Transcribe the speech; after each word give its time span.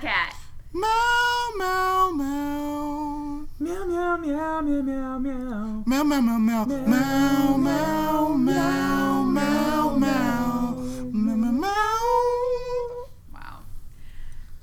cat. 0.00 0.34
Meow, 0.72 1.50
meow, 1.58 2.10
meow. 2.12 3.46
Meow 3.58 3.84
meow 3.86 4.16
meow 4.16 4.60
meow 4.62 4.82
meow 4.82 5.18
meow. 5.18 5.82
Meow, 5.86 6.02
meow, 6.04 6.20
meow, 6.20 6.38
meow. 6.38 6.64
Meow, 6.66 7.56
meow, 7.56 8.34
meow, 8.36 9.24
meow, 9.24 9.96
meow. 9.96 10.74
Meow, 11.12 11.34
meow, 11.36 11.50
meow. 11.50 13.06
Wow. 13.34 13.58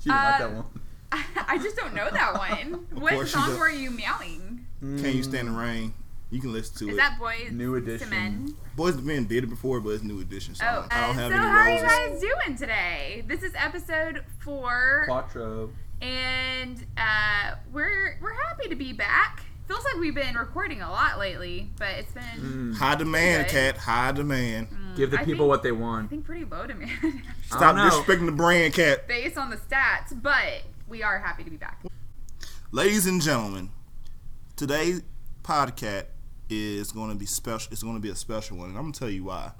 She 0.00 0.08
didn't 0.08 0.16
like 0.24 0.34
Uh, 0.34 0.38
that 0.38 0.52
one. 0.52 0.64
I 1.48 1.58
just 1.58 1.76
don't 1.76 1.94
know 1.94 2.08
that 2.10 2.34
one. 2.34 2.86
what 3.00 3.12
course 3.14 3.34
you 3.34 3.40
song 3.40 3.50
don't. 3.50 3.58
were 3.58 3.70
you 3.70 3.90
meowing? 3.90 4.66
Can 4.80 5.16
you 5.16 5.22
stand 5.22 5.48
the 5.48 5.52
rain? 5.52 5.92
You 6.30 6.40
can 6.40 6.52
listen 6.52 6.76
to 6.78 6.88
Is 6.88 6.94
it. 6.94 6.96
that 6.98 7.18
Boys 7.18 7.50
New 7.52 7.72
to 7.80 7.84
edition. 7.84 8.10
Men? 8.10 8.54
Boyz 8.76 8.96
II 8.98 9.02
Men 9.04 9.24
did 9.24 9.44
it 9.44 9.46
before, 9.48 9.80
but 9.80 9.90
it's 9.90 10.02
new 10.04 10.20
edition. 10.20 10.54
So 10.54 10.64
Oh, 10.66 10.86
I 10.90 11.04
uh, 11.04 11.06
don't 11.06 11.14
have 11.16 11.32
so 11.32 11.38
any 11.38 11.46
how 11.46 11.56
are 11.56 11.70
you 11.70 11.82
guys 11.82 12.20
doing 12.20 12.56
today? 12.58 13.24
This 13.26 13.42
is 13.42 13.52
episode 13.56 14.22
four, 14.40 15.04
Quattro. 15.06 15.70
and 16.02 16.84
uh, 16.98 17.54
we're 17.72 18.18
we're 18.20 18.34
happy 18.46 18.68
to 18.68 18.76
be 18.76 18.92
back. 18.92 19.44
Feels 19.66 19.84
like 19.84 19.96
we've 20.00 20.14
been 20.14 20.34
recording 20.34 20.80
a 20.82 20.90
lot 20.90 21.18
lately, 21.18 21.70
but 21.78 21.88
it's 21.98 22.12
been 22.12 22.74
High 22.74 22.94
demand, 22.94 23.46
Good. 23.46 23.52
cat. 23.52 23.76
High 23.78 24.12
demand. 24.12 24.68
Give 24.96 25.10
the 25.10 25.16
Mm, 25.18 25.20
I 25.20 25.24
people 25.24 25.38
think- 25.44 25.48
what 25.48 25.62
they 25.62 25.72
want. 25.72 26.06
I 26.06 26.08
think 26.08 26.24
pretty 26.26 26.44
low 26.44 26.66
demand 26.66 26.90
Stop 27.46 27.62
I 27.76 27.88
don't 27.88 27.90
disrespecting 28.06 28.26
the 28.26 28.32
brand, 28.32 28.74
cat. 28.74 29.08
based 29.08 29.38
on 29.38 29.48
the 29.50 29.56
stats, 29.56 30.20
but 30.22 30.62
we 30.86 31.02
are 31.02 31.18
happy 31.20 31.44
to 31.44 31.50
be 31.50 31.56
back. 31.56 31.82
Ladies 32.70 33.06
and 33.06 33.20
gentlemen, 33.22 33.70
today's 34.56 35.02
podcast 35.42 36.04
is 36.50 36.92
going 36.92 37.10
to 37.10 37.16
be 37.16 37.26
special. 37.26 37.72
It's 37.72 37.82
going 37.82 37.96
to 37.96 38.00
be 38.00 38.10
a 38.10 38.16
special 38.16 38.58
one, 38.58 38.70
and 38.70 38.78
I'm 38.78 38.84
going 38.84 38.92
to 38.92 38.98
tell 38.98 39.10
you 39.10 39.24
why. 39.24 39.52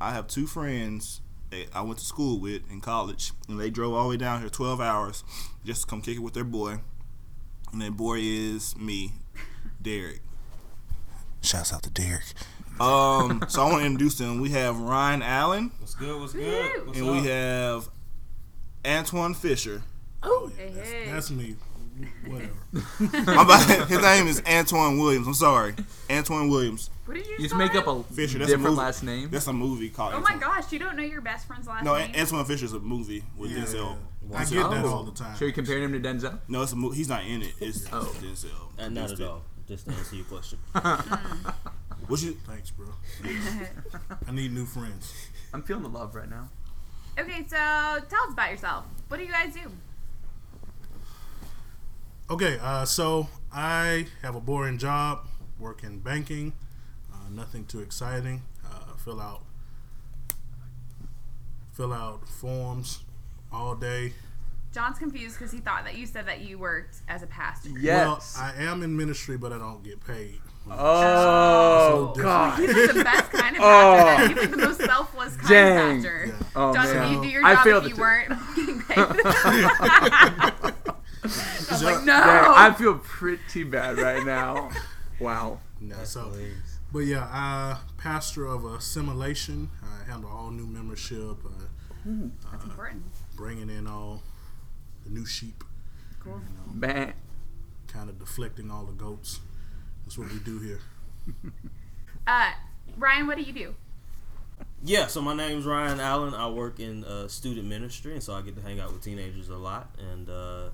I 0.00 0.12
have 0.12 0.26
two 0.26 0.46
friends 0.46 1.20
that 1.50 1.66
I 1.74 1.82
went 1.82 1.98
to 1.98 2.04
school 2.04 2.38
with 2.38 2.62
in 2.70 2.80
college, 2.80 3.32
and 3.48 3.60
they 3.60 3.70
drove 3.70 3.94
all 3.94 4.04
the 4.04 4.10
way 4.10 4.16
down 4.16 4.40
here 4.40 4.48
12 4.48 4.80
hours 4.80 5.24
just 5.64 5.82
to 5.82 5.86
come 5.86 6.00
kick 6.02 6.16
it 6.16 6.20
with 6.20 6.34
their 6.34 6.44
boy. 6.44 6.78
And 7.72 7.80
their 7.80 7.90
boy 7.90 8.18
is 8.20 8.76
me, 8.76 9.12
Derek. 9.80 10.20
Shouts 11.42 11.72
out 11.72 11.82
to 11.84 11.90
Derek. 11.90 12.24
Um, 12.80 13.44
so 13.48 13.62
I 13.62 13.70
want 13.70 13.80
to 13.80 13.86
introduce 13.86 14.16
them. 14.16 14.40
We 14.40 14.50
have 14.50 14.80
Ryan 14.80 15.22
Allen, 15.22 15.70
What's 15.78 15.94
good? 15.94 16.18
What's 16.18 16.32
good? 16.32 16.86
What's 16.86 16.98
and 16.98 17.08
up? 17.08 17.14
we 17.14 17.28
have 17.28 17.88
Antoine 18.86 19.34
Fisher. 19.34 19.82
Oh, 20.22 20.50
yeah, 20.58 20.64
that's, 20.74 20.90
hey. 20.90 21.10
that's 21.10 21.30
me. 21.30 21.56
Whatever. 22.26 22.52
About- 23.40 23.88
his 23.88 24.00
name 24.00 24.26
is 24.26 24.42
Antoine 24.46 24.98
Williams. 24.98 25.26
I'm 25.26 25.34
sorry, 25.34 25.74
Antoine 26.10 26.48
Williams. 26.48 26.90
what 27.06 27.14
did 27.14 27.26
you 27.26 27.32
You 27.32 27.42
just 27.44 27.54
make 27.56 27.72
that? 27.72 27.86
up 27.86 28.08
a 28.08 28.14
Fisher, 28.14 28.38
that's 28.38 28.50
a 28.50 28.54
different 28.54 28.62
movie. 28.76 28.76
last 28.76 29.02
name. 29.02 29.28
That's 29.30 29.46
a 29.46 29.52
movie 29.52 29.88
called. 29.90 30.14
Oh 30.14 30.20
my 30.20 30.32
Antoine. 30.34 30.40
gosh, 30.40 30.72
you 30.72 30.78
don't 30.78 30.96
know 30.96 31.02
your 31.02 31.20
best 31.20 31.46
friend's 31.46 31.66
last 31.66 31.84
No, 31.84 31.96
name? 31.96 32.12
No, 32.12 32.18
Antwone 32.18 32.44
Fisher's 32.46 32.72
a 32.72 32.78
movie 32.80 33.24
with 33.36 33.50
Yeah, 33.50 33.64
Denzel. 33.64 33.96
I 34.34 34.44
get 34.44 34.70
that 34.70 34.84
Oh. 34.84 34.88
all 34.88 35.02
the 35.04 35.12
time. 35.12 35.36
So 35.36 35.44
you 35.44 35.52
comparing 35.52 35.82
him 35.84 35.92
to 35.92 36.00
Denzel? 36.00 36.38
No, 36.48 36.62
it's 36.62 36.72
a 36.72 36.76
movie. 36.76 36.96
He's 36.96 37.08
not 37.08 37.24
in 37.24 37.42
it. 37.42 37.54
It's 37.60 37.84
Oh. 37.92 38.12
Denzel. 38.20 38.46
Uh, 38.78 38.88
not 38.88 39.08
Produced 39.08 39.20
at 39.22 39.28
all. 39.28 39.42
Just 39.68 39.86
to 39.86 39.92
answer 39.92 40.16
your 40.16 40.24
question. 40.26 40.58
What 42.06 42.20
you? 42.22 42.32
Thanks, 42.44 42.72
bro. 42.72 42.86
I 44.26 44.32
need 44.32 44.52
new 44.52 44.66
friends. 44.66 45.14
I'm 45.54 45.62
feeling 45.62 45.84
the 45.84 45.88
love 45.88 46.12
right 46.16 46.28
now. 46.28 46.48
Okay, 47.16 47.46
so 47.48 47.56
tell 47.56 48.24
us 48.24 48.32
about 48.32 48.50
yourself. 48.50 48.84
What 49.06 49.18
do 49.18 49.24
you 49.24 49.30
guys 49.30 49.54
do? 49.54 49.60
Okay, 52.30 52.58
uh, 52.62 52.84
so 52.84 53.28
I 53.52 54.06
have 54.22 54.36
a 54.36 54.40
boring 54.40 54.78
job, 54.78 55.26
work 55.58 55.82
in 55.82 55.98
banking, 55.98 56.52
uh, 57.12 57.28
nothing 57.30 57.64
too 57.64 57.80
exciting. 57.80 58.42
Uh, 58.64 58.94
fill 58.96 59.20
out 59.20 59.42
fill 61.72 61.92
out 61.92 62.28
forms 62.28 63.00
all 63.52 63.74
day. 63.74 64.12
John's 64.72 64.98
confused 64.98 65.36
because 65.38 65.50
he 65.50 65.58
thought 65.58 65.84
that 65.84 65.96
you 65.96 66.06
said 66.06 66.26
that 66.26 66.42
you 66.42 66.56
worked 66.58 66.98
as 67.08 67.22
a 67.24 67.26
pastor. 67.26 67.70
Yes. 67.80 68.36
Well, 68.38 68.46
I 68.46 68.62
am 68.62 68.84
in 68.84 68.96
ministry, 68.96 69.36
but 69.36 69.52
I 69.52 69.58
don't 69.58 69.82
get 69.82 69.98
paid. 70.06 70.38
oh 70.70 72.12
So 72.14 72.22
God. 72.22 72.60
He's 72.60 72.72
like 72.72 72.92
the 72.94 73.02
best 73.02 73.32
kind 73.32 73.56
of 73.56 73.62
Oh. 73.64 73.94
pastor. 73.96 74.28
He's 74.28 74.36
like 74.38 74.50
the 74.52 74.56
most 74.58 74.80
selfless 74.82 75.36
kind 75.36 75.48
Dang. 75.48 75.78
of 75.78 75.94
pastor. 76.04 76.24
Yeah. 76.28 76.34
Oh 76.54 76.72
John, 76.74 76.84
man. 76.94 77.12
you 77.14 77.22
do 77.22 77.28
your 77.28 77.44
I 77.44 77.54
job 77.56 77.64
failed 77.64 77.84
if 77.86 77.90
you 77.90 77.96
it. 77.96 78.00
weren't 78.00 78.28
getting 78.54 78.82
paid? 78.82 80.74
I 81.82 81.84
was 81.86 81.96
like, 81.96 82.04
no. 82.04 82.12
Dang, 82.12 82.52
I 82.56 82.72
feel 82.76 82.94
pretty 82.98 83.64
bad 83.64 83.98
right 83.98 84.24
now. 84.24 84.70
Wow. 85.20 85.60
Yeah, 85.82 86.02
so, 86.04 86.32
but 86.90 87.00
yeah, 87.00 87.28
I 87.30 87.76
pastor 87.98 88.46
of 88.46 88.64
assimilation. 88.64 89.68
I 89.82 90.10
handle 90.10 90.30
all 90.30 90.50
new 90.50 90.64
membership, 90.66 91.36
uh, 91.44 91.64
That's 92.50 92.64
important. 92.64 93.02
bringing 93.36 93.68
in 93.68 93.86
all 93.86 94.22
the 95.04 95.10
new 95.10 95.26
sheep, 95.26 95.62
Cool. 96.20 96.40
Man. 96.72 97.12
kind 97.86 98.08
of 98.08 98.18
deflecting 98.18 98.70
all 98.70 98.84
the 98.84 98.92
goats. 98.92 99.40
That's 100.04 100.16
what 100.16 100.32
we 100.32 100.38
do 100.38 100.58
here. 100.58 100.80
Uh, 102.26 102.52
Ryan, 102.96 103.26
what 103.26 103.36
do 103.36 103.42
you 103.42 103.52
do? 103.52 103.74
Yeah, 104.82 105.06
so 105.06 105.20
my 105.20 105.34
name's 105.34 105.66
Ryan 105.66 106.00
Allen. 106.00 106.32
I 106.34 106.48
work 106.48 106.78
in 106.80 107.04
uh, 107.04 107.28
student 107.28 107.66
ministry, 107.66 108.12
and 108.14 108.22
so 108.22 108.32
I 108.34 108.40
get 108.42 108.56
to 108.56 108.62
hang 108.62 108.78
out 108.80 108.92
with 108.92 109.02
teenagers 109.02 109.48
a 109.50 109.56
lot. 109.56 109.94
And 110.12 110.28
uh, 110.30 110.68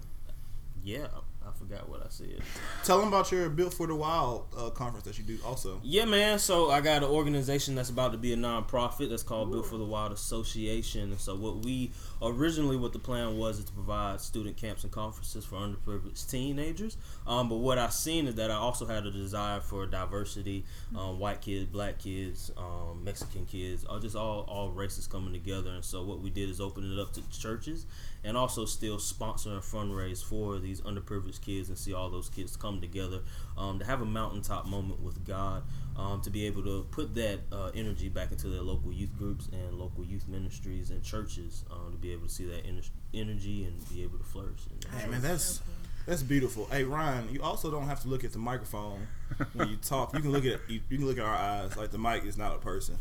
yeah, 0.87 1.09
I 1.45 1.51
forgot 1.59 1.89
what 1.89 2.01
I 2.01 2.07
said. 2.11 2.41
Tell 2.85 3.01
them 3.01 3.09
about 3.09 3.33
your 3.33 3.49
Built 3.49 3.75
for 3.75 3.89
the 3.89 3.95
Wild 3.97 4.47
uh, 4.57 4.71
conference 4.71 5.05
that 5.07 5.19
you 5.19 5.25
do. 5.25 5.37
Also, 5.45 5.81
Yeah, 5.83 6.05
man. 6.05 6.39
So 6.39 6.71
I 6.71 6.81
got 6.81 7.03
an 7.03 7.09
organization 7.09 7.75
that's 7.75 7.91
about 7.91 8.13
to 8.13 8.19
be 8.19 8.33
a 8.33 8.37
nonprofit 8.37 9.11
that's 9.11 9.25
called 9.25 9.51
Built 9.51 9.67
for 9.67 9.79
the 9.79 9.85
Wild 9.85 10.13
Association. 10.13 11.11
And 11.11 11.19
so 11.19 11.35
what 11.35 11.65
we 11.65 11.91
originally 12.23 12.77
what 12.77 12.93
the 12.93 13.01
plan 13.01 13.37
was 13.37 13.59
is 13.59 13.65
to 13.65 13.73
provide 13.73 14.21
student 14.21 14.57
camps 14.57 14.85
and 14.85 14.93
conferences 14.93 15.45
for 15.45 15.57
underprivileged 15.57 16.31
teenagers. 16.31 16.97
Um, 17.27 17.49
but 17.49 17.57
what 17.57 17.79
I've 17.79 17.93
seen 17.93 18.29
is 18.29 18.37
that 18.37 18.53
I 18.53 18.55
also 18.55 18.87
had 18.87 19.07
a 19.07 19.11
desire 19.11 19.59
for 19.59 19.87
diversity, 19.87 20.65
um, 20.97 21.19
white 21.19 21.41
kids, 21.41 21.65
black 21.65 21.99
kids, 21.99 22.53
um, 22.57 23.03
Mexican 23.03 23.45
kids, 23.47 23.85
just 24.01 24.15
all 24.15 24.43
all 24.49 24.71
races 24.71 25.09
coming 25.09 25.33
together. 25.33 25.71
And 25.71 25.85
so 25.85 26.05
what 26.05 26.21
we 26.21 26.31
did 26.31 26.49
is 26.49 26.61
open 26.61 26.93
it 26.93 27.01
up 27.01 27.13
to 27.15 27.29
churches 27.37 27.87
and 28.27 28.37
also 28.37 28.65
still 28.65 28.99
sponsor 28.99 29.51
and 29.51 29.63
fundraise 29.63 30.23
for 30.23 30.59
these 30.59 30.81
underprivileged 30.81 31.41
kids 31.41 31.69
and 31.69 31.79
see 31.79 31.95
all 31.95 32.11
those 32.11 32.29
kids 32.29 32.57
come 32.57 32.81
together 32.81 33.21
um, 33.57 33.79
to 33.79 33.85
have 33.85 34.03
a 34.03 34.05
mountaintop 34.05 34.67
moment 34.67 35.01
with 35.01 35.25
God, 35.25 35.63
um, 35.97 36.21
to 36.23 36.31
be 36.31 36.45
able 36.45 36.63
to 36.65 36.87
put 36.91 37.15
that 37.15 37.39
uh, 37.53 37.71
energy 37.75 38.09
back 38.09 38.33
into 38.33 38.49
their 38.49 38.63
local 38.63 38.93
youth 38.93 39.17
groups 39.17 39.49
and 39.53 39.79
local 39.79 40.05
youth 40.05 40.27
ministries 40.27 40.91
and 40.91 41.03
churches 41.05 41.65
um, 41.71 41.93
to 41.93 41.99
be 41.99 42.13
able 42.13 42.27
to 42.27 42.33
see 42.33 42.45
that 42.47 42.67
ener- 42.67 42.91
energy 43.15 43.65
and 43.65 43.89
be 43.89 44.03
able 44.03 44.19
to 44.19 44.25
flourish. 44.25 44.61
hey 44.99 45.09
man, 45.09 45.23
that's 45.23 45.63
that's 46.05 46.23
beautiful. 46.23 46.67
Hey 46.71 46.83
Ryan, 46.83 47.29
you 47.33 47.43
also 47.43 47.71
don't 47.71 47.87
have 47.87 48.01
to 48.03 48.09
look 48.09 48.25
at 48.25 48.33
the 48.33 48.39
microphone 48.39 49.07
when 49.55 49.69
you 49.69 49.77
talk. 49.77 50.13
You 50.15 50.21
can 50.21 50.33
look 50.33 50.45
at 50.45 50.61
you, 50.69 50.81
you 50.89 50.99
can 50.99 51.07
look 51.07 51.19
at 51.19 51.25
our 51.25 51.35
eyes. 51.35 51.77
Like 51.77 51.93
the 51.93 51.99
mic 51.99 52.25
is 52.25 52.37
not 52.37 52.55
a 52.55 52.59
person. 52.59 52.99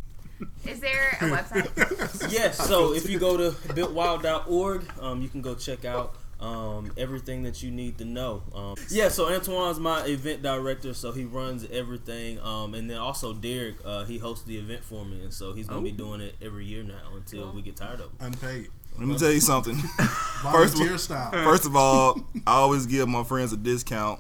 Is 0.65 0.79
there 0.79 1.17
a 1.21 1.25
website? 1.25 2.31
Yes, 2.31 2.57
so 2.57 2.93
if 2.93 3.09
you 3.09 3.19
go 3.19 3.37
to 3.37 3.51
builtwild.org, 3.73 4.85
um, 4.99 5.21
you 5.21 5.29
can 5.29 5.41
go 5.41 5.55
check 5.55 5.85
out 5.85 6.15
um, 6.39 6.91
everything 6.97 7.43
that 7.43 7.63
you 7.63 7.71
need 7.71 7.97
to 7.99 8.05
know. 8.05 8.43
Um, 8.53 8.75
yeah, 8.89 9.09
so 9.09 9.29
Antoine's 9.29 9.79
my 9.79 10.05
event 10.05 10.41
director, 10.41 10.93
so 10.93 11.11
he 11.11 11.25
runs 11.25 11.65
everything. 11.71 12.39
Um, 12.39 12.73
and 12.73 12.89
then 12.89 12.97
also 12.97 13.33
Derek, 13.33 13.75
uh, 13.85 14.05
he 14.05 14.17
hosts 14.17 14.45
the 14.45 14.57
event 14.57 14.83
for 14.83 15.05
me, 15.05 15.21
and 15.21 15.33
so 15.33 15.53
he's 15.53 15.67
going 15.67 15.83
to 15.83 15.91
be 15.91 15.95
doing 15.95 16.21
it 16.21 16.35
every 16.41 16.65
year 16.65 16.83
now 16.83 17.15
until 17.15 17.51
we 17.51 17.61
get 17.61 17.75
tired 17.75 18.01
of 18.01 18.07
it. 18.07 18.11
Unpaid, 18.19 18.69
Let 18.97 19.07
me 19.07 19.17
tell 19.17 19.31
you 19.31 19.41
something. 19.41 19.75
volunteer 20.41 20.97
style. 20.97 21.31
First 21.31 21.65
of 21.65 21.75
all, 21.75 22.19
I 22.45 22.53
always 22.53 22.85
give 22.85 23.07
my 23.07 23.23
friends 23.23 23.53
a 23.53 23.57
discount 23.57 24.19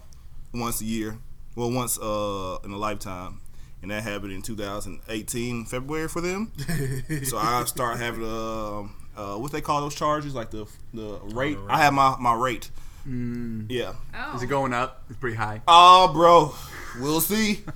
once 0.53 0.81
a 0.81 0.85
year. 0.85 1.17
Well, 1.55 1.71
once 1.71 1.97
uh, 1.97 2.57
in 2.63 2.71
a 2.71 2.77
lifetime. 2.77 3.39
And 3.85 3.91
that 3.91 4.01
happened 4.01 4.31
in 4.31 4.41
2018 4.41 5.65
February 5.65 6.07
for 6.07 6.19
them. 6.19 6.51
so 7.23 7.37
I 7.37 7.63
start 7.65 7.99
having 7.99 8.23
uh, 8.25 8.79
uh, 9.15 9.37
what 9.37 9.51
they 9.51 9.61
call 9.61 9.81
those 9.81 9.93
charges, 9.93 10.33
like 10.33 10.49
the 10.49 10.65
the 10.91 11.19
rate. 11.35 11.55
I 11.69 11.77
have 11.83 11.93
my 11.93 12.15
my 12.19 12.33
rate. 12.33 12.71
Yeah. 13.05 13.93
Oh. 14.11 14.35
Is 14.35 14.41
it 14.41 14.47
going 14.47 14.73
up? 14.73 15.03
It's 15.07 15.19
pretty 15.19 15.35
high. 15.35 15.61
Oh, 15.67 16.11
bro, 16.11 16.55
we'll 16.99 17.21
see. 17.21 17.63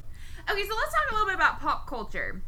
Okay, 0.52 0.68
so 0.68 0.76
let's 0.76 0.92
talk 0.92 1.12
a 1.12 1.14
little 1.14 1.28
bit 1.28 1.36
about 1.36 1.60
pop 1.60 1.86
culture. 1.88 2.42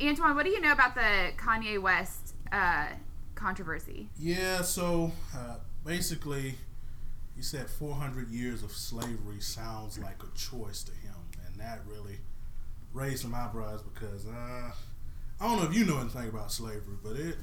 Antoine, 0.00 0.36
what 0.36 0.44
do 0.44 0.52
you 0.52 0.60
know 0.60 0.70
about 0.70 0.94
the 0.94 1.32
Kanye 1.36 1.82
West 1.82 2.36
uh, 2.52 2.86
controversy? 3.34 4.08
Yeah, 4.16 4.62
so 4.62 5.10
uh, 5.36 5.56
basically, 5.84 6.54
he 7.34 7.42
said 7.42 7.68
400 7.68 8.30
years 8.30 8.62
of 8.62 8.70
slavery 8.70 9.40
sounds 9.40 9.98
like 9.98 10.22
a 10.22 10.38
choice 10.38 10.84
to 10.84 10.92
him, 10.92 11.16
and 11.44 11.58
that 11.58 11.80
really 11.88 12.20
raised 12.92 13.22
some 13.22 13.34
eyebrows 13.34 13.82
because 13.82 14.26
uh, 14.26 14.70
I 15.40 15.46
don't 15.48 15.58
know 15.62 15.68
if 15.68 15.74
you 15.76 15.84
know 15.84 15.98
anything 15.98 16.28
about 16.28 16.52
slavery, 16.52 16.96
but 17.02 17.16
it 17.16 17.36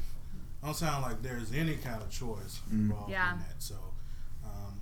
don't 0.63 0.75
sound 0.75 1.03
like 1.03 1.21
there's 1.21 1.51
any 1.53 1.75
kind 1.75 2.01
of 2.01 2.09
choice 2.09 2.59
involved 2.71 3.11
Yeah. 3.11 3.33
in 3.33 3.39
that. 3.39 3.55
So, 3.59 3.75
um, 4.45 4.79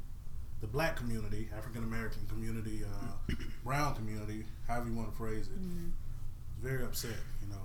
the 0.59 0.67
black 0.67 0.95
community, 0.95 1.49
African 1.55 1.83
American 1.83 2.25
community, 2.27 2.81
uh, 2.83 3.33
brown 3.63 3.95
community, 3.95 4.45
however 4.67 4.89
you 4.89 4.95
want 4.95 5.11
to 5.11 5.15
phrase 5.17 5.47
it, 5.47 5.53
is 5.59 6.61
very 6.61 6.83
upset. 6.83 7.17
You 7.41 7.49
know, 7.49 7.55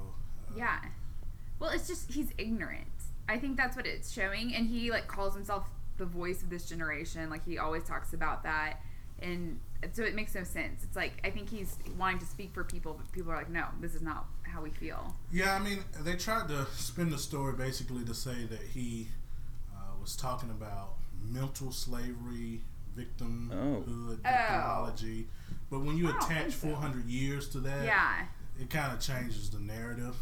uh, 0.51 0.55
Yeah. 0.57 0.79
Well, 1.59 1.71
it's 1.71 1.87
just 1.87 2.11
he's 2.13 2.33
ignorant. 2.39 2.87
I 3.29 3.39
think 3.39 3.57
that's 3.57 3.77
what 3.77 3.87
it's 3.87 4.13
showing. 4.13 4.55
And 4.55 4.67
he 4.67 4.91
like 4.91 5.07
calls 5.07 5.35
himself 5.35 5.65
the 5.97 6.05
voice 6.05 6.43
of 6.43 6.51
this 6.51 6.69
generation. 6.69 7.31
Like 7.31 7.45
he 7.45 7.59
always 7.59 7.85
talks 7.85 8.13
about 8.13 8.43
that. 8.43 8.81
And 9.21 9.61
so 9.93 10.03
it 10.03 10.15
makes 10.15 10.35
no 10.35 10.45
sense. 10.45 10.83
It's 10.85 10.97
like 10.97 11.13
I 11.25 11.31
think 11.31 11.49
he's 11.51 11.77
wanting 11.99 12.21
to 12.21 12.27
speak 12.27 12.53
for 12.55 12.65
people, 12.65 12.95
but 12.95 13.11
people 13.13 13.33
are 13.33 13.37
like, 13.37 13.51
no, 13.51 13.65
this 13.81 13.95
is 13.95 14.03
not 14.03 14.27
how 14.43 14.63
we 14.63 14.71
feel. 14.71 15.15
Yeah, 15.33 15.55
I 15.55 15.59
mean, 15.59 15.79
they 16.01 16.15
tried 16.15 16.49
to 16.49 16.67
spin 16.77 17.11
the 17.11 17.19
story 17.19 17.55
basically 17.55 18.05
to 18.05 18.15
say 18.15 18.45
that 18.51 18.61
he 18.75 19.09
uh, 19.75 19.79
was 20.01 20.15
talking 20.17 20.51
about 20.51 20.95
mental 21.29 21.73
slavery, 21.73 22.61
victimhood, 22.97 24.19
victimology. 24.23 25.25
But 25.71 25.81
when 25.81 25.97
you 25.97 26.11
attach 26.11 26.53
so. 26.53 26.69
400 26.69 27.07
years 27.07 27.49
to 27.51 27.59
that, 27.61 27.85
Yeah. 27.85 28.27
it 28.61 28.69
kind 28.71 28.93
of 28.93 29.01
changes 29.01 29.51
the 29.51 29.59
narrative. 29.61 30.15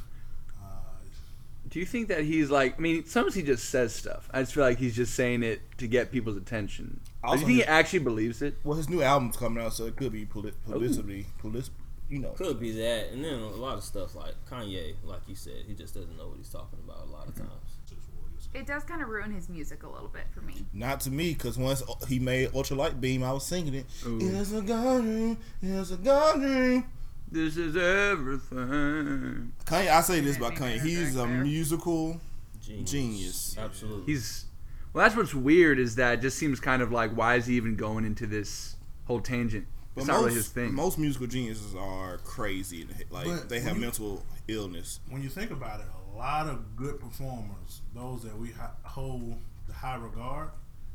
Do 1.71 1.79
you 1.79 1.87
think 1.87 2.09
that 2.09 2.25
he's 2.25 2.51
like? 2.51 2.79
I 2.79 2.81
mean, 2.81 3.05
sometimes 3.07 3.35
he 3.35 3.43
just 3.43 3.71
says 3.71 3.95
stuff. 3.95 4.29
I 4.33 4.41
just 4.41 4.55
feel 4.55 4.65
like 4.65 4.79
he's 4.79 4.97
just 4.97 5.15
saying 5.15 5.45
it 5.45 5.61
to 5.79 5.87
get 5.87 6.11
people's 6.11 6.37
attention. 6.37 7.01
But 7.23 7.35
do 7.35 7.41
you 7.41 7.47
think 7.47 7.59
he 7.59 7.65
actually 7.65 8.01
believes 8.01 8.43
it? 8.43 8.57
Well, 8.65 8.77
his 8.77 8.89
new 8.89 9.03
album's 9.03 9.37
coming 9.37 9.63
out, 9.63 9.73
so 9.75 9.87
it 9.87 9.95
could 9.95 10.13
be 10.13 10.27
poli- 10.27 10.53
oh. 10.69 10.73
publicity, 10.73 11.27
polic- 11.41 11.71
you 12.09 12.19
know. 12.19 12.31
Could 12.31 12.59
be 12.59 12.73
that, 12.73 13.13
and 13.13 13.25
then 13.25 13.35
a 13.35 13.49
lot 13.51 13.79
of 13.79 13.85
stuff 13.85 14.17
like 14.17 14.35
Kanye, 14.51 14.95
like 15.05 15.21
you 15.29 15.37
said, 15.37 15.65
he 15.67 15.75
just 15.75 15.95
doesn't 15.95 16.17
know 16.17 16.29
what 16.29 16.39
he's 16.39 16.49
talking 16.51 16.81
about 16.85 17.07
a 17.07 17.11
lot 17.11 17.29
of 17.29 17.37
times. 17.37 17.51
to 17.89 17.95
the 17.95 18.01
Warriors. 18.21 18.49
It 18.53 18.67
does 18.67 18.83
kind 18.83 19.01
of 19.01 19.09
ruin 19.09 19.31
his 19.31 19.49
music 19.49 19.85
a 19.85 19.89
little 19.89 20.09
bit 20.09 20.25
for 20.35 20.41
me. 20.41 20.67
Not 20.73 21.01
to 21.03 21.11
me, 21.11 21.35
because 21.35 21.57
once 21.57 21.85
he 22.09 22.19
made 22.19 22.51
Ultra 22.53 22.77
Light 22.77 23.01
Beam, 23.01 23.23
I 23.23 23.33
was 23.33 23.47
singing 23.47 23.75
it. 23.75 23.87
Ooh. 24.05 24.19
It's 24.21 24.53
a 24.53 24.61
god 24.61 25.03
dream, 25.03 25.39
it's 25.63 25.93
a 25.93 25.97
god 25.97 26.41
dream. 26.41 26.85
This 27.33 27.57
is 27.57 27.77
everything. 27.77 29.53
Kanye, 29.65 29.89
I 29.91 30.01
say 30.01 30.21
this 30.21 30.37
about 30.37 30.55
Kanye. 30.55 30.81
He's 30.81 31.17
a 31.17 31.27
musical 31.27 32.21
Genius. 32.61 32.91
genius. 32.91 33.57
Absolutely. 33.59 34.13
He's 34.13 34.47
well. 34.93 35.05
That's 35.05 35.17
what's 35.17 35.35
weird 35.35 35.79
is 35.79 35.95
that 35.97 36.15
it 36.15 36.21
just 36.23 36.39
seems 36.39 36.59
kind 36.61 36.83
of 36.83 36.91
like 36.93 37.13
why 37.17 37.37
is 37.37 37.47
he 37.47 37.55
even 37.57 37.77
going 37.77 38.05
into 38.05 38.27
this 38.27 38.77
whole 39.07 39.21
tangent? 39.21 39.67
But 39.95 40.03
It's 40.03 40.09
most, 40.09 40.17
not 40.17 40.25
really 40.25 40.35
his 40.37 40.49
thing. 40.49 40.75
most 40.75 40.99
musical 40.99 41.27
geniuses 41.27 41.75
are 41.75 42.19
crazy. 42.19 42.87
Like 43.11 43.27
But 43.27 43.49
they 43.49 43.61
have 43.61 43.77
you- 43.77 43.83
mental 43.83 44.25
illness. 44.49 45.01
When 45.09 45.23
you 45.23 45.29
think 45.29 45.51
about 45.51 45.81
it, 45.81 45.87
a 46.15 46.17
lot 46.19 46.47
of 46.49 46.77
good 46.77 47.01
performers, 47.01 47.81
those 47.95 48.23
that 48.25 48.37
we 48.37 48.53
hold 48.85 49.37
the 49.67 49.73
high 49.73 49.97
regard, 49.97 50.51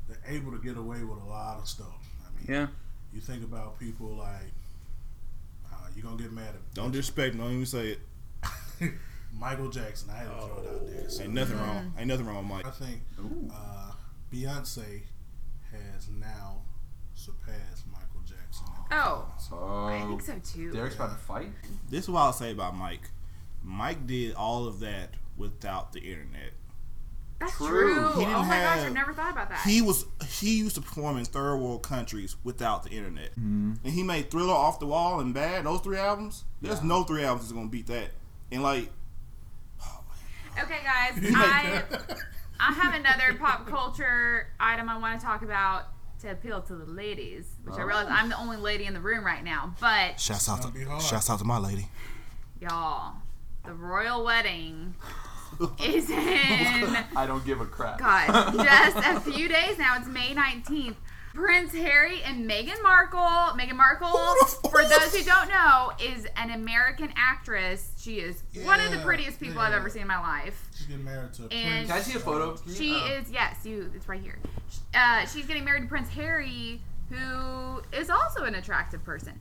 they're 0.08 0.18
able 0.28 0.52
to 0.52 0.58
get 0.60 0.78
away 0.78 1.04
with 1.04 1.20
a 1.22 1.26
lot 1.26 1.58
of 1.60 1.68
stuff. 1.68 2.08
I 2.26 2.30
mean, 2.38 2.46
yeah. 2.48 2.68
you 3.14 3.20
think 3.22 3.44
about 3.44 3.80
people 3.80 4.08
like, 4.16 4.52
you're 5.96 6.04
going 6.04 6.18
to 6.18 6.24
get 6.24 6.32
mad 6.34 6.48
at 6.50 6.54
me. 6.56 6.60
Don't 6.74 6.92
disrespect. 6.92 7.34
him, 7.36 7.42
Don't 7.42 7.52
even 7.54 7.66
say 7.66 7.98
it. 8.82 8.92
Michael 9.38 9.70
Jackson. 9.70 10.10
I 10.10 10.18
had 10.18 10.26
to 10.26 10.30
throw 10.32 10.58
it 10.64 10.70
out 10.70 10.88
there. 10.88 11.10
So, 11.10 11.24
Ain't 11.24 11.34
nothing 11.34 11.58
wrong. 11.58 11.94
Ain't 11.98 12.08
nothing 12.08 12.26
wrong 12.26 12.38
with 12.38 12.46
Mike. 12.46 12.68
I 12.68 12.72
think 12.72 13.02
uh, 13.54 13.92
Beyonce 14.34 15.02
has 15.72 16.08
now 16.10 16.62
surpassed 17.14 17.86
Michael 17.92 18.22
Jackson. 18.26 18.66
in 18.92 18.98
Oh, 18.98 19.26
performance. 19.38 20.30
I 20.30 20.32
think 20.34 20.46
so 20.46 20.54
too. 20.58 20.72
Derek's 20.72 20.96
about 20.96 21.12
to 21.12 21.18
fight. 21.18 21.50
This 21.90 22.04
is 22.06 22.10
what 22.10 22.22
I'll 22.22 22.34
say 22.34 22.52
about 22.52 22.76
Mike. 22.78 23.10
Mike 23.64 24.06
did 24.08 24.36
all 24.36 24.68
of 24.68 24.80
that 24.82 25.10
without 25.38 25.92
the 25.92 26.00
internet. 26.00 26.52
That's 27.40 27.58
True. 27.58 27.68
true. 27.68 28.10
He 28.14 28.20
didn't 28.26 28.36
oh 28.36 28.44
my 28.44 28.60
gosh, 28.60 28.80
I've 28.80 28.94
never 28.94 29.14
thought 29.14 29.32
about 29.34 29.50
that. 29.50 29.60
He 29.68 29.82
was 29.82 30.06
he 30.28 30.58
used 30.58 30.76
to 30.76 30.82
perform 30.82 31.18
in 31.18 31.26
third 31.26 31.58
world 31.58 31.84
countries 31.84 32.36
without 32.44 32.84
the 32.84 32.92
internet, 32.92 33.32
Mm-hmm. 33.32 33.74
and 33.84 33.94
he 33.94 34.04
made 34.04 34.32
Thriller, 34.32 34.54
Off 34.54 34.80
the 34.80 34.88
Wall, 34.88 35.20
and 35.20 35.34
Bad. 35.34 35.66
Those 35.66 35.82
three 35.82 35.98
albums. 35.98 36.46
There's 36.62 36.80
Yeah. 36.82 36.88
no 36.88 37.04
three 37.04 37.24
albums 37.24 37.48
that's 37.48 37.54
gonna 37.54 37.68
beat 37.68 37.88
that. 37.88 38.12
And 38.52 38.64
like, 38.64 38.90
okay, 40.62 40.80
guys, 40.84 41.20
I 41.36 41.84
I 42.60 42.72
have 42.74 42.94
another 42.96 43.34
pop 43.38 43.68
culture 43.68 44.48
item 44.60 44.88
I 44.90 44.98
want 44.98 45.20
to 45.20 45.26
talk 45.26 45.42
about 45.42 45.88
to 46.22 46.32
appeal 46.32 46.62
to 46.62 46.76
the 46.76 46.86
ladies, 46.86 47.46
which 47.66 47.76
I 47.76 47.82
Oh. 47.82 47.86
realize 47.86 48.08
I'm 48.10 48.30
the 48.30 48.38
only 48.40 48.58
lady 48.58 48.86
in 48.86 48.94
the 48.94 49.02
room 49.02 49.26
right 49.26 49.44
now. 49.44 49.76
But 49.82 50.20
shouts 50.20 50.48
out 50.48 50.62
gonna 50.62 50.74
be 50.74 50.86
to 50.86 51.00
shouts 51.02 51.30
out 51.30 51.40
to 51.40 51.46
my 51.46 51.58
lady. 51.58 51.90
y'all, 52.62 53.16
the 53.66 53.74
royal 53.74 54.24
wedding 54.24 54.96
is 55.84 56.10
in 56.10 56.18
I 57.16 57.26
don't 57.26 57.46
give 57.46 57.62
a 57.62 57.66
crap. 57.66 58.00
God, 58.00 58.54
just 58.64 58.98
a 58.98 59.20
few 59.20 59.48
days 59.48 59.78
now. 59.78 59.98
It's 59.98 60.08
May 60.08 60.34
19th. 60.34 60.96
Prince 61.36 61.74
Harry 61.74 62.24
and 62.24 62.50
Meghan 62.50 62.82
Markle. 62.82 63.20
Meghan 63.20 63.76
Markle, 63.76 64.08
for 64.70 64.84
those 64.86 65.14
who 65.14 65.22
don't 65.22 65.50
know, 65.50 65.92
is 66.02 66.26
an 66.38 66.52
American 66.52 67.12
actress. 67.18 67.92
She 68.00 68.20
is 68.20 68.42
one 68.64 68.80
of 68.80 68.90
the 68.92 69.00
prettiest 69.00 69.42
people 69.42 69.60
I've 69.60 69.74
ever 69.74 69.90
seen 69.90 70.04
in 70.04 70.08
my 70.08 70.20
life. 70.20 70.70
She's 70.74 70.88
getting 70.88 71.04
married 71.04 71.34
to 71.34 71.44
a 71.44 71.48
And- 71.48 71.52
prince. 71.52 71.90
Can 71.90 71.98
I 71.98 72.02
see 72.02 72.18
a 72.18 72.22
photo? 72.22 72.58
She 72.74 72.96
oh. 72.96 73.18
is, 73.20 73.30
yes, 73.30 73.66
you. 73.66 73.92
It's 73.94 74.08
right 74.08 74.22
here. 74.22 74.40
Uh, 74.94 75.26
she's 75.26 75.46
getting 75.46 75.66
married 75.66 75.84
to 75.84 75.90
Prince 75.90 76.08
Harry, 76.10 76.80
who 77.10 77.82
is 77.92 78.10
also 78.10 78.46
an 78.46 78.56
attractive 78.56 79.04
person. 79.04 79.34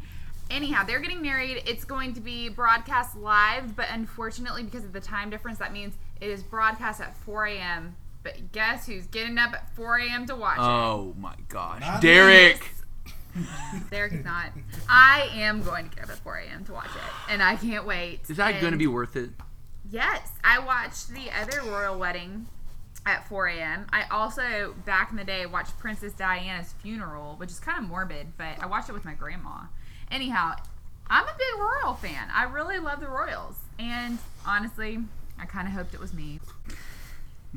Anyhow, 0.50 0.84
they're 0.84 1.00
getting 1.00 1.22
married. 1.22 1.62
It's 1.64 1.84
going 1.84 2.12
to 2.14 2.20
be 2.20 2.48
broadcast 2.48 3.16
live, 3.16 3.76
but 3.76 3.86
unfortunately, 3.90 4.64
because 4.64 4.84
of 4.84 4.92
the 4.92 5.00
time 5.00 5.30
difference, 5.30 5.58
that 5.58 5.72
means 5.72 5.94
it 6.20 6.28
is 6.30 6.42
broadcast 6.42 7.00
at 7.00 7.16
4 7.18 7.46
a.m. 7.46 7.96
But 8.22 8.52
guess 8.52 8.86
who's 8.86 9.06
getting 9.06 9.36
up 9.38 9.52
at 9.52 9.74
4 9.76 9.98
a.m. 9.98 10.26
to 10.26 10.34
watch 10.36 10.56
it? 10.56 10.62
Oh 10.62 11.14
my 11.18 11.34
gosh, 11.48 11.80
Not 11.80 12.00
Derek. 12.00 12.70
it? 13.36 13.40
Derek 13.90 14.12
is 14.12 14.24
not. 14.24 14.46
I 14.88 15.28
am 15.34 15.62
going 15.62 15.88
to 15.90 15.94
get 15.96 16.04
up 16.04 16.10
at 16.10 16.18
4 16.18 16.36
a.m. 16.36 16.64
to 16.66 16.72
watch 16.72 16.86
it, 16.86 17.32
and 17.32 17.42
I 17.42 17.56
can't 17.56 17.84
wait. 17.86 18.20
Is 18.28 18.36
that 18.38 18.60
going 18.60 18.72
to 18.72 18.78
be 18.78 18.86
worth 18.86 19.16
it? 19.16 19.30
Yes, 19.90 20.30
I 20.42 20.58
watched 20.60 21.08
the 21.10 21.30
other 21.38 21.60
royal 21.70 21.98
wedding 21.98 22.46
at 23.04 23.28
4 23.28 23.48
a.m. 23.48 23.86
I 23.92 24.04
also, 24.10 24.74
back 24.86 25.10
in 25.10 25.16
the 25.16 25.24
day, 25.24 25.44
watched 25.46 25.78
Princess 25.78 26.12
Diana's 26.14 26.72
funeral, 26.80 27.34
which 27.36 27.50
is 27.50 27.58
kind 27.60 27.82
of 27.82 27.90
morbid, 27.90 28.28
but 28.38 28.58
I 28.60 28.66
watched 28.66 28.88
it 28.88 28.92
with 28.92 29.04
my 29.04 29.14
grandma. 29.14 29.64
Anyhow, 30.10 30.54
I'm 31.10 31.24
a 31.24 31.32
big 31.36 31.60
royal 31.60 31.94
fan. 31.94 32.28
I 32.32 32.44
really 32.44 32.78
love 32.78 33.00
the 33.00 33.08
royals, 33.08 33.56
and 33.78 34.18
honestly, 34.46 35.00
I 35.38 35.46
kind 35.46 35.66
of 35.66 35.74
hoped 35.74 35.94
it 35.94 36.00
was 36.00 36.12
me. 36.12 36.40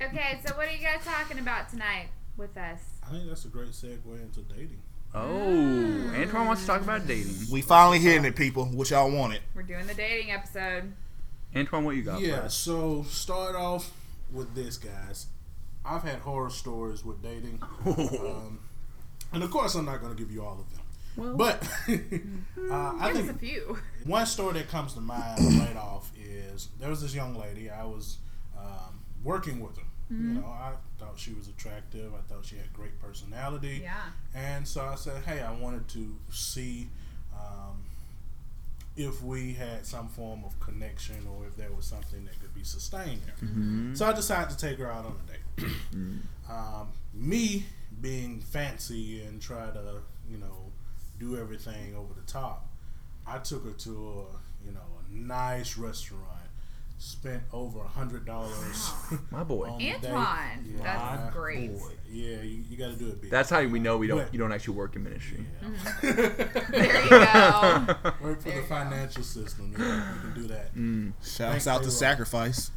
Okay, 0.02 0.40
so 0.46 0.56
what 0.56 0.68
are 0.68 0.72
you 0.72 0.80
guys 0.84 1.04
talking 1.04 1.40
about 1.40 1.70
tonight 1.70 2.10
with 2.38 2.56
us? 2.58 2.80
I 3.06 3.12
think 3.12 3.28
that's 3.28 3.46
a 3.46 3.50
great 3.50 3.70
segue 3.70 4.22
into 4.22 4.42
dating. 4.42 4.82
Oh, 5.16 6.12
Antoine 6.16 6.48
wants 6.48 6.62
to 6.62 6.68
talk 6.68 6.82
about 6.82 7.08
dating. 7.08 7.34
We 7.52 7.62
finally 7.62 8.00
hitting 8.00 8.26
it, 8.26 8.36
people. 8.36 8.66
What 8.66 8.90
y'all 8.90 9.10
wanted? 9.10 9.42
We're 9.56 9.64
doing 9.64 9.88
the 9.88 9.94
dating 9.94 10.32
episode. 10.32 10.92
Antoine, 11.56 11.86
what 11.86 11.96
you 11.96 12.04
got? 12.04 12.20
Yeah, 12.20 12.40
for 12.40 12.46
us? 12.46 12.56
so 12.56 13.04
start 13.04 13.56
off 13.56 13.92
with 14.32 14.54
this, 14.54 14.78
guys. 14.78 15.28
I've 15.86 16.04
had 16.04 16.20
horror 16.20 16.50
stories 16.50 17.04
with 17.04 17.22
dating. 17.24 17.62
Um, 17.88 18.60
and 19.34 19.44
of 19.44 19.52
course, 19.52 19.76
I'm 19.76 19.86
not 19.86 20.00
going 20.02 20.16
to 20.16 20.18
give 20.22 20.32
you 20.32 20.42
all 20.44 20.54
of 20.60 20.70
them. 20.72 20.77
But 21.18 21.64
uh, 21.90 22.94
I 23.00 23.12
think 23.14 23.32
a 23.32 23.34
few. 23.34 23.78
one 24.06 24.26
story 24.26 24.54
that 24.54 24.70
comes 24.70 24.94
to 24.94 25.02
mind 25.02 25.40
right 25.60 25.76
off 25.76 26.12
is 26.18 26.70
there 26.80 26.90
was 26.90 27.02
this 27.02 27.16
young 27.16 27.36
lady. 27.36 27.70
I 27.70 27.84
was 27.86 28.18
um, 28.58 29.00
working 29.24 29.60
with 29.60 29.78
her. 29.78 29.84
Mm-hmm. 30.12 30.36
You 30.36 30.42
know, 30.42 30.48
I 30.48 30.74
thought 31.00 31.14
she 31.18 31.34
was 31.34 31.48
attractive. 31.48 32.14
I 32.14 32.22
thought 32.32 32.46
she 32.46 32.56
had 32.56 32.72
great 32.72 33.00
personality. 33.02 33.82
Yeah. 33.84 33.94
And 34.34 34.68
so 34.68 34.82
I 34.82 34.96
said, 34.96 35.24
hey, 35.26 35.42
I 35.42 35.52
wanted 35.52 35.88
to 35.90 36.16
see 36.32 36.88
um, 37.34 37.84
if 38.96 39.22
we 39.22 39.54
had 39.54 39.86
some 39.86 40.08
form 40.08 40.44
of 40.46 40.58
connection 40.60 41.28
or 41.36 41.46
if 41.46 41.58
there 41.58 41.72
was 41.72 41.86
something 41.86 42.24
that 42.26 42.40
could 42.40 42.54
be 42.56 42.64
sustained 42.64 43.22
there. 43.26 43.96
So 43.96 44.06
I 44.08 44.14
decided 44.14 44.50
to 44.50 44.58
take 44.58 44.80
her 44.80 44.90
out 44.90 45.06
on 45.06 45.16
a 45.28 45.62
date. 45.62 45.72
um, 46.50 46.88
me 47.14 47.66
being 48.02 48.40
fancy 48.40 49.22
and 49.24 49.42
try 49.42 49.68
to, 49.72 50.02
you 50.30 50.38
know, 50.38 50.67
do 51.20 51.38
everything 51.40 51.96
over 51.96 52.14
the 52.14 52.32
top, 52.32 52.68
I 53.26 53.38
took 53.40 53.66
her 53.66 53.72
to 53.72 53.90
a, 53.92 54.66
you 54.66 54.72
know, 54.74 54.80
a 54.80 55.14
nice 55.16 55.78
restaurant. 55.78 56.24
Spent 57.00 57.44
over 57.54 57.78
a 57.82 57.88
hundred 57.88 58.26
dollars. 58.26 58.92
My 59.30 59.44
boy. 59.44 59.68
on 59.70 59.78
the 59.78 59.86
date. 59.86 60.06
Antoine, 60.06 60.66
Yeah. 60.78 60.82
that's 60.84 61.36
great. 61.36 61.70
Yeah, 62.10 62.42
you, 62.42 62.64
you 62.68 62.76
got 62.76 62.88
to 62.88 62.96
do 62.96 63.10
it 63.10 63.22
big. 63.22 63.30
That's 63.30 63.52
how 63.52 63.64
we 63.66 63.78
know 63.78 63.98
we 63.98 64.08
don't. 64.08 64.18
But- 64.18 64.34
You 64.34 64.40
don't 64.40 64.52
actually 64.52 64.74
work 64.78 64.96
in 64.96 65.04
ministry. 65.04 65.46
There 66.02 67.04
you 67.04 67.10
go. 67.10 67.86
Work 68.20 68.42
for 68.42 68.50
There 68.50 68.52
the 68.52 68.56
you 68.56 68.62
go. 68.62 68.68
financial 68.68 69.22
system. 69.22 69.74
You, 69.74 69.78
know, 69.78 69.86
you 70.16 70.22
can 70.22 70.42
do 70.42 70.48
that. 70.48 70.76
Mm. 70.76 71.14
Shouts 71.22 71.66
Thank 71.66 71.68
out 71.68 71.84
to 71.84 71.92
Sacrifice. 71.92 72.72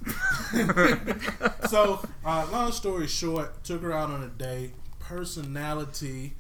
So, 1.71 2.05
uh, 2.25 2.47
long 2.51 2.73
story 2.73 3.07
short, 3.07 3.63
took 3.65 3.81
her 3.83 3.93
out 3.93 4.11
on 4.11 4.23
a 4.23 4.29
date. 4.29 4.73
Personality 4.99 6.35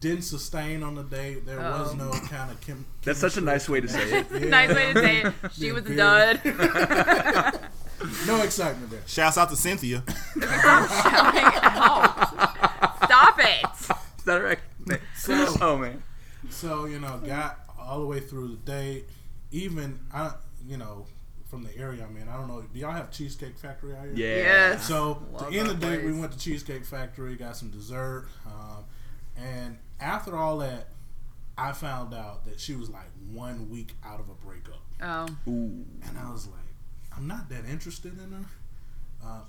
didn't 0.00 0.22
sustain 0.22 0.82
on 0.82 0.94
the 0.94 1.02
date. 1.04 1.44
There 1.46 1.58
was 1.58 1.90
Uh-oh. 1.90 1.94
no 1.96 2.10
kind 2.28 2.50
of 2.50 2.60
chem- 2.62 2.86
That's 3.02 3.18
such 3.18 3.36
a 3.36 3.40
nice 3.42 3.68
way 3.68 3.80
to 3.82 3.88
say 3.88 4.20
it. 4.20 4.26
Yeah. 4.32 4.38
nice 4.48 4.74
way 4.74 4.92
to 4.94 5.00
say 5.00 5.16
it. 5.22 5.34
She 5.52 5.66
Yeah, 5.66 5.72
was 5.74 5.86
a 5.86 5.94
dud. 5.96 6.40
No 8.26 8.40
excitement 8.42 8.90
there. 8.90 9.02
Shouts 9.06 9.36
out 9.36 9.50
to 9.50 9.56
Cynthia. 9.56 10.02
Oh, 11.82 12.96
stop 13.04 13.38
it. 13.38 13.64
Is 14.18 14.24
that 14.24 14.36
right? 14.42 14.58
So- 15.16 15.54
oh 15.60 15.76
man. 15.76 16.02
So 16.48 16.86
you 16.86 16.98
know, 16.98 17.18
got 17.24 17.58
all 17.78 18.00
the 18.00 18.06
way 18.06 18.20
through 18.20 18.48
the 18.48 18.56
date. 18.56 19.04
Even 19.52 19.98
I, 20.12 20.32
you 20.66 20.76
know, 20.76 21.06
from 21.50 21.62
the 21.64 21.76
area 21.76 22.06
I'm 22.08 22.16
in. 22.16 22.28
I 22.28 22.36
don't 22.36 22.48
know. 22.48 22.62
Do 22.62 22.78
y'all 22.78 22.92
have 22.92 23.10
Cheesecake 23.10 23.58
Factory 23.58 23.94
out 23.94 24.04
here? 24.04 24.12
Yeah. 24.14 24.36
Yes. 24.36 24.86
So 24.86 25.22
Love 25.32 25.50
to 25.50 25.58
end 25.58 25.68
of 25.68 25.80
the 25.80 25.86
that 25.86 25.96
day, 26.00 26.06
we 26.06 26.12
went 26.18 26.32
to 26.32 26.38
Cheesecake 26.38 26.84
Factory, 26.84 27.34
got 27.36 27.56
some 27.56 27.68
dessert, 27.70 28.26
um, 28.46 28.84
and 29.36 29.76
after 30.00 30.36
all 30.36 30.58
that, 30.58 30.88
I 31.58 31.72
found 31.72 32.14
out 32.14 32.44
that 32.46 32.58
she 32.60 32.74
was 32.74 32.88
like 32.90 33.10
one 33.30 33.68
week 33.70 33.92
out 34.04 34.18
of 34.20 34.28
a 34.28 34.34
breakup, 34.34 34.80
Oh. 35.02 35.26
Ooh. 35.50 35.84
and 36.06 36.18
I 36.18 36.30
was 36.32 36.46
like, 36.46 36.56
I'm 37.16 37.26
not 37.26 37.48
that 37.50 37.64
interested 37.66 38.12
in 38.18 38.32
her. 38.32 38.44
Uh, 39.24 39.40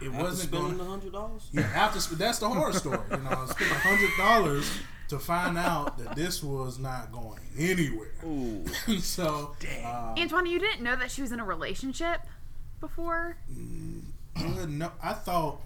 it 0.00 0.06
After 0.08 0.22
wasn't 0.22 0.48
spending 0.50 0.66
going. 0.76 0.78
the 0.78 0.84
hundred 0.84 1.12
dollars. 1.12 1.48
Yeah, 1.52 1.62
after 1.74 2.14
that's 2.14 2.38
the 2.38 2.48
horror 2.48 2.72
story. 2.72 3.00
You 3.10 3.16
know, 3.16 3.30
I 3.30 3.46
spent 3.46 3.70
a 3.72 3.74
hundred 3.74 4.10
dollars 4.16 4.70
to 5.08 5.18
find 5.18 5.58
out 5.58 5.98
that 5.98 6.14
this 6.14 6.42
was 6.42 6.78
not 6.78 7.10
going 7.10 7.40
anywhere. 7.58 8.12
Ooh. 8.24 8.64
so, 9.00 9.56
uh, 9.84 10.14
Antoine, 10.16 10.46
you 10.46 10.60
didn't 10.60 10.82
know 10.84 10.94
that 10.94 11.10
she 11.10 11.22
was 11.22 11.32
in 11.32 11.40
a 11.40 11.44
relationship 11.44 12.20
before? 12.78 13.38
Uh, 14.36 14.66
no, 14.68 14.92
I 15.02 15.14
thought 15.14 15.60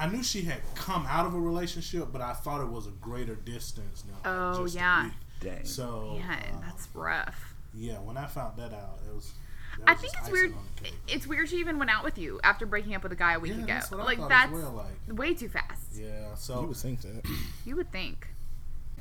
I 0.00 0.08
knew 0.08 0.22
she 0.22 0.42
had 0.42 0.60
come 0.74 1.04
out 1.08 1.26
of 1.26 1.34
a 1.34 1.38
relationship, 1.40 2.08
but 2.10 2.20
I 2.22 2.32
thought 2.32 2.60
it 2.62 2.68
was 2.68 2.86
a 2.86 2.90
greater 2.92 3.34
distance 3.34 4.02
than 4.02 4.14
like, 4.14 4.22
Oh, 4.24 4.62
just 4.64 4.74
a 4.76 4.78
yeah. 4.78 5.04
week. 5.04 5.12
Dang. 5.40 5.64
So 5.64 6.16
Man, 6.18 6.38
uh, 6.54 6.60
that's 6.66 6.88
rough. 6.94 7.54
yeah. 7.74 7.98
When 8.00 8.16
I 8.16 8.26
found 8.26 8.56
that 8.58 8.72
out, 8.72 8.98
it 9.08 9.14
was. 9.14 9.32
I 9.86 9.92
was 9.92 10.00
think 10.00 10.14
it's 10.18 10.30
weird. 10.30 10.52
on 10.52 10.58
the 10.76 10.82
cake. 10.82 10.94
It's 11.08 11.26
weird 11.26 11.48
she 11.48 11.56
even 11.56 11.78
went 11.78 11.90
out 11.90 12.02
with 12.04 12.18
you 12.18 12.40
after 12.44 12.66
breaking 12.66 12.94
up 12.94 13.02
with 13.02 13.12
a 13.12 13.16
guy 13.16 13.34
a 13.34 13.38
week 13.40 13.52
Yeah, 13.52 13.58
ago. 13.58 13.66
that's 13.66 13.90
what 13.90 14.00
I 14.00 14.04
like 14.04 14.18
that's 14.28 14.52
as 14.52 14.58
well. 14.58 14.72
Like, 15.08 15.18
way 15.18 15.32
too 15.34 15.48
fast. 15.48 15.86
yeah. 15.94 16.34
So 16.34 16.60
You 16.62 16.66
would 16.68 16.76
think 16.76 17.00
that. 17.02 17.22
You 17.66 17.76
would 17.76 17.92
think. 17.92 18.26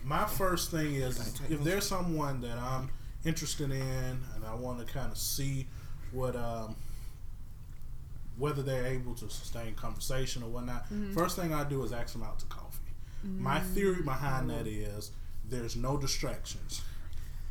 my 0.03 0.25
first 0.25 0.69
thing 0.71 0.95
is 0.95 1.39
if 1.49 1.63
there's 1.63 1.85
someone 1.87 2.39
that 2.41 2.57
I'm 2.57 2.89
interested 3.25 3.71
in 3.71 3.81
and 3.81 4.45
I 4.47 4.53
want 4.55 4.85
to 4.85 4.93
kind 4.93 5.11
of 5.11 5.17
see 5.17 5.67
what 6.11 6.35
um, 6.35 6.75
whether 8.39 8.61
they're 8.61 8.87
able 8.87 9.13
to 9.15 9.29
sustain 9.29 9.73
conversation 9.75 10.41
or 10.41 10.49
whatnot. 10.49 10.85
Mm-hmm. 10.85 11.13
First 11.13 11.37
thing 11.37 11.53
I 11.53 11.63
do 11.63 11.83
is 11.83 11.91
ask 11.91 12.13
them 12.13 12.23
out 12.23 12.39
to 12.39 12.45
coffee. 12.45 12.79
My 13.21 13.59
mm-hmm. 13.59 13.73
theory 13.73 14.01
behind 14.01 14.49
that 14.49 14.65
is 14.65 15.11
there's 15.49 15.75
no 15.75 15.97
distractions. 15.97 16.81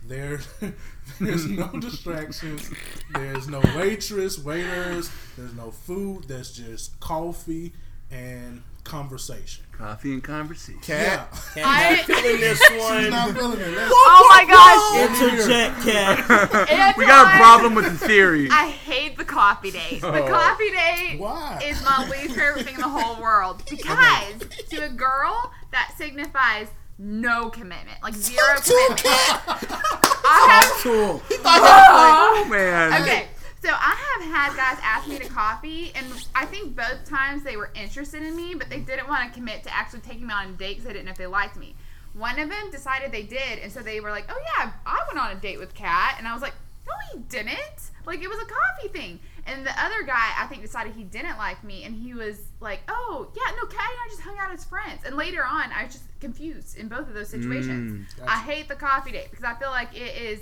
There, 0.06 0.40
there's 1.20 1.46
no 1.46 1.68
distractions. 1.80 2.70
There's 3.12 3.48
no 3.48 3.60
waitress, 3.76 4.38
waiters. 4.38 5.10
There's 5.36 5.54
no 5.54 5.70
food. 5.70 6.24
There's 6.24 6.52
just 6.52 6.98
coffee 7.00 7.74
and 8.10 8.62
conversation. 8.88 9.64
Coffee 9.72 10.12
and 10.12 10.24
conversation. 10.24 10.80
Cat. 10.80 11.28
I- 11.56 12.02
feeling 12.04 12.40
this 12.40 12.58
one. 12.60 12.70
She's 12.70 12.80
one. 12.82 13.10
not 13.10 13.36
feeling 13.36 13.60
it. 13.60 13.76
Let's- 13.76 13.92
Oh 13.94 14.26
my 14.30 14.44
gosh! 14.44 15.20
Interject, 15.38 15.80
cat. 15.82 16.94
We 16.98 17.06
got 17.06 17.34
a 17.34 17.36
problem 17.38 17.74
with 17.76 17.84
the 17.84 18.06
theory. 18.08 18.48
I 18.50 18.68
hate 18.68 19.16
the 19.16 19.24
coffee 19.24 19.70
date. 19.70 20.00
The 20.00 20.24
Oh. 20.24 20.28
coffee 20.28 20.70
date 20.70 21.18
Why? 21.20 21.60
is 21.64 21.80
my 21.84 22.08
least 22.08 22.34
favorite 22.34 22.64
thing 22.64 22.74
in 22.74 22.80
the 22.80 22.88
whole 22.88 23.22
world 23.22 23.62
because 23.70 24.34
to 24.70 24.84
a 24.84 24.88
girl 24.88 25.52
that 25.70 25.94
signifies 25.96 26.66
no 26.98 27.48
commitment, 27.50 28.02
like 28.02 28.14
zero 28.14 28.56
commitment. 28.56 29.02
I 29.06 30.62
have 30.64 30.82
Tool. 30.82 31.22
Oh 31.44 32.46
man. 32.50 33.00
Okay, 33.02 33.28
so 33.62 33.70
I 33.70 34.18
have 34.20 34.30
had 34.30 34.56
guys 34.56 34.78
ask 34.82 35.08
me 35.08 35.18
to 35.18 35.28
coffee, 35.28 35.92
and 35.94 36.06
I 36.34 36.46
think 36.46 36.76
both 36.76 37.04
times 37.04 37.42
they 37.42 37.56
were 37.56 37.70
interested 37.74 38.22
in 38.22 38.36
me, 38.36 38.54
but 38.54 38.70
they 38.70 38.80
didn't 38.80 39.08
want 39.08 39.28
to 39.28 39.34
commit 39.34 39.64
to 39.64 39.74
actually 39.74 40.00
taking 40.00 40.26
me 40.26 40.34
on 40.34 40.50
a 40.50 40.52
date 40.52 40.74
because 40.74 40.84
they 40.84 40.92
didn't 40.92 41.06
know 41.06 41.12
if 41.12 41.18
they 41.18 41.26
liked 41.26 41.56
me. 41.56 41.74
One 42.14 42.38
of 42.38 42.48
them 42.48 42.70
decided 42.70 43.10
they 43.10 43.24
did, 43.24 43.58
and 43.58 43.70
so 43.70 43.80
they 43.80 44.00
were 44.00 44.10
like, 44.10 44.26
"Oh 44.28 44.40
yeah, 44.58 44.72
I 44.86 45.04
went 45.08 45.18
on 45.18 45.36
a 45.36 45.40
date 45.40 45.58
with 45.58 45.74
Kat," 45.74 46.16
and 46.18 46.28
I 46.28 46.32
was 46.32 46.42
like, 46.42 46.54
"No, 46.86 46.92
he 47.12 47.18
didn't. 47.28 47.90
Like 48.06 48.22
it 48.22 48.28
was 48.28 48.38
a 48.38 48.46
coffee 48.46 48.88
thing." 48.96 49.20
And 49.46 49.66
the 49.66 49.82
other 49.82 50.02
guy, 50.02 50.34
I 50.38 50.46
think, 50.46 50.62
decided 50.62 50.92
he 50.94 51.04
didn't 51.04 51.38
like 51.38 51.62
me, 51.64 51.84
and 51.84 51.94
he 51.94 52.14
was 52.14 52.38
like, 52.60 52.80
"Oh 52.88 53.28
yeah, 53.36 53.54
no, 53.56 53.66
Kat 53.66 53.90
and 53.90 53.98
I 54.04 54.08
just 54.08 54.22
hung 54.22 54.38
out 54.38 54.52
as 54.52 54.64
friends." 54.64 55.02
And 55.04 55.16
later 55.16 55.44
on, 55.44 55.70
I 55.72 55.84
was 55.84 55.94
just 55.94 56.04
confused 56.20 56.76
in 56.78 56.88
both 56.88 57.08
of 57.08 57.14
those 57.14 57.28
situations. 57.28 58.06
I 58.26 58.38
hate 58.38 58.68
the 58.68 58.76
coffee 58.76 59.12
date 59.12 59.28
because 59.30 59.44
I 59.44 59.54
feel 59.54 59.70
like 59.70 59.94
it 59.94 60.16
is 60.16 60.40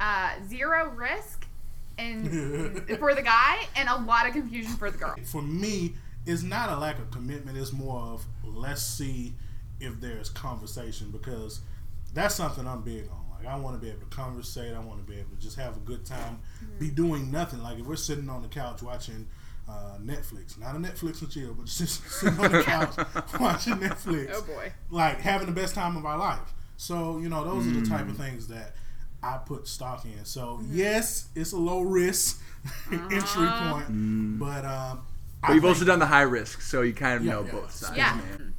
uh, 0.00 0.32
zero 0.48 0.90
risk 0.90 1.45
and 1.98 2.88
for 2.98 3.14
the 3.14 3.22
guy 3.22 3.66
and 3.76 3.88
a 3.88 3.96
lot 3.96 4.26
of 4.26 4.32
confusion 4.32 4.72
for 4.72 4.90
the 4.90 4.98
girl. 4.98 5.14
for 5.24 5.42
me, 5.42 5.94
it's 6.26 6.42
not 6.42 6.70
a 6.70 6.76
lack 6.76 6.98
of 6.98 7.10
commitment. 7.10 7.56
It's 7.56 7.72
more 7.72 8.00
of 8.00 8.24
let's 8.44 8.82
see 8.82 9.34
if 9.80 10.00
there's 10.00 10.30
conversation 10.30 11.10
because 11.10 11.60
that's 12.14 12.34
something 12.34 12.66
I'm 12.66 12.82
big 12.82 13.08
on. 13.08 13.38
Like 13.38 13.46
I 13.46 13.56
want 13.56 13.76
to 13.76 13.80
be 13.80 13.90
able 13.90 14.00
to 14.00 14.06
conversate. 14.06 14.74
I 14.74 14.78
want 14.80 15.04
to 15.04 15.10
be 15.10 15.18
able 15.18 15.30
to 15.30 15.40
just 15.40 15.56
have 15.58 15.76
a 15.76 15.80
good 15.80 16.04
time, 16.04 16.38
be 16.78 16.90
doing 16.90 17.30
nothing. 17.30 17.62
Like 17.62 17.78
if 17.78 17.86
we're 17.86 17.96
sitting 17.96 18.28
on 18.30 18.42
the 18.42 18.48
couch 18.48 18.82
watching 18.82 19.26
uh, 19.68 19.98
Netflix, 20.00 20.58
not 20.58 20.74
a 20.74 20.78
Netflix 20.78 21.20
and 21.22 21.30
chill, 21.30 21.52
but 21.54 21.66
just 21.66 22.08
sitting 22.10 22.38
on 22.40 22.52
the 22.52 22.62
couch 22.64 22.96
watching 23.38 23.74
Netflix. 23.74 24.30
Oh 24.32 24.42
boy. 24.42 24.72
like 24.90 25.20
having 25.20 25.46
the 25.46 25.52
best 25.52 25.74
time 25.74 25.96
of 25.96 26.06
our 26.06 26.18
life. 26.18 26.54
So 26.78 27.18
you 27.18 27.28
know, 27.28 27.44
those 27.44 27.66
are 27.66 27.78
the 27.80 27.86
type 27.86 28.08
of 28.08 28.16
things 28.16 28.48
that 28.48 28.74
I 29.26 29.38
put 29.38 29.66
stock 29.66 30.04
in. 30.04 30.24
So 30.24 30.58
mm-hmm. 30.60 30.76
yes, 30.76 31.28
it's 31.34 31.52
a 31.52 31.56
low 31.58 31.80
risk 31.80 32.42
entry 32.92 33.46
uh-huh. 33.46 33.72
point, 33.72 33.92
mm. 33.92 34.38
but 34.38 34.64
um, 34.64 35.02
But 35.42 35.54
you've 35.54 35.64
also 35.64 35.84
done 35.84 35.98
the 35.98 36.06
high 36.06 36.22
risk, 36.22 36.60
so 36.60 36.82
you 36.82 36.92
kind 36.92 37.16
of 37.16 37.24
Yeah, 37.24 37.32
know 37.32 37.44
yeah. 37.44 37.52
both 37.52 37.70
sides. 37.72 37.96
Yeah. 37.96 38.14
Man. 38.16 38.54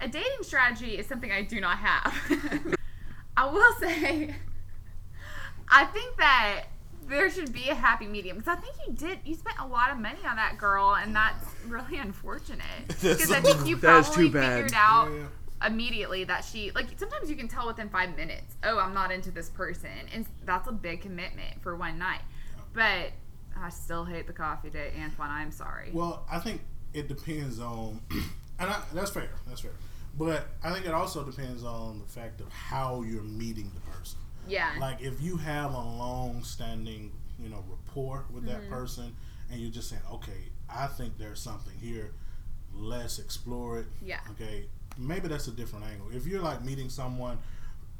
A 0.00 0.08
dating 0.08 0.42
strategy 0.42 0.98
is 0.98 1.06
something 1.06 1.30
I 1.30 1.42
do 1.42 1.60
not 1.60 1.78
have. 1.78 2.14
I 3.36 3.46
will 3.50 3.74
say, 3.80 4.34
I 5.68 5.84
think 5.86 6.16
that 6.18 6.64
there 7.08 7.30
should 7.30 7.52
be 7.52 7.68
a 7.68 7.74
happy 7.74 8.06
medium 8.06 8.38
because 8.38 8.56
I 8.56 8.60
think 8.60 8.74
you 8.86 8.94
did. 8.94 9.18
You 9.24 9.34
spent 9.34 9.58
a 9.58 9.66
lot 9.66 9.90
of 9.90 9.98
money 9.98 10.18
on 10.28 10.36
that 10.36 10.58
girl, 10.58 10.94
and 10.94 11.14
that's 11.14 11.44
really 11.66 11.98
unfortunate. 11.98 12.60
Because 13.00 13.30
I 13.30 13.40
think 13.40 13.66
you 13.66 13.76
That 13.76 14.00
is 14.00 14.06
probably 14.06 14.26
too 14.26 14.32
bad. 14.32 14.54
figured 14.64 14.74
out 14.74 15.10
Yeah. 15.10 15.26
Immediately 15.66 16.24
that 16.24 16.44
she 16.44 16.70
like 16.72 16.86
sometimes 16.96 17.30
you 17.30 17.36
can 17.36 17.48
tell 17.48 17.66
within 17.66 17.88
five 17.88 18.16
minutes 18.16 18.56
oh 18.64 18.78
i'm 18.78 18.92
not 18.92 19.10
into 19.10 19.30
this 19.30 19.48
person 19.50 19.90
and 20.12 20.26
that's 20.44 20.68
a 20.68 20.72
big 20.72 21.00
commitment 21.00 21.60
for 21.62 21.74
one 21.76 21.98
night 21.98 22.20
but 22.72 23.12
i 23.56 23.68
still 23.70 24.04
hate 24.04 24.26
the 24.26 24.32
coffee 24.32 24.70
date 24.70 24.92
antoine 25.00 25.30
i'm 25.30 25.50
sorry 25.50 25.90
Well, 25.92 26.26
I 26.30 26.38
think 26.38 26.60
it 26.94 27.08
depends 27.08 27.60
on, 27.60 28.00
and 28.58 28.70
I, 28.70 28.80
that's 28.94 29.10
fair. 29.10 29.30
That's 29.46 29.60
fair. 29.60 29.72
But 30.16 30.46
I 30.62 30.72
think 30.72 30.86
it 30.86 30.92
also 30.92 31.24
depends 31.24 31.64
on 31.64 31.98
the 31.98 32.06
fact 32.06 32.40
of 32.40 32.48
how 32.50 33.02
you're 33.02 33.22
meeting 33.22 33.70
the 33.74 33.80
person. 33.90 34.18
yeah 34.46 34.70
Like 34.80 35.02
if 35.02 35.20
you 35.20 35.36
have 35.36 35.74
a 35.74 35.78
long-standing, 35.80 37.12
you 37.42 37.48
know, 37.48 37.64
rapport 37.68 38.24
with 38.32 38.46
that 38.46 38.62
mm-hmm. 38.62 38.72
person, 38.72 39.16
and 39.50 39.60
you're 39.60 39.72
just 39.72 39.90
saying, 39.90 40.02
okay, 40.10 40.50
I 40.70 40.86
think 40.86 41.18
there's 41.18 41.40
something 41.40 41.74
here. 41.80 42.12
Let's 42.72 43.18
explore 43.18 43.80
it. 43.80 43.86
Yeah. 44.02 44.20
Okay. 44.30 44.66
Maybe 44.98 45.28
that's 45.28 45.48
a 45.48 45.52
different 45.52 45.84
angle. 45.86 46.08
If 46.12 46.26
you're 46.26 46.42
like 46.42 46.62
meeting 46.64 46.88
someone 46.88 47.38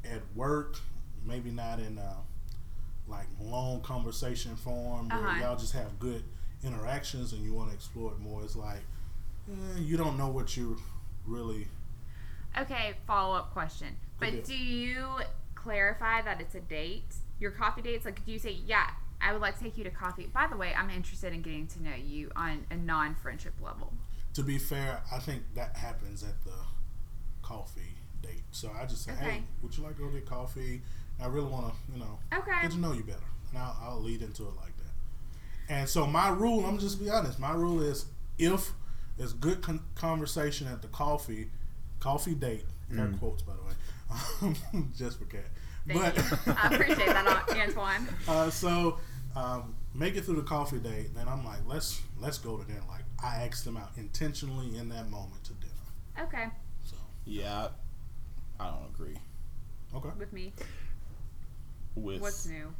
at 0.03 0.21
work, 0.35 0.77
maybe 1.25 1.51
not 1.51 1.79
in 1.79 1.97
a 1.97 2.15
like 3.07 3.27
long 3.39 3.81
conversation 3.81 4.55
form 4.55 5.09
where 5.09 5.19
Uh-huh. 5.19 5.39
y'all 5.41 5.55
just 5.57 5.73
have 5.73 5.99
good 5.99 6.23
interactions 6.63 7.33
and 7.33 7.43
you 7.43 7.53
want 7.53 7.69
to 7.69 7.75
explore 7.75 8.11
it 8.13 8.19
more. 8.19 8.43
It's 8.43 8.55
like 8.55 8.81
eh, 9.51 9.79
you 9.79 9.97
don't 9.97 10.17
know 10.17 10.27
what 10.29 10.55
you're 10.57 10.77
really. 11.27 11.67
okay 12.57 12.93
follow-up 13.05 13.51
question 13.51 13.95
but 14.19 14.29
Okay. 14.29 14.41
do 14.45 14.55
you 14.55 15.19
clarify 15.55 16.21
that 16.21 16.39
it's 16.39 16.55
a 16.55 16.61
date 16.61 17.15
your 17.39 17.51
coffee 17.51 17.81
dates 17.81 18.05
like 18.05 18.23
do 18.25 18.31
you 18.31 18.39
say 18.39 18.51
yeah 18.65 18.91
i 19.19 19.33
would 19.33 19.41
like 19.41 19.57
to 19.57 19.63
take 19.63 19.77
you 19.77 19.83
to 19.83 19.89
coffee 19.89 20.27
by 20.33 20.47
the 20.47 20.55
way 20.55 20.73
i'm 20.77 20.89
interested 20.89 21.33
in 21.33 21.41
getting 21.41 21.67
to 21.67 21.83
know 21.83 21.95
you 21.95 22.31
on 22.35 22.65
a 22.71 22.75
non-friendship 22.77 23.53
level 23.61 23.91
To 24.35 24.43
be 24.43 24.57
fair, 24.57 25.01
I 25.11 25.19
think 25.19 25.43
that 25.55 25.75
happens 25.75 26.23
at 26.23 26.41
the 26.43 26.53
coffee 27.45 27.95
date. 28.21 28.43
So 28.51 28.71
I 28.79 28.85
just 28.85 29.05
say, 29.05 29.11
hey, 29.13 29.43
would 29.61 29.77
you 29.77 29.83
like 29.83 29.95
to 29.97 30.01
go 30.03 30.09
get 30.09 30.25
coffee? 30.25 30.81
I 31.21 31.27
really 31.27 31.47
want 31.47 31.67
to, 31.67 31.93
you 31.93 31.99
know, 31.99 32.19
okay 32.33 32.61
get 32.63 32.71
to 32.71 32.79
know 32.79 32.91
you 32.91 33.03
better, 33.03 33.19
and 33.51 33.59
I'll, 33.59 33.77
I'll 33.81 34.01
lead 34.01 34.21
into 34.21 34.43
it 34.43 34.55
like 34.57 34.75
that. 34.77 35.73
And 35.73 35.87
so 35.87 36.05
my 36.05 36.29
rule, 36.29 36.65
I'm 36.65 36.77
just 36.77 36.99
be 36.99 37.09
honest. 37.09 37.39
My 37.39 37.53
rule 37.53 37.81
is 37.81 38.05
if 38.37 38.71
there's 39.17 39.33
good 39.33 39.61
con- 39.61 39.83
conversation 39.95 40.67
at 40.67 40.81
the 40.81 40.87
coffee 40.89 41.49
coffee 41.99 42.35
date, 42.35 42.65
air 42.95 43.13
quotes 43.19 43.43
by 43.43 43.53
the 43.53 43.61
way, 43.61 44.55
um, 44.73 44.91
just 44.97 45.19
for 45.19 45.25
cat. 45.25 45.45
Thank 45.87 46.01
but 46.01 46.17
you. 46.17 46.53
i 46.57 46.73
appreciate 46.73 47.05
that 47.05 47.45
antoine 47.55 48.07
uh, 48.27 48.49
so 48.49 48.97
um, 49.35 49.75
make 49.93 50.15
it 50.15 50.25
through 50.25 50.37
the 50.37 50.43
coffee 50.43 50.79
date, 50.79 51.13
then 51.13 51.27
I'm 51.27 51.45
like, 51.45 51.59
let's 51.67 52.01
let's 52.19 52.37
go 52.37 52.57
to 52.57 52.65
dinner. 52.65 52.81
Like 52.87 53.03
I 53.23 53.45
asked 53.45 53.65
them 53.65 53.77
out 53.77 53.91
intentionally 53.97 54.77
in 54.77 54.89
that 54.89 55.09
moment 55.09 55.43
to 55.45 55.53
dinner. 55.53 55.73
okay 56.27 56.45
So 56.45 56.51
Yeah, 57.25 57.69
I, 58.59 58.63
I 58.65 58.69
don't 58.69 58.89
agree 58.93 59.17
okay. 59.95 60.09
with 60.17 60.31
me 60.33 60.53
with. 61.95 62.21
what's 62.21 62.45
new 62.45 62.73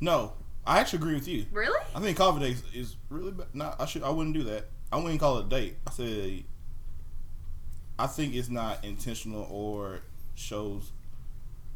No, 0.00 0.32
I 0.66 0.80
actually 0.80 0.98
agree 1.00 1.14
with 1.14 1.28
you. 1.28 1.46
really 1.52 1.78
I 1.94 2.00
think 2.00 2.16
coffee 2.16 2.40
date 2.40 2.62
is 2.74 2.96
really 3.10 3.32
ba- 3.32 3.48
not. 3.52 3.80
I 3.80 3.86
should. 3.86 4.02
I 4.02 4.10
wouldn't 4.10 4.34
do 4.34 4.44
that. 4.44 4.66
I 4.92 4.96
wouldn't 4.96 5.18
call 5.20 5.38
it 5.38 5.46
a 5.46 5.48
date. 5.48 5.76
I 5.86 5.90
say. 5.90 6.44
I 7.98 8.06
think 8.06 8.34
it's 8.34 8.48
not 8.48 8.84
intentional 8.84 9.46
or 9.50 10.00
shows 10.34 10.90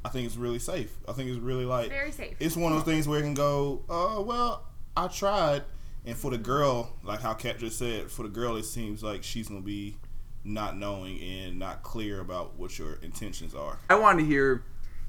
I 0.05 0.09
think 0.11 0.27
it's 0.27 0.37
really 0.37 0.59
safe. 0.59 0.97
I 1.09 1.13
think 1.13 1.29
it's 1.29 1.39
really 1.39 1.65
like 1.65 1.89
Very 1.89 2.13
safe. 2.13 2.37
it's 2.41 2.57
one 2.57 2.73
of 2.73 2.79
those 2.79 2.93
things 2.93 3.09
where 3.09 3.19
it 3.21 3.23
can 3.23 3.35
go, 3.35 3.83
oh 3.89 4.23
well, 4.23 4.65
I 4.97 5.09
tried. 5.09 5.63
And 6.07 6.17
for 6.17 6.31
the 6.31 6.39
girl, 6.39 6.95
like 7.03 7.21
how 7.21 7.35
Kat 7.35 7.59
just 7.59 7.79
said, 7.79 8.11
for 8.11 8.23
the 8.23 8.29
girl, 8.29 8.57
it 8.57 8.65
seems 8.65 9.03
like 9.03 9.23
she's 9.23 9.49
gonna 9.49 9.61
be 9.61 9.97
not 10.45 10.77
knowing 10.77 11.21
and 11.21 11.59
not 11.59 11.83
clear 11.83 12.21
about 12.21 12.59
what 12.59 12.79
your 12.79 12.95
intentions 13.03 13.55
are. 13.55 13.79
I 13.91 13.97
want 13.97 14.19
to 14.19 14.25
hear 14.25 14.65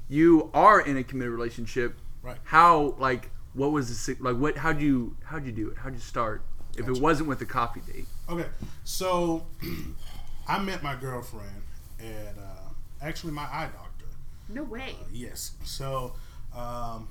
you 0.08 0.50
are 0.52 0.80
in 0.80 0.96
a 0.96 1.04
committed 1.04 1.32
relationship. 1.32 1.98
Right. 2.22 2.38
How 2.44 2.94
like 2.98 3.30
what 3.54 3.72
was 3.72 3.88
the 3.88 3.94
si- 3.94 4.20
like 4.20 4.36
what 4.36 4.56
how'd 4.58 4.80
you 4.80 5.16
how'd 5.24 5.46
you 5.46 5.52
do 5.52 5.68
it? 5.70 5.78
How'd 5.78 5.94
you 5.94 6.00
start? 6.00 6.42
If 6.76 6.88
it 6.88 7.00
wasn't 7.00 7.28
with 7.28 7.40
the 7.40 7.46
coffee 7.46 7.80
date. 7.80 8.06
Okay, 8.28 8.46
so 8.84 9.46
I 10.48 10.58
met 10.60 10.82
my 10.82 10.94
girlfriend 10.94 11.62
at 11.98 12.38
uh, 12.38 12.68
actually 13.02 13.32
my 13.32 13.42
eye 13.42 13.68
doctor. 13.72 14.06
No 14.48 14.62
way. 14.64 14.96
Yes. 15.12 15.52
So, 15.64 16.14
um, 16.56 17.08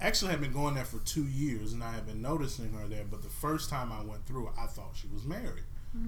actually, 0.00 0.28
I 0.28 0.32
had 0.32 0.40
been 0.40 0.52
going 0.52 0.74
there 0.74 0.84
for 0.84 0.98
two 1.00 1.26
years, 1.26 1.72
and 1.72 1.82
I 1.82 1.92
had 1.92 2.06
been 2.06 2.22
noticing 2.22 2.72
her 2.72 2.86
there. 2.88 3.04
But 3.08 3.22
the 3.22 3.28
first 3.28 3.70
time 3.70 3.92
I 3.92 4.02
went 4.02 4.26
through, 4.26 4.50
I 4.58 4.66
thought 4.66 4.90
she 4.94 5.08
was 5.12 5.24
married. 5.24 5.64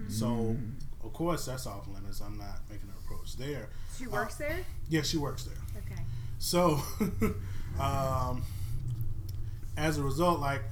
So, 0.09 0.57
of 1.05 1.13
course, 1.13 1.47
that's 1.47 1.67
off 1.67 1.87
limits. 1.89 2.21
I'm 2.21 2.39
not 2.39 2.61
making 2.71 2.89
an 2.89 2.95
approach 3.05 3.37
there. 3.37 3.69
She 3.99 4.07
works 4.07 4.37
there. 4.37 4.61
Yeah, 4.89 5.03
she 5.03 5.17
works 5.19 5.45
there. 5.45 5.57
Okay. 5.87 6.03
So, 6.39 6.81
um, 7.81 8.43
as 9.77 9.99
a 9.99 10.03
result, 10.03 10.41
like 10.41 10.63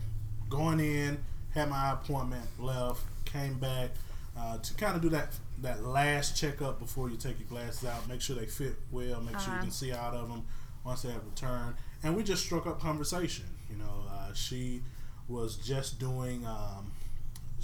going 0.48 0.80
in, 0.80 1.18
had 1.54 1.68
my 1.70 1.92
appointment, 1.92 2.44
left, 2.58 3.02
came 3.24 3.58
back 3.58 3.90
uh, 4.38 4.58
to 4.58 4.74
kind 4.74 4.96
of 4.96 5.02
do 5.02 5.08
that 5.10 5.28
that 5.62 5.82
last 5.82 6.36
checkup 6.36 6.78
before 6.78 7.08
you 7.08 7.16
take 7.16 7.38
your 7.38 7.48
glasses 7.48 7.88
out, 7.88 8.06
make 8.08 8.20
sure 8.20 8.36
they 8.36 8.44
fit 8.46 8.74
well, 8.92 9.20
make 9.22 9.38
sure 9.40 9.48
you 9.48 9.52
Uh-huh. 9.54 9.62
can 9.62 9.70
see 9.70 9.90
out 9.92 10.12
of 10.12 10.28
them 10.28 10.44
once 10.84 11.00
they 11.02 11.10
have 11.10 11.24
returned, 11.24 11.74
and 12.02 12.14
we 12.14 12.22
just 12.22 12.44
struck 12.44 12.66
up 12.66 12.78
conversation. 12.80 13.46
You 13.70 13.76
know, 13.78 14.04
uh, 14.10 14.32
she 14.34 14.82
was 15.28 15.56
just 15.56 15.98
doing. 15.98 16.46
Um, 16.46 16.92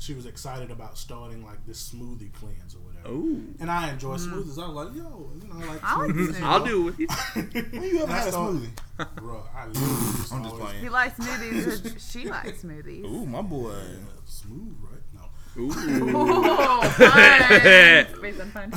she 0.02 0.14
was 0.14 0.26
excited 0.26 0.70
about 0.72 0.98
starting 0.98 1.44
like 1.44 1.64
this 1.66 1.92
smoothie 1.92 2.32
cleanse 2.32 2.74
or 2.74 2.78
whatever. 2.80 3.08
Oh. 3.08 3.38
And 3.60 3.70
I 3.70 3.90
enjoy 3.90 4.16
smoothies. 4.16 4.58
I 4.60 4.66
was 4.68 4.86
like, 4.86 4.96
yo, 4.96 5.30
you 5.40 5.48
know, 5.48 5.54
I 5.54 5.64
like 5.72 5.84
I 5.84 5.96
like 6.00 6.10
smoothies. 6.10 6.26
smoothies. 6.34 6.42
I'll 6.42 6.64
do 6.64 6.88
it 6.88 6.98
you. 6.98 7.06
When 7.80 7.82
you 7.84 8.02
ever 8.02 8.12
had 8.12 8.28
a 8.28 8.32
smoothie? 8.32 8.70
Bro, 9.16 9.44
I 9.54 9.66
literally 9.66 9.88
just 10.16 10.32
I'm 10.32 10.42
just 10.42 10.54
always- 10.56 10.80
He 10.80 10.88
likes 10.88 11.18
smoothies. 11.18 12.12
she 12.12 12.28
likes 12.28 12.62
smoothies. 12.62 13.04
Ooh, 13.04 13.26
my 13.26 13.42
boy. 13.42 13.74
Smooth, 14.24 14.76
right? 14.80 15.02
No. 15.14 15.62
Ooh. 15.62 15.70
Oh, 16.14 16.80
fun. 16.96 18.20
Based 18.22 18.40
on 18.40 18.50
fun. 18.50 18.70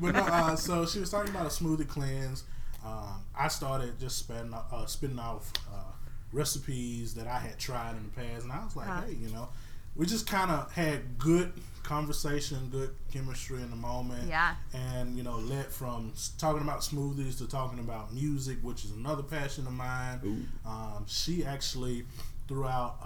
But 0.00 0.14
no, 0.14 0.20
uh, 0.20 0.56
so 0.56 0.86
she 0.86 1.00
was 1.00 1.10
talking 1.10 1.30
about 1.34 1.46
a 1.46 1.50
smoothie 1.50 1.86
cleanse. 1.88 2.44
Um, 2.84 3.22
I 3.36 3.48
started 3.48 3.98
just 3.98 4.16
spitting, 4.18 4.54
uh, 4.54 4.86
spitting 4.86 5.18
off 5.18 5.52
uh, 5.72 5.92
recipes 6.32 7.14
that 7.14 7.26
I 7.26 7.38
had 7.38 7.58
tried 7.58 7.96
in 7.96 8.04
the 8.04 8.10
past, 8.10 8.44
and 8.44 8.52
I 8.52 8.64
was 8.64 8.76
like, 8.76 8.88
Uh-huh. 8.88 9.02
hey, 9.06 9.14
you 9.14 9.28
know, 9.30 9.48
we 9.96 10.06
just 10.06 10.26
kind 10.26 10.50
of 10.50 10.72
had 10.72 11.18
good 11.18 11.52
conversation, 11.82 12.68
good 12.70 12.90
chemistry 13.12 13.60
in 13.62 13.70
the 13.70 13.76
moment. 13.76 14.28
Yeah. 14.28 14.54
And, 14.72 15.16
you 15.16 15.22
know, 15.22 15.36
led 15.36 15.66
from 15.66 16.12
talking 16.38 16.62
about 16.62 16.80
smoothies 16.80 17.38
to 17.38 17.48
talking 17.48 17.78
about 17.78 18.12
music, 18.12 18.58
which 18.62 18.84
is 18.84 18.90
another 18.92 19.22
passion 19.22 19.66
of 19.66 19.72
mine. 19.72 20.46
Um, 20.66 21.04
she 21.06 21.44
actually 21.44 22.04
threw 22.48 22.66
out 22.66 22.96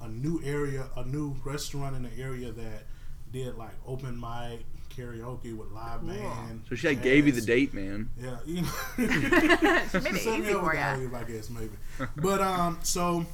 a, 0.00 0.04
a 0.04 0.08
new 0.08 0.40
area, 0.44 0.86
a 0.96 1.04
new 1.04 1.36
restaurant 1.44 1.96
in 1.96 2.02
the 2.02 2.22
area 2.22 2.50
that 2.50 2.84
did 3.30 3.56
like 3.56 3.74
open 3.86 4.18
mic 4.18 4.64
karaoke 4.96 5.56
with 5.56 5.70
live 5.70 6.04
band. 6.06 6.64
So 6.68 6.74
she 6.74 6.88
like 6.88 7.02
gave 7.02 7.26
you 7.26 7.32
the 7.32 7.40
date, 7.42 7.72
man. 7.72 8.10
Yeah, 8.20 8.38
you 8.44 8.62
know. 8.62 8.68
She 8.96 9.02
made 9.02 9.88
Send 9.90 10.04
me 10.04 10.10
easy 10.10 10.54
over 10.54 10.66
for 10.66 10.72
to 10.72 10.78
ya. 10.78 10.94
Olive, 10.94 11.14
I 11.14 11.24
guess 11.24 11.50
maybe. 11.50 11.70
But 12.16 12.40
um, 12.40 12.78
so 12.82 13.24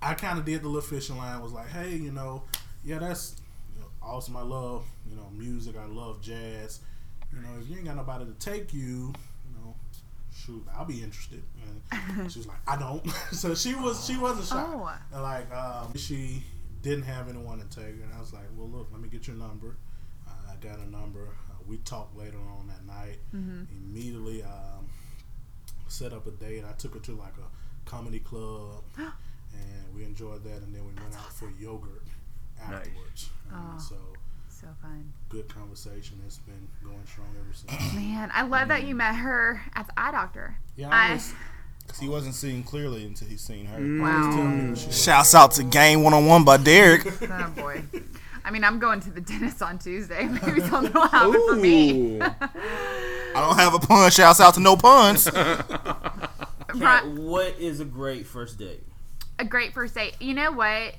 I 0.00 0.14
kind 0.14 0.38
of 0.38 0.44
did 0.44 0.62
the 0.62 0.68
little 0.68 0.80
fishing 0.88 1.16
line. 1.16 1.40
Was 1.42 1.52
like, 1.52 1.68
hey, 1.68 1.96
you 1.96 2.12
know, 2.12 2.44
yeah, 2.84 2.98
that's 2.98 3.36
you 3.74 3.80
know, 3.80 3.88
awesome. 4.02 4.36
I 4.36 4.42
love 4.42 4.84
you 5.08 5.16
know 5.16 5.28
music. 5.36 5.76
I 5.76 5.86
love 5.86 6.20
jazz. 6.20 6.80
You 7.32 7.40
know, 7.40 7.48
if 7.60 7.68
you 7.68 7.76
ain't 7.76 7.86
got 7.86 7.96
nobody 7.96 8.24
to 8.24 8.32
take 8.32 8.72
you, 8.72 8.80
you 8.80 9.54
know, 9.54 9.74
shoot, 10.34 10.64
I'll 10.74 10.84
be 10.84 11.02
interested. 11.02 11.42
And 11.90 12.32
she 12.32 12.38
was 12.38 12.46
like, 12.48 12.58
I 12.66 12.76
don't. 12.76 13.06
so 13.32 13.54
she 13.54 13.74
was 13.74 14.04
she 14.06 14.16
wasn't 14.16 14.46
shy. 14.46 14.64
Oh. 14.66 14.90
And, 15.12 15.22
like 15.22 15.52
um, 15.52 15.96
she 15.96 16.42
didn't 16.82 17.04
have 17.04 17.28
anyone 17.28 17.58
to 17.58 17.66
take 17.66 17.96
her, 17.96 18.04
and 18.04 18.14
I 18.14 18.20
was 18.20 18.32
like, 18.32 18.46
well, 18.56 18.68
look, 18.68 18.88
let 18.92 19.00
me 19.00 19.08
get 19.08 19.26
your 19.26 19.36
number. 19.36 19.76
Uh, 20.26 20.52
I 20.52 20.56
got 20.56 20.78
a 20.78 20.90
number. 20.90 21.28
Uh, 21.50 21.54
we 21.66 21.78
talked 21.78 22.16
later 22.16 22.38
on 22.58 22.68
that 22.68 22.86
night. 22.86 23.18
Immediately 23.32 24.42
um, 24.42 24.88
set 25.88 26.12
up 26.12 26.26
a 26.26 26.30
date. 26.30 26.64
I 26.68 26.72
took 26.72 26.94
her 26.94 27.00
to 27.00 27.12
like 27.12 27.34
a 27.38 27.88
comedy 27.88 28.20
club, 28.20 28.84
and 29.58 29.94
we 29.94 30.04
enjoyed 30.04 30.44
that. 30.44 30.62
And 30.62 30.74
then 30.74 30.84
we 30.84 30.92
went 31.02 31.14
out 31.16 31.32
for 31.32 31.50
yogurt 31.60 32.02
afterwards. 32.60 33.30
And 33.50 33.56
Oh. 33.56 33.72
Um, 33.72 33.80
so 33.80 33.96
So 34.48 34.66
fun. 34.82 35.12
good 35.28 35.48
conversation. 35.48 36.20
It's 36.26 36.38
been 36.38 36.68
going 36.84 37.06
strong 37.06 37.28
ever 37.38 37.52
since. 37.54 37.72
Oh, 37.72 37.96
man, 37.96 38.30
I 38.34 38.42
love 38.42 38.68
that 38.68 38.84
you 38.84 38.94
met 38.94 39.14
her 39.16 39.62
at 39.74 39.86
the 39.86 39.92
eye 39.98 40.10
doctor. 40.10 40.58
Yeah, 40.76 40.88
I- 40.90 41.10
I 41.10 41.14
was, 41.14 41.32
'Cause 41.86 41.98
he 42.00 42.08
wasn't 42.08 42.34
seeing 42.34 42.62
clearly 42.64 43.06
until 43.06 43.28
he 43.28 43.36
seen 43.38 43.64
her. 43.66 43.78
Wow. 44.02 44.30
telling 44.30 44.58
me 44.64 44.70
that 44.70 44.78
she 44.78 44.86
was- 44.88 45.02
Shouts 45.02 45.34
out 45.34 45.52
to 45.52 45.62
Game 45.62 46.02
One 46.02 46.12
on 46.12 46.26
One 46.26 46.44
by 46.44 46.56
Derek. 46.58 47.06
Oh 47.22 47.50
boy. 47.56 47.82
I 48.44 48.50
mean, 48.50 48.64
I'm 48.64 48.78
going 48.78 49.00
to 49.00 49.10
the 49.10 49.20
dentist 49.20 49.62
on 49.62 49.78
Tuesday. 49.78 50.24
Maybe 50.42 50.60
something 50.68 50.92
will 50.92 51.06
happen 51.08 51.32
for 51.48 51.56
me. 51.56 52.20
I 52.22 52.30
don't 53.34 53.56
have 53.56 53.74
a 53.74 53.78
pun. 53.78 54.10
Shouts 54.10 54.40
out 54.40 54.54
to 54.54 54.60
no 54.60 54.76
puns. 54.76 55.28
Kat, 55.30 57.06
what 57.06 57.54
is 57.58 57.80
a 57.80 57.84
great 57.84 58.26
first 58.26 58.58
date? 58.58 58.82
A 59.38 59.44
great 59.44 59.72
first 59.72 59.94
date. 59.94 60.16
You 60.20 60.34
know 60.34 60.52
what? 60.52 60.94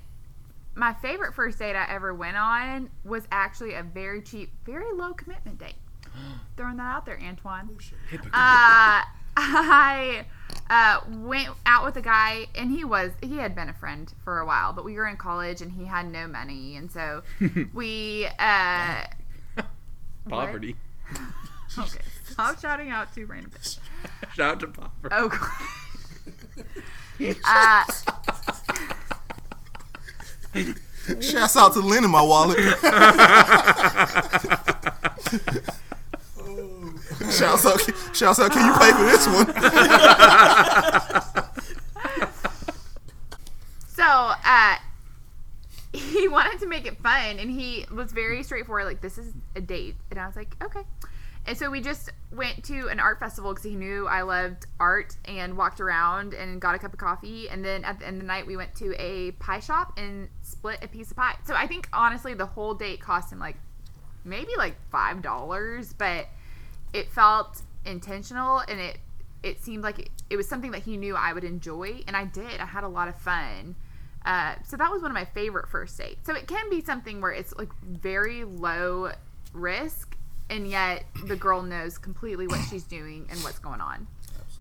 My 0.75 0.93
favorite 0.93 1.33
first 1.33 1.59
date 1.59 1.75
I 1.75 1.85
ever 1.89 2.13
went 2.13 2.37
on 2.37 2.89
was 3.03 3.23
actually 3.31 3.73
a 3.73 3.83
very 3.83 4.21
cheap, 4.21 4.51
very 4.65 4.93
low 4.93 5.13
commitment 5.13 5.57
date. 5.59 5.75
Throwing 6.57 6.77
that 6.77 6.95
out 6.95 7.05
there, 7.05 7.19
Antoine. 7.21 7.77
Uh, 8.13 9.01
I 9.37 10.25
uh, 10.69 11.01
went 11.09 11.49
out 11.65 11.85
with 11.85 11.97
a 11.97 12.01
guy, 12.01 12.47
and 12.55 12.71
he 12.71 12.83
was 12.83 13.11
he 13.21 13.37
had 13.37 13.55
been 13.55 13.69
a 13.69 13.73
friend 13.73 14.11
for 14.23 14.39
a 14.39 14.45
while, 14.45 14.73
but 14.73 14.85
we 14.85 14.95
were 14.95 15.07
in 15.07 15.17
college, 15.17 15.61
and 15.61 15.71
he 15.71 15.85
had 15.85 16.09
no 16.11 16.27
money, 16.27 16.75
and 16.75 16.91
so 16.91 17.23
we 17.73 18.27
uh. 18.37 19.03
Poverty. 20.29 20.75
Okay, 21.77 21.99
stop 22.29 22.59
shouting 22.59 22.89
out 22.89 23.13
to 23.15 23.25
random. 23.25 23.51
bitches. 23.51 23.79
Shout 24.35 24.51
out 24.51 24.59
to 24.59 24.67
Popper. 24.67 25.09
Oh. 25.11 25.63
Uh, 27.45 27.83
Shouts 31.21 31.57
out 31.57 31.73
to 31.73 31.79
Lynn 31.79 32.03
in 32.03 32.11
my 32.11 32.21
wallet. 32.21 32.57
shouts 37.31 37.65
out, 37.65 37.81
shouts 38.15 38.39
out. 38.39 38.51
Can 38.51 38.65
you 38.65 38.73
pay 38.77 38.91
for 38.91 39.05
this 39.05 39.27
one? 39.27 39.47
So, 43.99 44.05
uh, 44.05 44.77
he 45.91 46.27
wanted 46.29 46.59
to 46.61 46.67
make 46.67 46.85
it 46.87 46.97
fun, 46.99 47.37
and 47.37 47.51
he 47.51 47.85
was 47.91 48.13
very 48.13 48.43
straightforward. 48.43 48.85
Like, 48.85 49.01
this 49.01 49.17
is 49.17 49.33
a 49.57 49.61
date, 49.61 49.95
and 50.09 50.17
I 50.17 50.25
was 50.25 50.37
like, 50.37 50.55
okay. 50.63 50.83
And 51.49 51.57
so 51.57 51.71
we 51.71 51.81
just 51.81 52.11
went 52.31 52.63
to 52.65 52.89
an 52.89 52.99
art 52.99 53.19
festival 53.19 53.51
because 53.51 53.63
he 53.63 53.75
knew 53.75 54.05
I 54.05 54.21
loved 54.21 54.67
art, 54.79 55.17
and 55.25 55.57
walked 55.57 55.81
around 55.81 56.35
and 56.35 56.61
got 56.61 56.75
a 56.75 56.77
cup 56.77 56.93
of 56.93 56.99
coffee. 56.99 57.49
And 57.49 57.65
then 57.65 57.83
at 57.83 57.97
the 57.97 58.05
end 58.05 58.17
of 58.17 58.21
the 58.21 58.27
night, 58.27 58.45
we 58.45 58.55
went 58.55 58.75
to 58.75 58.93
a 59.01 59.31
pie 59.31 59.59
shop 59.59 59.93
and 59.97 60.29
split 60.43 60.77
a 60.83 60.87
piece 60.87 61.09
of 61.09 61.17
pie. 61.17 61.37
So 61.47 61.55
I 61.55 61.65
think 61.65 61.89
honestly, 61.91 62.35
the 62.35 62.45
whole 62.45 62.75
date 62.75 63.01
cost 63.01 63.31
him 63.31 63.39
like 63.39 63.55
maybe 64.23 64.51
like 64.59 64.75
five 64.91 65.23
dollars, 65.23 65.91
but 65.91 66.27
it 66.93 67.09
felt 67.09 67.63
intentional 67.83 68.59
and 68.59 68.79
it 68.79 68.99
it 69.41 69.59
seemed 69.59 69.81
like 69.81 69.97
it, 69.97 70.09
it 70.29 70.35
was 70.35 70.47
something 70.47 70.69
that 70.69 70.83
he 70.83 70.97
knew 70.97 71.15
I 71.15 71.33
would 71.33 71.43
enjoy, 71.43 72.03
and 72.05 72.15
I 72.15 72.25
did. 72.25 72.59
I 72.59 72.67
had 72.67 72.83
a 72.83 72.87
lot 72.87 73.07
of 73.07 73.17
fun. 73.17 73.75
Uh, 74.23 74.53
so 74.63 74.77
that 74.77 74.91
was 74.91 75.01
one 75.01 75.09
of 75.09 75.15
my 75.15 75.25
favorite 75.25 75.67
first 75.67 75.97
dates. 75.97 76.27
So 76.27 76.35
it 76.35 76.45
can 76.45 76.69
be 76.69 76.81
something 76.81 77.21
where 77.21 77.31
it's 77.31 77.55
like 77.55 77.73
very 77.81 78.43
low 78.43 79.13
risk, 79.51 80.08
and 80.49 80.67
yet 80.67 81.03
the 81.25 81.35
girl 81.35 81.61
knows 81.61 81.97
completely 81.97 82.47
what 82.47 82.59
she's 82.69 82.83
doing 82.83 83.27
and 83.29 83.39
what's 83.41 83.59
going 83.59 83.81
on. 83.81 84.07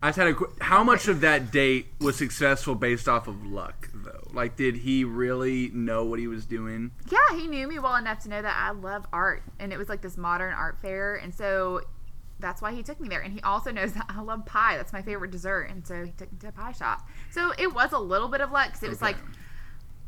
I 0.01 0.07
just 0.09 0.17
had 0.17 0.27
a. 0.27 0.33
qu- 0.33 0.53
How 0.61 0.83
much 0.83 1.07
of 1.09 1.21
that 1.21 1.51
date 1.51 1.87
was 1.99 2.15
successful 2.17 2.73
based 2.73 3.09
off 3.09 3.27
of 3.27 3.45
luck, 3.45 3.89
though? 3.93 4.27
Like, 4.31 4.55
did 4.55 4.77
he 4.77 5.03
really 5.03 5.69
know 5.73 6.05
what 6.05 6.19
he 6.19 6.27
was 6.27 6.45
doing? 6.45 6.91
Yeah, 7.11 7.37
he 7.37 7.47
knew 7.47 7.67
me 7.67 7.79
well 7.79 7.95
enough 7.97 8.19
to 8.19 8.29
know 8.29 8.41
that 8.41 8.55
I 8.57 8.71
love 8.71 9.05
art, 9.11 9.43
and 9.59 9.73
it 9.73 9.77
was 9.77 9.89
like 9.89 10.01
this 10.01 10.15
modern 10.15 10.53
art 10.53 10.77
fair, 10.81 11.15
and 11.15 11.35
so 11.35 11.81
that's 12.39 12.61
why 12.61 12.71
he 12.73 12.81
took 12.81 13.01
me 13.01 13.09
there. 13.09 13.19
And 13.19 13.33
he 13.33 13.41
also 13.41 13.71
knows 13.71 13.91
that 13.93 14.05
I 14.07 14.21
love 14.21 14.45
pie; 14.45 14.77
that's 14.77 14.93
my 14.93 15.01
favorite 15.01 15.31
dessert, 15.31 15.63
and 15.63 15.85
so 15.85 16.05
he 16.05 16.11
took 16.11 16.31
me 16.31 16.37
to 16.39 16.47
a 16.47 16.51
pie 16.53 16.71
shop. 16.71 17.05
So 17.31 17.51
it 17.57 17.73
was 17.73 17.91
a 17.91 17.99
little 17.99 18.29
bit 18.29 18.39
of 18.39 18.51
luck 18.53 18.67
because 18.67 18.83
it 18.83 18.89
was 18.89 19.01
Okay. 19.03 19.07
like 19.13 19.17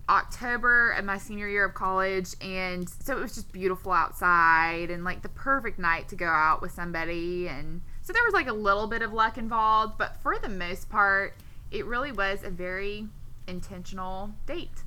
October 0.09 0.91
of 0.91 1.05
my 1.05 1.17
senior 1.17 1.47
year 1.47 1.65
of 1.65 1.73
college, 1.73 2.35
and 2.41 2.89
so 2.89 3.17
it 3.17 3.21
was 3.21 3.35
just 3.35 3.51
beautiful 3.51 3.91
outside, 3.91 4.89
and 4.89 5.03
like 5.03 5.21
the 5.21 5.29
perfect 5.29 5.79
night 5.79 6.09
to 6.09 6.15
go 6.15 6.27
out 6.27 6.61
with 6.61 6.71
somebody, 6.71 7.47
and 7.47 7.81
So 8.01 8.13
there 8.13 8.23
was 8.25 8.33
like 8.33 8.47
a 8.47 8.53
little 8.53 8.87
bit 8.87 9.01
of 9.01 9.13
luck 9.13 9.37
involved, 9.37 9.97
but 9.97 10.17
for 10.17 10.37
the 10.37 10.49
most 10.49 10.89
part, 10.89 11.35
it 11.69 11.85
really 11.85 12.11
was 12.11 12.43
a 12.43 12.49
very 12.49 13.07
intentional 13.47 14.31
date. 14.45 14.83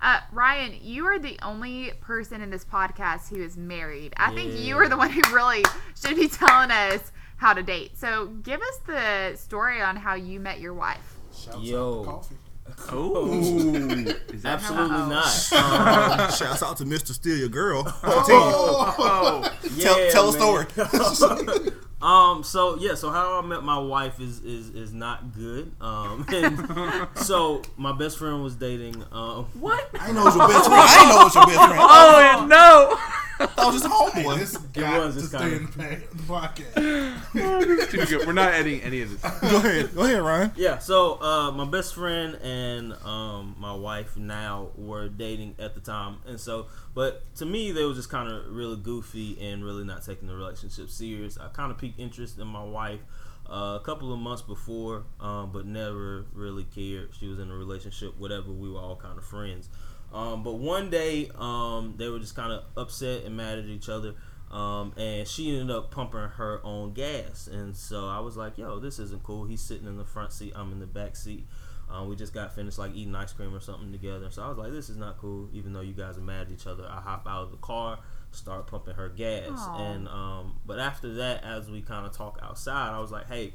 Uh, 0.00 0.20
Ryan, 0.32 0.74
you 0.82 1.06
are 1.06 1.18
the 1.18 1.38
only 1.42 1.92
person 2.00 2.42
in 2.42 2.50
this 2.50 2.64
podcast 2.64 3.30
who 3.30 3.42
is 3.42 3.56
married. 3.56 4.12
I 4.18 4.34
think 4.34 4.52
you 4.58 4.76
are 4.76 4.88
the 4.88 4.96
one 4.96 5.10
who 5.10 5.22
really 5.32 5.64
should 6.00 6.16
be 6.16 6.28
telling 6.28 6.70
us 6.70 7.10
how 7.36 7.54
to 7.54 7.62
date. 7.62 7.96
So 7.96 8.26
give 8.26 8.60
us 8.60 8.78
the 8.86 9.36
story 9.36 9.80
on 9.80 9.96
how 9.96 10.14
you 10.14 10.40
met 10.40 10.60
your 10.60 10.74
wife. 10.74 11.16
Shouts 11.34 11.58
Yo. 11.62 12.22
Out 12.68 12.76
to 12.76 12.82
coffee. 12.82 12.96
Oh, 12.96 14.32
is 14.32 14.44
Absolutely 14.44 14.96
not. 14.96 15.52
Um, 15.52 16.30
Shouts 16.36 16.62
out 16.62 16.76
to 16.78 16.84
Mr. 16.84 17.12
Steal 17.12 17.36
Your 17.36 17.48
Girl. 17.48 17.84
Oh, 18.02 19.42
tell, 19.56 19.70
yeah, 19.76 20.10
tell 20.10 20.28
a 20.28 20.32
story. 20.32 20.66
Um. 22.02 22.42
So 22.44 22.76
yeah. 22.76 22.96
So 22.96 23.08
how 23.10 23.38
I 23.38 23.46
met 23.46 23.62
my 23.62 23.78
wife 23.78 24.20
is 24.20 24.40
is 24.40 24.68
is 24.74 24.92
not 24.92 25.32
good. 25.32 25.72
Um. 25.80 26.26
So 27.14 27.62
my 27.78 27.92
best 27.92 28.18
friend 28.18 28.42
was 28.42 28.56
dating. 28.56 29.02
Um. 29.10 29.46
What? 29.58 29.88
I 29.98 30.08
ain't 30.08 30.14
know 30.14 30.20
it 30.20 30.24
was 30.26 30.36
your 30.36 30.48
best 30.48 30.66
friend. 30.66 30.82
I 30.84 31.08
know 31.08 31.20
it 31.20 31.24
was 31.24 31.34
your 31.34 31.46
best 31.46 31.58
friend. 31.58 31.80
oh 31.80 32.46
no! 32.46 32.98
I 33.58 33.66
was 33.66 33.82
just 33.82 33.84
a 33.86 33.88
homeboy. 33.88 34.38
This 34.38 34.56
got 34.56 35.04
was, 35.06 35.14
just 35.14 35.26
it's 35.34 35.42
stay 35.42 35.50
kinda- 35.50 35.56
in 35.56 35.66
the 35.66 35.78
back 35.78 36.02
of 36.10 36.16
the 36.16 36.32
podcast. 36.74 37.32
This 37.32 37.94
is 37.94 38.08
too 38.08 38.18
good. 38.18 38.26
We're 38.26 38.32
not 38.32 38.52
editing 38.54 38.80
any 38.82 39.02
of 39.02 39.10
this. 39.10 39.32
Go 39.40 39.56
ahead. 39.56 39.94
Go 39.94 40.02
ahead, 40.02 40.20
Ryan. 40.22 40.52
Yeah. 40.56 40.78
So 40.78 41.20
uh, 41.20 41.50
my 41.52 41.64
best 41.64 41.94
friend 41.94 42.36
and 42.42 42.92
um 43.04 43.56
my 43.58 43.74
wife 43.74 44.16
now 44.16 44.68
were 44.76 45.08
dating 45.08 45.56
at 45.58 45.74
the 45.74 45.80
time, 45.80 46.18
and 46.26 46.38
so 46.38 46.66
but 46.94 47.22
to 47.36 47.46
me 47.46 47.72
they 47.72 47.84
were 47.84 47.94
just 47.94 48.10
kind 48.10 48.30
of 48.30 48.46
really 48.54 48.76
goofy 48.76 49.36
and 49.40 49.64
really 49.64 49.84
not 49.84 50.04
taking 50.04 50.28
the 50.28 50.34
relationship 50.34 50.88
serious. 50.90 51.38
I 51.38 51.48
kind 51.48 51.70
of 51.72 51.78
piqued 51.78 51.98
interest 51.98 52.38
in 52.38 52.46
my 52.46 52.64
wife. 52.64 53.00
Uh, 53.46 53.76
a 53.78 53.82
couple 53.84 54.10
of 54.10 54.18
months 54.18 54.40
before, 54.40 55.04
um, 55.20 55.50
but 55.52 55.66
never 55.66 56.24
really 56.32 56.64
cared. 56.64 57.10
She 57.20 57.28
was 57.28 57.38
in 57.38 57.50
a 57.50 57.54
relationship, 57.54 58.18
whatever. 58.18 58.50
We 58.50 58.70
were 58.70 58.78
all 58.80 58.96
kind 58.96 59.18
of 59.18 59.24
friends. 59.26 59.68
Um, 60.14 60.44
but 60.44 60.54
one 60.54 60.90
day, 60.90 61.30
um, 61.34 61.94
they 61.96 62.08
were 62.08 62.20
just 62.20 62.36
kind 62.36 62.52
of 62.52 62.64
upset 62.76 63.24
and 63.24 63.36
mad 63.36 63.58
at 63.58 63.66
each 63.66 63.88
other. 63.88 64.14
Um, 64.50 64.92
and 64.96 65.26
she 65.26 65.50
ended 65.58 65.74
up 65.74 65.90
pumping 65.90 66.20
her 66.20 66.60
own 66.64 66.92
gas. 66.92 67.48
And 67.48 67.76
so 67.76 68.06
I 68.08 68.20
was 68.20 68.36
like, 68.36 68.56
yo, 68.56 68.78
this 68.78 69.00
isn't 69.00 69.24
cool. 69.24 69.44
He's 69.46 69.60
sitting 69.60 69.88
in 69.88 69.98
the 69.98 70.04
front 70.04 70.32
seat, 70.32 70.52
I'm 70.54 70.70
in 70.70 70.78
the 70.78 70.86
back 70.86 71.16
seat. 71.16 71.44
Um, 71.90 72.08
we 72.08 72.16
just 72.16 72.32
got 72.32 72.54
finished 72.54 72.78
like 72.78 72.94
eating 72.94 73.14
ice 73.14 73.32
cream 73.32 73.54
or 73.54 73.60
something 73.60 73.92
together. 73.92 74.30
So 74.30 74.42
I 74.42 74.48
was 74.48 74.56
like, 74.56 74.72
this 74.72 74.88
is 74.88 74.96
not 74.96 75.18
cool, 75.18 75.48
even 75.52 75.72
though 75.72 75.80
you 75.80 75.92
guys 75.92 76.16
are 76.16 76.22
mad 76.22 76.46
at 76.46 76.52
each 76.52 76.66
other. 76.66 76.86
I 76.88 77.00
hop 77.00 77.26
out 77.28 77.42
of 77.42 77.50
the 77.50 77.56
car, 77.58 77.98
start 78.30 78.68
pumping 78.68 78.94
her 78.94 79.08
gas. 79.08 79.50
Aw. 79.50 79.78
And 79.78 80.08
um, 80.08 80.60
but 80.64 80.78
after 80.78 81.14
that, 81.14 81.44
as 81.44 81.68
we 81.68 81.82
kind 81.82 82.06
of 82.06 82.16
talk 82.16 82.38
outside, 82.42 82.94
I 82.94 83.00
was 83.00 83.10
like, 83.10 83.26
hey, 83.26 83.52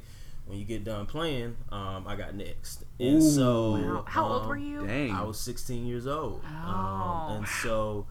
when 0.50 0.58
you 0.58 0.64
get 0.64 0.82
done 0.84 1.06
playing, 1.06 1.56
um, 1.70 2.04
I 2.08 2.16
got 2.16 2.34
next. 2.34 2.84
And 2.98 3.22
so 3.22 3.72
Wow. 3.72 4.04
How 4.06 4.26
old 4.26 4.42
um, 4.42 4.48
were 4.48 4.56
you? 4.56 4.84
Dang. 4.86 5.12
I 5.12 5.22
was 5.22 5.38
16 5.38 5.86
years 5.86 6.06
old. 6.08 6.42
Oh. 6.44 6.68
Um, 6.68 7.36
and 7.36 7.48
so 7.48 8.06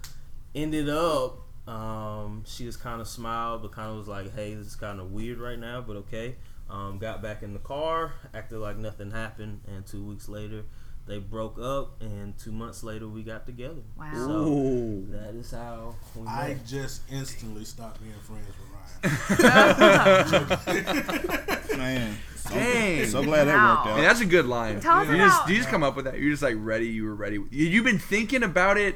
ended 0.56 0.90
up, 0.90 1.40
um, 1.68 2.44
she 2.48 2.64
just 2.64 2.82
kind 2.82 3.02
of 3.02 3.08
smiled, 3.08 3.62
but 3.62 3.74
kind 3.74 3.92
of 3.92 3.98
was 3.98 4.08
like, 4.08 4.34
hey, 4.34 4.54
this 4.56 4.68
is 4.68 4.76
kind 4.76 5.00
of 5.02 5.12
weird 5.12 5.38
right 5.38 5.60
now, 5.60 5.82
but 5.82 5.98
okay. 5.98 6.36
Um, 6.70 6.98
got 6.98 7.22
back 7.22 7.44
in 7.44 7.54
the 7.54 7.60
car, 7.60 8.14
acted 8.34 8.60
like 8.60 8.78
nothing 8.78 9.12
happened, 9.12 9.62
and 9.68 9.86
two 9.86 10.04
weeks 10.04 10.30
later, 10.30 10.64
they 11.08 11.18
broke 11.18 11.58
up, 11.60 12.00
and 12.02 12.38
two 12.38 12.52
months 12.52 12.84
later, 12.84 13.08
we 13.08 13.24
got 13.24 13.48
together. 13.48 13.82
Wow. 13.98 14.12
So 14.14 14.32
Ooh. 14.32 15.08
that 15.10 15.34
is 15.34 15.52
how 15.52 15.96
we 16.16 16.28
I 16.28 16.50
met. 16.50 16.66
just 16.68 17.02
instantly 17.12 17.66
stopped 17.66 18.00
being 18.02 18.14
friends 18.22 18.46
with 18.46 18.56
Ryan. 18.60 18.69
Man. 21.78 22.18
So, 22.36 22.50
Dang. 22.56 23.06
so 23.08 23.24
glad 23.24 23.46
that 23.46 23.56
Wow. 23.56 23.76
worked 23.76 23.86
Man, 23.86 23.98
out. 24.00 24.02
that's 24.02 24.22
a 24.22 24.26
good 24.26 24.46
line. 24.46 24.80
Tell 24.80 24.98
us 24.98 25.08
you 25.10 25.18
just 25.18 25.50
you 25.50 25.56
just 25.58 25.70
come 25.70 25.84
up 25.84 25.96
with 25.96 26.06
that. 26.06 26.20
You're 26.20 26.32
just 26.32 26.42
like 26.44 26.56
ready. 26.58 26.88
You 26.88 27.06
were 27.06 27.16
ready. 27.16 27.36
You, 27.36 27.48
you've 27.68 27.86
been 27.86 28.00
thinking 28.00 28.44
about 28.44 28.78
it. 28.78 28.96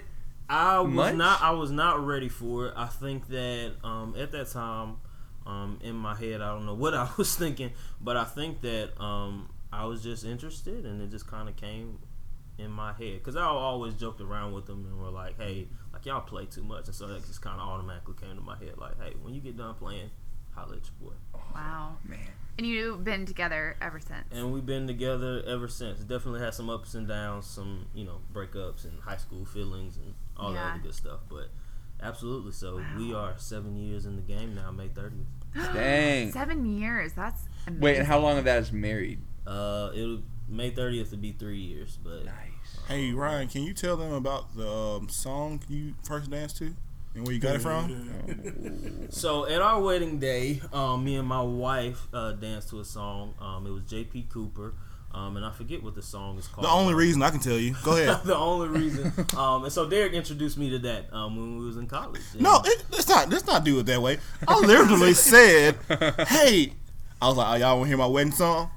I 0.49 0.79
was 0.79 0.91
Much? 0.93 1.15
not. 1.15 1.41
I 1.41 1.51
was 1.51 1.71
not 1.71 2.05
ready 2.05 2.29
for 2.29 2.67
it. 2.67 2.73
I 2.75 2.87
think 2.87 3.27
that 3.27 3.73
um, 3.83 4.15
at 4.17 4.31
that 4.31 4.49
time, 4.49 4.97
um, 5.45 5.79
in 5.83 5.95
my 5.95 6.15
head, 6.15 6.41
I 6.41 6.49
don't 6.53 6.65
know 6.65 6.73
what 6.73 6.93
I 6.95 7.09
was 7.17 7.35
thinking, 7.35 7.71
but 8.01 8.17
I 8.17 8.23
think 8.23 8.61
that 8.61 8.99
um, 9.01 9.49
I 9.71 9.85
was 9.85 10.01
just 10.03 10.25
interested, 10.25 10.85
and 10.85 11.01
it 11.01 11.11
just 11.11 11.27
kind 11.27 11.47
of 11.47 11.55
came 11.55 11.99
in 12.57 12.71
my 12.71 12.93
head 12.93 13.15
because 13.19 13.35
I 13.35 13.43
always 13.45 13.93
joked 13.95 14.21
around 14.21 14.53
with 14.53 14.65
them 14.65 14.85
and 14.85 14.99
were 14.99 15.09
like, 15.09 15.37
"Hey, 15.39 15.67
like 16.03 16.05
y'all 16.05 16.21
play 16.21 16.45
too 16.45 16.63
much," 16.63 16.85
and 16.87 16.95
so 16.95 17.07
that 17.07 17.25
just 17.25 17.41
kind 17.41 17.59
of 17.59 17.67
automatically 17.67 18.15
came 18.19 18.35
to 18.35 18.41
my 18.41 18.57
head, 18.57 18.77
like, 18.77 19.01
"Hey, 19.01 19.13
when 19.21 19.33
you 19.33 19.41
get 19.41 19.57
done 19.57 19.75
playing, 19.75 20.09
holla 20.53 20.75
at 20.75 20.81
your 21.01 21.09
boy." 21.11 21.15
Wow. 21.55 21.97
Man. 22.05 22.19
And 22.57 22.67
you've 22.67 23.03
been 23.03 23.25
together 23.25 23.75
ever 23.81 23.99
since. 23.99 24.25
And 24.31 24.53
we've 24.53 24.65
been 24.65 24.85
together 24.85 25.41
ever 25.47 25.67
since. 25.67 25.99
Definitely 26.01 26.41
had 26.41 26.53
some 26.53 26.69
ups 26.69 26.93
and 26.93 27.07
downs, 27.07 27.47
some 27.47 27.87
you 27.95 28.05
know 28.05 28.21
breakups 28.31 28.83
and 28.85 28.99
high 29.01 29.17
school 29.17 29.45
feelings 29.45 29.97
and 29.97 30.13
all 30.37 30.53
Yeah. 30.53 30.63
that 30.65 30.71
other 30.73 30.79
good 30.83 30.93
stuff. 30.95 31.21
But 31.29 31.49
absolutely, 32.01 32.51
so 32.51 32.83
we 32.97 33.13
are 33.13 33.33
seven 33.37 33.75
years 33.77 34.05
in 34.05 34.15
the 34.15 34.21
game 34.21 34.53
now. 34.53 34.71
May 34.71 34.87
thirtieth. 34.89 35.25
Dang. 35.73 36.31
Seven 36.31 36.77
years. 36.77 37.13
That's 37.13 37.43
amazing. 37.67 37.81
Wait, 37.81 37.97
and 37.97 38.07
how 38.07 38.19
long 38.19 38.37
of 38.37 38.43
that 38.45 38.59
is 38.59 38.71
married? 38.71 39.19
Uh, 39.47 39.89
it'll 39.95 40.21
May 40.47 40.69
thirtieth 40.71 41.09
would 41.11 41.21
be 41.21 41.31
three 41.31 41.59
years. 41.59 41.97
But 42.03 42.25
Nice. 42.25 42.35
Hey, 42.87 43.11
Ryan, 43.11 43.47
can 43.47 43.63
you 43.63 43.73
tell 43.73 43.95
them 43.95 44.11
about 44.11 44.55
the 44.55 44.69
um, 44.69 45.07
song 45.09 45.61
you 45.69 45.95
first 46.03 46.29
danced 46.29 46.57
to 46.57 46.75
and 47.15 47.25
where 47.25 47.33
you 47.33 47.39
got 47.39 47.55
it 47.55 47.61
from? 47.61 49.07
so 49.09 49.47
at 49.47 49.61
our 49.61 49.81
wedding 49.81 50.19
day, 50.19 50.61
um, 50.73 51.05
me 51.05 51.15
and 51.15 51.27
my 51.27 51.41
wife 51.41 52.07
uh, 52.13 52.33
danced 52.33 52.69
to 52.71 52.81
a 52.81 52.85
song. 52.85 53.35
Um, 53.39 53.65
it 53.65 53.69
was 53.69 53.83
J.P. 53.83 54.27
Cooper. 54.29 54.73
Um, 55.13 55.37
and 55.37 55.45
I 55.45 55.51
forget 55.51 55.83
what 55.83 55.93
the 55.93 56.01
song 56.01 56.39
is 56.39 56.47
called. 56.47 56.65
The 56.65 56.71
only 56.71 56.95
reason 56.95 57.21
I 57.21 57.29
can 57.29 57.39
tell 57.39 57.57
you. 57.57 57.75
Go 57.83 57.95
ahead. 57.95 58.21
the 58.25 58.35
only 58.35 58.67
reason. 58.67 59.13
Um, 59.37 59.63
and 59.63 59.71
so 59.71 59.87
Derek 59.87 60.13
introduced 60.13 60.57
me 60.57 60.71
to 60.71 60.79
that 60.79 61.13
um, 61.13 61.35
when 61.35 61.59
we 61.59 61.65
was 61.65 61.77
in 61.77 61.85
college. 61.85 62.21
No, 62.39 62.61
it, 62.65 62.83
let's 62.91 63.07
not. 63.07 63.29
Let's 63.29 63.45
not 63.45 63.63
do 63.63 63.79
it 63.79 63.85
that 63.85 64.01
way. 64.01 64.17
I 64.47 64.59
literally 64.59 65.13
said, 65.13 65.77
"Hey," 66.27 66.73
I 67.21 67.27
was 67.27 67.37
like, 67.37 67.47
oh, 67.47 67.55
"Y'all 67.63 67.77
want 67.77 67.85
to 67.85 67.87
hear 67.89 67.97
my 67.97 68.07
wedding 68.07 68.33
song?" 68.33 68.71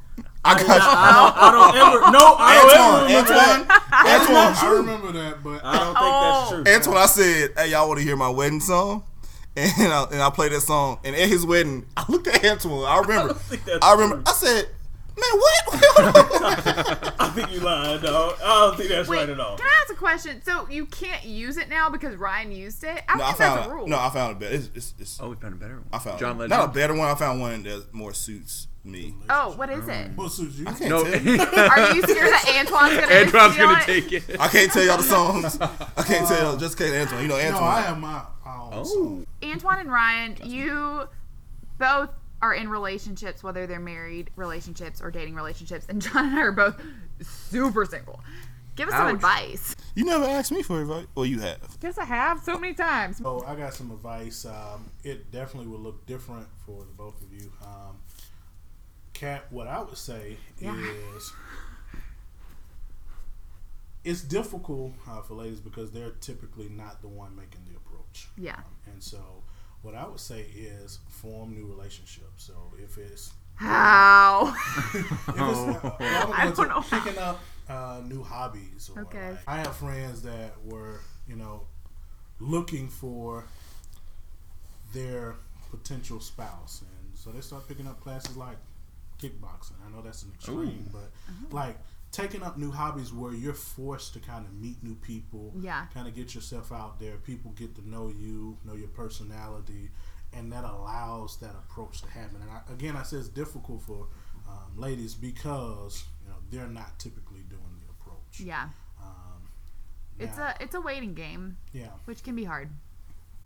I 0.46 0.52
I, 0.52 0.58
got 0.58 0.70
I, 0.70 1.12
don't, 1.12 1.36
I 1.42 1.50
don't 1.50 1.76
ever. 1.76 2.10
No, 2.12 2.36
I 2.38 2.54
don't 2.54 2.70
ever 2.70 3.06
remember 3.06 3.34
that. 3.34 3.66
Antoine, 4.06 4.36
Antoine, 4.36 4.70
I 4.70 4.76
remember 4.76 5.12
that, 5.12 5.42
but 5.42 5.64
I 5.64 5.78
don't 5.78 5.94
think 5.94 6.14
that's 6.22 6.52
oh. 6.52 6.62
true. 6.62 6.74
Antoine. 6.74 6.96
I 6.96 7.06
said, 7.06 7.50
"Hey, 7.56 7.70
y'all 7.72 7.88
want 7.88 7.98
to 7.98 8.04
hear 8.04 8.16
my 8.16 8.28
wedding 8.30 8.60
song?" 8.60 9.02
And 9.56 9.90
I, 9.90 10.04
and 10.12 10.20
I 10.22 10.28
played 10.30 10.52
that 10.52 10.60
song. 10.60 10.98
And 11.02 11.16
at 11.16 11.28
his 11.28 11.46
wedding, 11.46 11.86
I 11.96 12.04
looked 12.10 12.26
at 12.26 12.44
Antoine. 12.44 12.84
I 12.84 12.98
remember. 12.98 13.28
don't 13.28 13.40
think 13.40 13.64
that's 13.64 13.84
I 13.84 13.92
remember. 13.94 14.16
true. 14.16 14.24
I 14.26 14.32
said, 14.32 14.68
"Man, 15.16 15.40
what?" 15.40 17.14
I 17.18 17.28
think 17.34 17.52
you 17.52 17.60
lying, 17.60 18.02
dog. 18.02 18.36
I 18.44 18.66
don't 18.66 18.76
think 18.76 18.90
that's 18.90 19.08
Wait, 19.08 19.16
right 19.18 19.28
at 19.30 19.40
all. 19.40 19.56
can 19.56 19.66
I 19.66 19.80
ask 19.82 19.92
a 19.92 19.96
question? 19.96 20.42
So 20.44 20.68
you 20.68 20.86
can't 20.86 21.24
use 21.24 21.56
it 21.56 21.68
now 21.68 21.90
because 21.90 22.16
Ryan 22.16 22.52
used 22.52 22.84
it? 22.84 23.02
I 23.08 23.16
no, 23.16 23.24
I 23.24 23.26
think 23.28 23.38
that's 23.38 23.56
a 23.56 23.62
found. 23.62 23.72
rule. 23.72 23.86
No, 23.88 23.98
I 23.98 24.10
found 24.10 24.36
a 24.36 24.38
better. 24.38 24.54
It's, 24.54 24.70
it's, 24.74 24.94
it's, 25.00 25.20
Oh, 25.20 25.30
we 25.30 25.36
found 25.36 25.54
a 25.54 25.56
better 25.56 25.74
one. 25.74 25.88
I 25.92 25.98
found 25.98 26.18
John 26.20 26.38
Legend. 26.38 26.50
not 26.50 26.68
a 26.68 26.72
better 26.72 26.94
one. 26.94 27.08
I 27.08 27.14
found 27.14 27.40
one 27.40 27.62
that 27.64 27.92
more 27.92 28.12
suits 28.12 28.68
me. 28.86 29.14
oh, 29.28 29.54
what 29.56 29.68
is 29.70 29.86
it? 29.88 30.10
what 30.16 30.30
suits 30.32 30.56
you? 30.58 30.66
I 30.66 30.72
can't 30.72 30.90
No, 30.90 31.04
tell 31.04 31.20
you. 31.20 31.40
Are 31.40 31.92
you 31.94 32.02
scared 32.02 32.32
that 32.32 32.54
Antoine's 32.58 32.94
gonna 33.00 33.12
Antoine's 33.12 33.56
gonna 33.56 33.78
it? 33.80 33.84
take 33.84 34.12
it. 34.12 34.40
I 34.40 34.48
can't 34.48 34.72
tell 34.72 34.84
y'all 34.84 34.96
the 34.98 35.02
songs. 35.02 35.58
I 35.60 36.02
can't 36.02 36.26
tell 36.28 36.40
y'all 36.42 36.56
just 36.56 36.80
in 36.80 36.86
case 36.88 36.94
Antoine. 37.02 37.22
You 37.22 37.28
know 37.28 37.36
Antoine. 37.36 37.60
No, 37.60 37.66
I 37.66 37.80
have 37.82 37.98
my, 37.98 38.22
my 38.44 38.56
own 38.56 38.70
Oh. 38.72 38.84
song. 38.84 39.26
Antoine 39.42 39.78
and 39.80 39.90
Ryan, 39.92 40.36
you 40.44 41.08
both 41.78 42.10
are 42.42 42.54
in 42.54 42.68
relationships, 42.68 43.42
whether 43.42 43.66
they're 43.66 43.80
married 43.80 44.30
relationships 44.36 45.00
or 45.00 45.10
dating 45.10 45.34
relationships, 45.34 45.86
and 45.88 46.00
John 46.02 46.26
and 46.26 46.36
I 46.38 46.42
are 46.42 46.52
both 46.52 46.80
super 47.22 47.84
single. 47.84 48.20
Give 48.76 48.88
us 48.90 48.94
some 48.94 49.08
advice. 49.08 49.74
You 49.94 50.04
never 50.04 50.26
asked 50.26 50.52
me 50.52 50.62
for 50.62 50.82
advice. 50.82 51.06
Well, 51.14 51.24
you 51.24 51.40
have. 51.40 51.56
Yes, 51.82 51.96
I 51.96 52.04
have 52.04 52.40
so 52.40 52.58
many 52.58 52.74
times. 52.74 53.22
Oh, 53.24 53.42
I 53.46 53.54
got 53.54 53.72
some 53.72 53.90
advice. 53.90 54.44
Um, 54.44 54.90
it 55.02 55.30
definitely 55.32 55.68
will 55.70 55.78
look 55.78 56.04
different 56.04 56.46
for 56.66 56.80
the 56.80 56.92
both 56.94 57.22
of 57.22 57.32
you. 57.32 57.50
Um, 57.62 57.96
Kat, 59.16 59.44
what 59.50 59.66
I 59.66 59.80
would 59.80 59.96
say 59.96 60.36
Yeah. 60.60 60.76
is 61.16 61.32
it's 64.04 64.20
difficult 64.22 64.92
uh, 65.08 65.22
for 65.22 65.34
ladies 65.34 65.58
because 65.60 65.90
they're 65.90 66.10
typically 66.20 66.68
not 66.68 67.00
the 67.00 67.08
one 67.08 67.34
making 67.34 67.60
the 67.68 67.76
approach. 67.76 68.28
Yeah. 68.36 68.56
Um, 68.56 68.62
and 68.92 69.02
so 69.02 69.18
what 69.82 69.94
I 69.94 70.06
would 70.06 70.20
say 70.20 70.42
is 70.54 70.98
form 71.08 71.54
new 71.54 71.66
relationships. 71.66 72.44
So 72.44 72.52
if 72.78 72.98
it's 72.98 73.32
How? 73.54 74.54
if 74.94 74.94
it's, 74.94 75.38
uh, 75.38 75.96
I 76.00 76.52
don't 76.54 76.68
know 76.68 76.82
picking 76.82 77.18
up 77.18 77.40
uh, 77.70 78.02
new 78.04 78.22
hobbies. 78.22 78.90
Or 78.94 79.02
Okay. 79.02 79.30
like- 79.30 79.40
I 79.48 79.56
have 79.58 79.74
friends 79.76 80.20
that 80.22 80.52
were, 80.64 81.00
you 81.26 81.36
know, 81.36 81.62
looking 82.38 82.88
for 82.88 83.46
their 84.92 85.36
potential 85.70 86.20
spouse, 86.20 86.82
and 86.82 87.16
so 87.18 87.30
they 87.30 87.40
start 87.40 87.66
picking 87.66 87.88
up 87.88 87.98
classes 88.00 88.36
like 88.36 88.56
kickboxing. 89.18 89.72
I 89.86 89.90
know 89.94 90.02
that's 90.02 90.22
an 90.22 90.30
extreme, 90.34 90.88
but 90.92 91.10
like 91.50 91.78
taking 92.12 92.42
up 92.42 92.56
new 92.56 92.70
hobbies 92.70 93.12
where 93.12 93.32
you're 93.34 93.52
forced 93.54 94.12
to 94.14 94.20
kind 94.20 94.46
of 94.46 94.52
meet 94.54 94.82
new 94.82 94.94
people, 94.96 95.52
Yeah. 95.58 95.86
kind 95.92 96.06
of 96.08 96.14
get 96.14 96.34
yourself 96.34 96.72
out 96.72 96.98
there. 97.00 97.16
People 97.16 97.50
get 97.52 97.74
to 97.76 97.88
know 97.88 98.08
you, 98.08 98.56
know 98.64 98.74
your 98.74 98.88
personality, 98.88 99.90
and 100.32 100.52
that 100.52 100.64
allows 100.64 101.38
that 101.40 101.50
approach 101.54 102.02
to 102.02 102.08
happen. 102.08 102.40
And 102.42 102.50
I, 102.50 102.60
again, 102.72 102.96
I 102.96 103.02
say 103.02 103.16
it's 103.18 103.28
difficult 103.28 103.82
for 103.82 104.08
um, 104.48 104.76
ladies 104.78 105.14
because 105.14 106.04
you 106.22 106.30
know 106.30 106.36
they're 106.50 106.68
not 106.72 106.98
typically 106.98 107.40
doing 107.48 107.80
the 107.84 107.90
approach. 107.92 108.40
Yeah. 108.40 108.68
Um, 109.02 109.42
It's 110.18 110.38
a 110.38 110.54
it's 110.60 110.74
a 110.74 110.80
waiting 110.80 111.14
game, 111.14 111.56
yeah. 111.72 111.88
which 112.04 112.22
can 112.22 112.34
be 112.36 112.44
hard. 112.44 112.70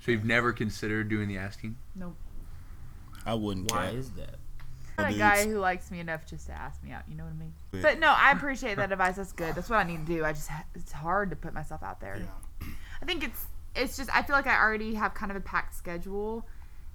So 0.00 0.10
you've 0.12 0.24
never 0.24 0.52
considered 0.52 1.08
doing 1.08 1.28
the 1.28 1.36
asking? 1.38 1.76
Nope. 1.94 2.16
I 3.26 3.34
wouldn't 3.34 3.70
Why 3.70 3.88
care. 3.90 3.98
is 3.98 4.10
that? 4.12 4.36
Not 5.02 5.12
a 5.12 5.18
guy 5.18 5.46
who 5.46 5.58
likes 5.58 5.90
me 5.90 6.00
enough 6.00 6.26
just 6.26 6.46
to 6.46 6.52
ask 6.52 6.82
me 6.82 6.92
out. 6.92 7.02
You 7.08 7.16
know 7.16 7.24
what 7.24 7.32
I 7.32 7.36
mean? 7.36 7.52
Yeah. 7.72 7.80
But 7.82 7.98
no, 7.98 8.08
I 8.16 8.32
appreciate 8.32 8.76
that 8.76 8.92
advice. 8.92 9.16
That's 9.16 9.32
good. 9.32 9.54
That's 9.54 9.68
what 9.70 9.78
I 9.78 9.84
need 9.84 10.06
to 10.06 10.12
do. 10.12 10.24
I 10.24 10.32
just 10.32 10.50
it's 10.74 10.92
hard 10.92 11.30
to 11.30 11.36
put 11.36 11.54
myself 11.54 11.82
out 11.82 12.00
there. 12.00 12.18
Yeah. 12.18 12.68
I 13.02 13.04
think 13.06 13.24
it's 13.24 13.46
it's 13.74 13.96
just 13.96 14.14
I 14.14 14.22
feel 14.22 14.36
like 14.36 14.46
I 14.46 14.58
already 14.58 14.94
have 14.94 15.14
kind 15.14 15.30
of 15.30 15.36
a 15.36 15.40
packed 15.40 15.74
schedule, 15.74 16.46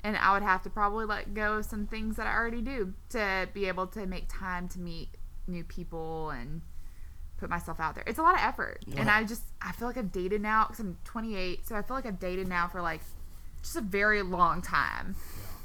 and 0.04 0.18
I 0.18 0.34
would 0.34 0.44
have 0.44 0.62
to 0.64 0.70
probably 0.70 1.06
let 1.06 1.34
go 1.34 1.58
of 1.58 1.66
some 1.66 1.88
things 1.88 2.18
that 2.18 2.28
I 2.28 2.34
already 2.34 2.62
do 2.62 2.94
to 3.10 3.50
be 3.54 3.68
able 3.68 3.88
to 3.88 4.06
make 4.06 4.26
time 4.28 4.68
to 4.70 4.80
meet 4.80 5.10
new 5.48 5.64
people 5.64 6.30
and 6.32 6.62
put 7.38 7.50
myself 7.50 7.80
out 7.80 7.96
there. 7.96 8.04
It's 8.08 8.20
a 8.20 8.22
lot 8.22 8.36
of 8.36 8.42
effort, 8.42 8.80
and 8.96 9.10
I 9.10 9.24
just 9.24 9.44
I 9.62 9.72
feel 9.72 9.88
like 9.88 9.98
I've 9.98 10.12
dated 10.12 10.42
now 10.42 10.66
because 10.66 10.80
I'm 10.80 10.98
28, 11.06 11.68
so 11.68 11.76
I 11.76 11.82
feel 11.82 11.96
like 11.96 12.06
I've 12.06 12.20
dated 12.20 12.48
now 12.48 12.68
for 12.68 12.82
like 12.82 13.02
just 13.62 13.76
a 13.76 13.82
very 13.82 14.22
long 14.22 14.62
time. 14.62 15.16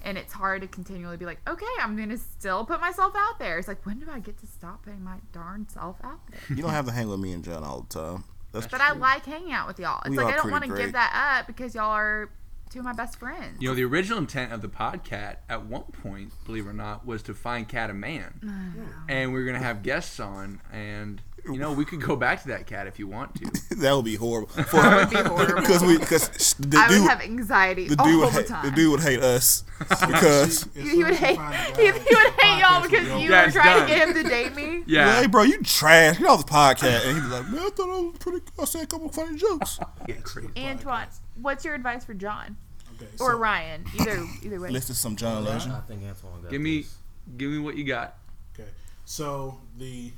And 0.02 0.16
it's 0.16 0.32
hard 0.32 0.62
to 0.62 0.68
continually 0.68 1.16
be 1.16 1.26
like, 1.26 1.40
okay, 1.48 1.66
I'm 1.80 1.96
gonna 1.96 2.16
still 2.16 2.64
put 2.64 2.80
myself 2.80 3.12
out 3.16 3.38
there. 3.38 3.58
It's 3.58 3.68
like, 3.68 3.84
when 3.84 3.98
do 4.00 4.06
I 4.10 4.18
get 4.18 4.38
to 4.38 4.46
stop 4.46 4.84
putting 4.84 5.04
my 5.04 5.16
darn 5.32 5.68
self 5.68 5.96
out 6.02 6.20
there? 6.30 6.40
You 6.56 6.62
don't 6.62 6.72
have 6.72 6.86
to 6.86 6.92
hang 6.92 7.08
with 7.08 7.20
me 7.20 7.32
and 7.32 7.44
John 7.44 7.62
all 7.62 7.86
the 7.88 8.00
time. 8.00 8.24
That's 8.52 8.66
But 8.66 8.80
I 8.80 8.92
like 8.92 9.24
hanging 9.24 9.52
out 9.52 9.68
with 9.68 9.78
y'all. 9.78 10.00
It's 10.04 10.10
We 10.10 10.16
like 10.16 10.34
I 10.34 10.36
don't 10.36 10.50
want 10.50 10.64
to 10.64 10.76
give 10.76 10.92
that 10.92 11.38
up 11.38 11.46
because 11.46 11.74
y'all 11.74 11.90
are 11.90 12.30
two 12.70 12.78
of 12.78 12.84
my 12.84 12.92
best 12.92 13.18
friends. 13.18 13.60
You 13.60 13.68
know, 13.68 13.74
the 13.74 13.84
original 13.84 14.18
intent 14.18 14.52
of 14.52 14.62
the 14.62 14.68
podcast 14.68 15.36
at 15.48 15.66
one 15.66 15.84
point, 16.02 16.32
believe 16.46 16.66
it 16.66 16.70
or 16.70 16.72
not, 16.72 17.06
was 17.06 17.22
to 17.24 17.34
find 17.34 17.68
Cat 17.68 17.90
a 17.90 17.94
man. 17.94 18.86
And 19.08 19.32
we 19.32 19.40
are 19.40 19.44
going 19.44 19.58
to 19.58 19.64
have 19.64 19.82
guests 19.82 20.20
on. 20.20 20.60
And, 20.72 21.20
you 21.46 21.56
know, 21.58 21.72
we 21.72 21.84
could 21.84 22.00
go 22.00 22.16
back 22.16 22.42
to 22.42 22.48
that 22.48 22.66
cat 22.66 22.86
if 22.86 22.98
you 22.98 23.06
want 23.06 23.34
to. 23.36 23.74
that 23.76 23.92
would 23.94 24.04
be 24.04 24.16
horrible. 24.16 24.48
For, 24.48 24.76
That 24.82 24.96
would 24.96 25.10
be 25.10 25.28
horrible. 25.28 25.60
because 25.60 25.82
we 25.82 25.98
because 25.98 26.54
the 26.54 26.78
I 26.78 26.88
would 26.88 27.08
have 27.08 27.20
anxiety 27.20 27.88
the 27.88 27.96
all 28.00 28.06
dude 28.06 28.20
would 28.20 28.28
the 28.28 28.32
hate, 28.32 28.46
time. 28.46 28.64
the 28.66 28.70
dude 28.72 28.90
would 28.92 29.00
hate 29.00 29.20
us 29.20 29.64
because 29.78 30.66
As 30.76 30.90
he 30.90 31.02
would 31.04 31.14
hate 31.14 31.38
he, 31.76 31.82
he 31.86 31.90
would 31.92 32.32
hate 32.40 32.60
y'all 32.60 32.82
because 32.82 33.06
you 33.08 33.14
your- 33.18 33.30
Yeah, 33.30 33.46
were 33.46 33.52
trying 33.52 33.78
done. 33.78 33.88
to 33.88 33.94
get 33.94 34.08
him 34.08 34.14
to 34.14 34.22
date 34.28 34.54
me. 34.54 34.82
Yeah. 34.86 35.20
hey 35.20 35.26
bro 35.26 35.42
you 35.42 35.62
trash 35.62 36.18
get 36.18 36.26
off 36.26 36.44
the 36.44 36.52
podcast 36.52 37.06
and 37.06 37.14
he'd 37.16 37.22
be 37.22 37.28
like 37.28 37.48
man 37.48 37.60
I 37.62 37.68
thought 37.70 37.88
I 37.90 38.00
was 38.02 38.16
pretty 38.18 38.40
I 38.60 38.64
said 38.64 38.82
a 38.82 38.86
couple 38.86 39.08
funny 39.08 39.38
jokes 39.38 39.78
yeah, 40.08 40.16
crazy. 40.22 40.48
Antoine, 40.58 41.06
what's 41.40 41.64
your 41.64 41.74
advice 41.74 42.04
for 42.04 42.14
John 42.14 42.56
Okay, 43.00 43.08
or 43.18 43.36
Ryan? 43.36 43.84
Either 43.98 44.26
either 44.42 44.60
way. 44.60 44.70
listen 44.70 44.94
to 44.94 45.00
some 45.00 45.16
John 45.16 45.44
Legend 45.44 45.72
I 45.72 45.80
think 45.80 46.02
Antoine 46.02 46.42
got 46.42 46.50
Give 46.50 46.60
me, 46.60 46.82
this. 46.82 46.94
give 47.36 47.50
me 47.50 47.58
what 47.58 47.76
you 47.76 47.84
got. 47.84 48.16
Okay, 48.54 48.68
so 49.06 49.58
the 49.78 50.12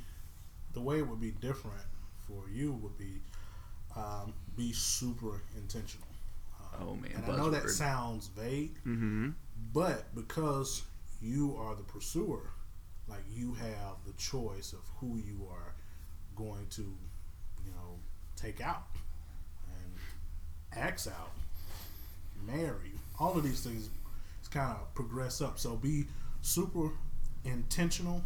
the 0.73 0.81
way 0.81 0.97
it 0.99 1.07
would 1.07 1.21
be 1.21 1.31
different 1.31 1.81
for 2.27 2.49
you 2.51 2.73
would 2.73 2.97
be 2.97 3.21
um, 3.95 4.33
be 4.55 4.73
super 4.73 5.41
intentional. 5.55 6.07
Um, 6.79 6.87
Oh, 6.89 6.95
man, 6.95 7.11
and 7.15 7.25
I 7.31 7.37
know 7.37 7.49
that 7.51 7.69
sounds 7.69 8.27
vague, 8.27 8.73
Mm-hmm. 8.85 9.29
but 9.73 10.13
because 10.15 10.81
you 11.21 11.55
are 11.59 11.75
the 11.75 11.83
pursuer, 11.83 12.49
like 13.07 13.23
you 13.31 13.53
have 13.53 13.97
the 14.05 14.13
choice 14.13 14.73
of 14.73 14.79
who 14.99 15.17
you 15.17 15.47
are 15.51 15.73
going 16.35 16.65
to, 16.71 16.81
you 16.81 17.71
know, 17.71 17.99
take 18.35 18.59
out 18.61 18.87
and 19.67 19.93
axe 20.83 21.07
out, 21.07 21.31
marry. 22.47 22.91
All 23.19 23.37
of 23.37 23.43
these 23.43 23.61
things 23.61 23.89
kind 24.49 24.71
of 24.71 24.93
progress 24.95 25.41
up. 25.41 25.57
So 25.59 25.75
be 25.75 26.05
super 26.41 26.89
intentional, 27.45 28.23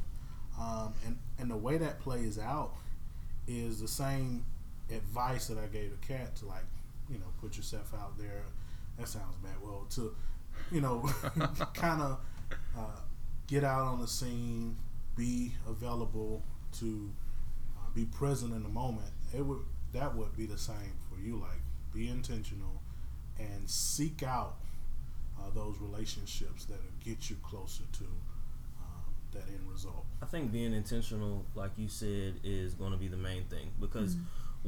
um, 0.59 0.93
and 1.05 1.17
and 1.39 1.51
the 1.51 1.57
way 1.57 1.77
that 1.77 1.99
plays 1.99 2.39
out 2.39 2.73
is 3.47 3.79
the 3.79 3.87
same 3.87 4.45
advice 4.89 5.47
that 5.47 5.57
I 5.57 5.67
gave 5.67 5.91
the 5.91 6.07
cat 6.07 6.35
to 6.37 6.45
like, 6.45 6.63
you 7.09 7.17
know, 7.17 7.27
put 7.41 7.57
yourself 7.57 7.93
out 7.93 8.17
there. 8.17 8.43
That 8.97 9.07
sounds 9.07 9.35
bad. 9.43 9.53
Well, 9.61 9.85
to 9.91 10.15
you 10.71 10.81
know, 10.81 11.09
kind 11.73 12.01
of 12.01 12.19
uh, 12.77 12.99
get 13.47 13.63
out 13.63 13.85
on 13.85 14.01
the 14.01 14.07
scene, 14.07 14.75
be 15.15 15.53
available 15.67 16.43
to 16.79 17.09
uh, 17.77 17.89
be 17.93 18.05
present 18.05 18.53
in 18.53 18.63
the 18.63 18.69
moment. 18.69 19.11
It 19.35 19.45
would 19.45 19.59
that 19.93 20.15
would 20.15 20.35
be 20.35 20.45
the 20.45 20.57
same 20.57 20.97
for 21.09 21.19
you. 21.19 21.37
Like, 21.37 21.61
be 21.93 22.09
intentional 22.09 22.81
and 23.39 23.69
seek 23.69 24.23
out 24.23 24.55
uh, 25.39 25.49
those 25.53 25.75
relationships 25.79 26.65
that 26.65 26.79
get 27.03 27.29
you 27.29 27.35
closer 27.43 27.83
to 27.93 28.05
that 29.37 29.47
end 29.53 29.69
result. 29.71 30.05
I 30.21 30.25
think 30.25 30.51
being 30.51 30.73
intentional, 30.73 31.45
like 31.55 31.71
you 31.77 31.87
said, 31.87 32.39
is 32.43 32.73
going 32.73 32.91
to 32.91 32.97
be 32.97 33.07
the 33.07 33.17
main 33.17 33.43
thing 33.45 33.71
because 33.79 34.15
Mm-hmm. 34.15 34.23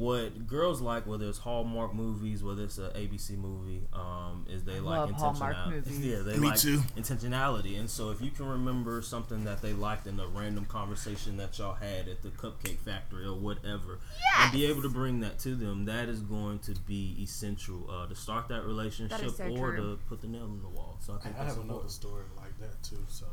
what 0.06 0.48
girls 0.48 0.80
like, 0.82 1.08
whether 1.08 1.28
it's 1.28 1.40
Hallmark 1.40 1.94
movies, 1.96 2.44
whether 2.44 2.64
it's 2.64 2.78
a 2.78 2.90
ABC 2.92 3.32
movie, 3.38 3.82
um, 3.92 4.46
is 4.48 4.64
they 4.64 4.80
like 4.80 5.10
intentionality. 5.10 5.84
Yeah, 6.10 6.20
they 6.20 6.38
Me 6.38 6.50
like 6.50 6.60
too. 6.60 6.78
intentionality. 6.96 7.78
And 7.80 7.90
so 7.90 8.12
if 8.12 8.22
you 8.22 8.30
can 8.32 8.46
remember 8.48 9.02
something 9.02 9.44
that 9.46 9.62
they 9.62 9.74
liked 9.74 10.06
in 10.08 10.20
a 10.20 10.28
random 10.28 10.66
conversation 10.66 11.38
that 11.38 11.58
y'all 11.58 11.74
had 11.74 12.08
at 12.08 12.22
the 12.22 12.30
Cupcake 12.30 12.80
Factory 12.80 13.26
or 13.26 13.36
whatever, 13.36 14.00
and 14.40 14.52
be 14.54 14.66
able 14.68 14.84
to 14.84 14.90
bring 14.90 15.20
that 15.22 15.40
to 15.40 15.56
them, 15.56 15.86
that 15.86 16.08
is 16.08 16.22
going 16.22 16.60
to 16.60 16.72
be 16.88 17.18
essential 17.22 17.90
uh, 17.90 18.08
to 18.08 18.16
start 18.16 18.48
that 18.50 18.64
relationship 18.66 19.32
so 19.32 19.44
or 19.58 19.72
true. 19.72 19.78
to 19.96 20.00
put 20.08 20.22
the 20.22 20.28
nail 20.28 20.46
in 20.46 20.62
the 20.62 20.70
wall. 20.70 20.98
So 21.02 21.14
I 21.14 21.16
I 21.18 21.20
think 21.20 21.36
have 21.36 21.46
that's 21.48 21.58
another 21.58 21.70
important. 21.70 21.92
story 21.92 22.24
like 22.38 22.58
that 22.60 22.82
too. 22.84 23.04
So 23.08 23.26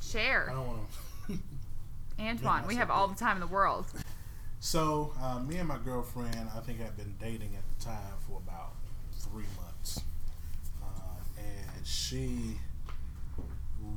I 0.00 0.04
Share, 0.04 0.52
don't 0.52 0.66
want 0.66 0.80
to. 1.28 1.38
Antoine. 2.22 2.66
We 2.66 2.76
have 2.76 2.90
all 2.90 3.08
the 3.08 3.16
time 3.16 3.36
in 3.36 3.40
the 3.40 3.46
world. 3.46 3.86
So, 4.60 5.12
uh, 5.20 5.40
me 5.40 5.56
and 5.56 5.68
my 5.68 5.78
girlfriend, 5.78 6.48
I 6.56 6.60
think 6.60 6.80
I've 6.80 6.96
been 6.96 7.14
dating 7.20 7.54
at 7.56 7.62
the 7.78 7.84
time 7.84 8.14
for 8.26 8.38
about 8.38 8.72
three 9.18 9.44
months. 9.60 10.00
Um, 10.82 11.18
and 11.36 11.86
she 11.86 12.58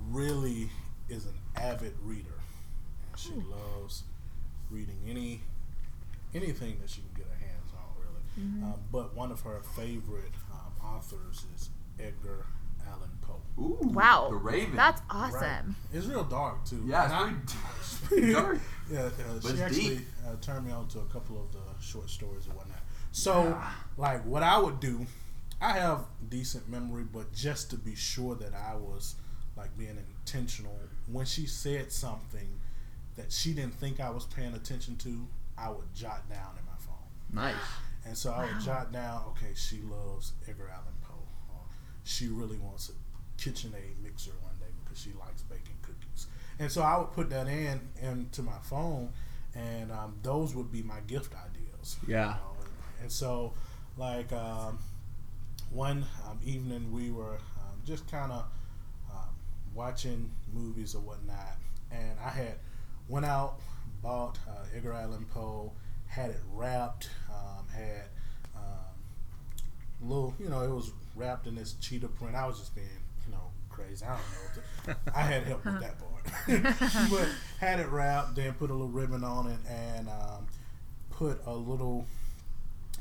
really 0.10 0.70
is 1.10 1.26
an 1.26 1.36
avid 1.56 1.94
reader. 2.04 2.40
And 3.10 3.20
she 3.20 3.32
loves 3.32 4.04
reading 4.70 4.98
any 5.08 5.42
anything 6.36 6.78
that 6.82 6.90
she 6.90 7.02
can 7.02 7.12
get 7.16 7.26
her 7.28 7.40
hands 7.46 7.72
on, 7.74 7.94
really. 8.02 8.64
Um, 8.66 8.80
but 8.92 9.16
one 9.16 9.32
of 9.32 9.42
her 9.42 9.62
favorite 9.76 10.34
um, 10.52 10.86
authors 10.86 11.46
is 11.56 11.70
Edgar 12.00 12.46
Allan 12.90 13.10
Poe. 13.22 13.42
Ooh, 13.60 13.78
Wow, 13.94 14.30
The 14.30 14.36
Raven. 14.36 14.76
That's 14.76 15.02
awesome. 15.10 15.42
Right. 15.42 15.64
It's 15.94 16.06
real 16.08 16.24
dark, 16.24 16.66
too. 16.66 16.84
yeah, 16.86 17.06
And 17.06 17.14
I- 17.14 17.34
it's 17.80 17.98
pretty 18.02 18.34
dark. 18.34 18.60
yeah, 18.92 19.00
uh, 19.02 19.10
But 19.42 19.44
she 19.44 19.48
it's 19.50 19.60
actually 19.62 19.96
deep. 19.98 20.08
uh, 20.28 20.36
turned 20.42 20.66
me 20.66 20.72
on 20.72 20.88
to 20.90 21.00
a 21.00 21.06
couple 21.06 21.42
of 21.42 21.52
the 21.52 21.60
short 21.82 22.10
stories 22.10 22.46
and 22.46 22.56
whatnot. 22.56 22.80
So, 23.12 23.60
like, 23.98 24.24
what 24.26 24.44
I 24.44 24.58
would 24.60 24.80
do, 24.80 25.06
I 25.60 25.74
have 25.74 26.06
decent 26.30 26.70
memory, 26.70 27.04
but 27.04 27.34
just 27.34 27.70
to 27.72 27.78
be 27.78 27.96
sure 27.96 28.36
that 28.36 28.54
I 28.54 28.76
was 28.76 29.16
like 29.56 29.76
being 29.78 29.98
intentional, 29.98 30.78
when 31.12 31.26
she 31.26 31.48
said 31.48 31.92
something 31.92 32.60
that 33.16 33.32
she 33.32 33.54
didn't 33.54 33.74
think 33.74 34.00
I 34.00 34.12
was 34.12 34.26
paying 34.26 34.54
attention 34.54 34.98
to, 34.98 35.28
I 35.58 35.70
would 35.70 35.92
jot 35.96 36.30
down 36.30 36.52
in 36.60 36.66
my 36.66 36.78
phone. 36.78 36.96
Nice. 37.34 37.56
And 38.06 38.16
so 38.16 38.32
I 38.32 38.46
would 38.46 38.62
jot 38.64 38.92
down, 38.94 39.24
okay, 39.30 39.54
she 39.56 39.82
loves 39.82 40.34
Edgar 40.48 40.70
Allan 40.70 40.84
Poe. 40.84 40.84
Or 40.97 40.97
she 42.08 42.28
really 42.30 42.58
wants 42.58 42.90
a 42.90 43.42
KitchenAid 43.42 44.02
mixer 44.04 44.32
one 44.42 44.54
day 44.60 44.72
because 44.84 45.00
she 45.02 45.12
likes 45.20 45.42
baking 45.44 45.76
cookies. 45.82 46.28
And 46.60 46.72
so 46.72 46.82
I 46.82 46.98
would 46.98 47.12
put 47.12 47.30
that 47.30 47.48
in 47.48 47.80
into 48.02 48.42
my 48.42 48.58
phone, 48.64 49.10
and 49.56 49.92
um, 49.92 50.16
those 50.24 50.56
would 50.56 50.72
be 50.72 50.82
my 50.82 51.00
gift 51.08 51.34
ideas. 51.36 51.98
you 52.08 52.14
Yeah. 52.14 52.28
know. 52.38 52.56
And 53.02 53.12
so, 53.12 53.54
like 53.98 54.32
um, 54.34 54.80
one 55.72 56.06
um, 56.28 56.40
evening, 56.44 56.92
we 56.92 57.12
were 57.12 57.36
um, 57.60 57.82
just 57.86 58.10
kind 58.10 58.32
of 58.32 58.46
um, 59.12 59.30
watching 59.76 60.32
movies 60.54 60.96
or 60.96 61.02
whatnot, 61.02 61.58
and 61.92 62.18
I 62.26 62.30
had 62.30 62.56
went 63.08 63.26
out, 63.26 63.60
bought 64.02 64.40
uh, 64.50 64.66
Edgar 64.76 64.94
Allan 64.94 65.26
Poe, 65.26 65.72
had 66.08 66.32
it 66.32 66.42
wrapped, 66.54 67.10
um, 67.30 67.68
had 67.68 68.06
um, 68.56 68.96
little, 70.02 70.34
you 70.40 70.50
know, 70.50 70.62
it 70.64 70.70
was 70.72 70.92
wrapped 71.18 71.48
in 71.48 71.56
this 71.56 71.74
cheetah 71.82 72.08
print. 72.10 72.36
I 72.36 72.46
was 72.46 72.60
just 72.60 72.76
being, 72.76 72.88
you 73.26 73.32
know, 73.32 73.52
crazy. 73.70 74.06
I 74.06 74.10
don't 74.10 74.18
know. 74.88 74.96
to- 75.04 75.18
I 75.18 75.22
had 75.22 75.44
help 75.44 75.66
with 75.66 75.80
that 75.82 75.96
part, 76.00 77.10
but 77.12 77.28
had 77.60 77.80
it 77.80 77.88
wrapped, 77.90 78.36
then 78.36 78.54
put 78.54 78.70
a 78.70 78.74
little 78.74 78.88
ribbon 78.88 79.24
on 79.24 79.48
it, 79.48 79.60
and 79.70 80.08
um, 80.08 80.48
put 81.10 81.40
a 81.46 81.54
little, 81.54 82.06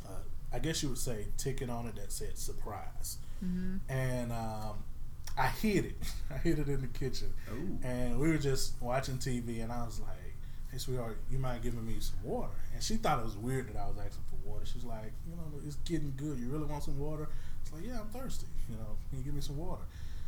uh, 0.07 0.11
I 0.53 0.59
guess 0.59 0.83
you 0.83 0.89
would 0.91 0.99
say, 0.99 1.27
ticket 1.37 1.71
on 1.71 1.87
it 1.87 1.97
that 1.97 2.11
said 2.13 2.37
surprise, 2.39 3.19
and 3.89 4.33
um, 4.33 4.83
I 5.39 5.47
hid 5.47 5.85
it. 5.87 5.97
I 6.35 6.39
hid 6.39 6.59
it 6.59 6.69
in 6.69 6.81
the 6.81 6.87
kitchen, 6.89 7.33
Ooh. 7.53 7.79
and 7.87 8.19
we 8.19 8.29
were 8.29 8.39
just 8.39 8.75
watching 8.81 9.19
TV, 9.19 9.63
and 9.63 9.71
I 9.71 9.85
was 9.85 10.01
like, 10.01 10.35
"Hey, 10.73 10.79
sweetheart, 10.79 11.19
you 11.31 11.39
mind 11.39 11.63
giving 11.63 11.87
me 11.87 11.97
some 12.01 12.19
water?" 12.25 12.53
And 12.75 12.83
she 12.83 12.97
thought 12.97 13.21
it 13.21 13.25
was 13.25 13.37
weird 13.37 13.69
that 13.73 13.77
I 13.79 13.87
was 13.87 13.97
asking 13.99 14.25
for 14.31 14.49
water. 14.51 14.67
She's 14.67 14.85
like, 14.85 15.13
"You 15.29 15.37
know, 15.37 15.43
it's 15.67 15.77
getting 15.77 16.15
good. 16.17 16.39
You 16.39 16.49
really 16.49 16.67
want 16.67 16.83
some 16.85 16.99
water?" 16.99 17.29
It's 17.67 17.73
like, 17.75 17.85
"Yeah, 17.87 18.01
I'm 18.01 18.09
thirsty. 18.09 18.47
You 18.71 18.77
know, 18.77 18.97
can 19.11 19.19
you 19.19 19.25
give 19.25 19.35
me 19.35 19.41
some 19.41 19.57
water?" 19.57 19.83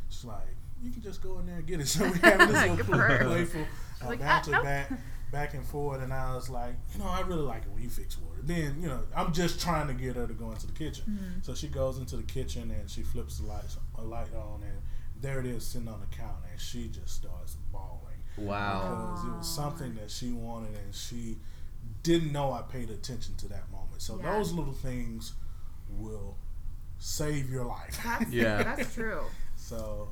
She's 0.09 0.25
like, 0.25 0.47
you 0.81 0.91
can 0.91 1.01
just 1.01 1.21
go 1.21 1.39
in 1.39 1.45
there 1.45 1.57
and 1.57 1.65
get 1.67 1.79
it. 1.79 1.87
So 1.87 2.03
we 2.09 2.17
having 2.19 2.47
this 2.47 2.61
little 2.69 2.85
for 2.85 2.97
her. 2.97 3.25
playful 3.25 3.61
uh, 4.01 4.07
Like, 4.07 4.19
banter 4.19 4.55
ah, 4.55 4.63
back, 4.63 4.91
back 5.31 5.53
and 5.53 5.63
forth. 5.63 6.01
And 6.01 6.11
I 6.11 6.33
was 6.33 6.49
like, 6.49 6.73
you 6.93 6.99
know, 6.99 7.07
I 7.07 7.21
really 7.21 7.43
like 7.43 7.63
it 7.63 7.69
when 7.71 7.83
you 7.83 7.89
fix 7.89 8.17
water. 8.17 8.39
Then, 8.41 8.77
you 8.81 8.87
know, 8.87 9.01
I'm 9.15 9.31
just 9.33 9.61
trying 9.61 9.87
to 9.87 9.93
get 9.93 10.15
her 10.15 10.25
to 10.25 10.33
go 10.33 10.51
into 10.51 10.65
the 10.67 10.73
kitchen. 10.73 11.03
Mm-hmm. 11.07 11.39
So 11.43 11.53
she 11.53 11.67
goes 11.67 11.97
into 11.99 12.17
the 12.17 12.23
kitchen 12.23 12.71
and 12.71 12.89
she 12.89 13.03
flips 13.03 13.37
the 13.37 13.45
lights, 13.45 13.77
a 13.97 14.01
light 14.01 14.33
on, 14.33 14.63
and 14.63 14.79
there 15.21 15.39
it 15.39 15.45
is 15.45 15.63
sitting 15.65 15.87
on 15.89 15.99
the 15.99 16.07
counter, 16.15 16.47
and 16.51 16.59
she 16.59 16.87
just 16.87 17.09
starts 17.09 17.55
bawling 17.71 18.15
Wow. 18.37 19.11
because 19.13 19.25
it 19.27 19.37
was 19.37 19.47
something 19.55 19.93
that 19.95 20.09
she 20.09 20.31
wanted 20.31 20.75
and 20.75 20.95
she 20.95 21.37
didn't 22.03 22.31
know 22.31 22.51
I 22.53 22.61
paid 22.63 22.89
attention 22.89 23.35
to 23.35 23.47
that 23.49 23.69
moment. 23.71 24.01
So 24.01 24.17
Yeah. 24.17 24.31
those 24.37 24.53
little 24.53 24.73
things 24.73 25.33
will 25.89 26.37
save 26.99 27.49
your 27.49 27.63
life. 27.65 27.99
That's, 28.03 28.31
Yeah. 28.31 28.61
that's 28.75 28.93
true. 28.93 29.21
so 29.55 30.09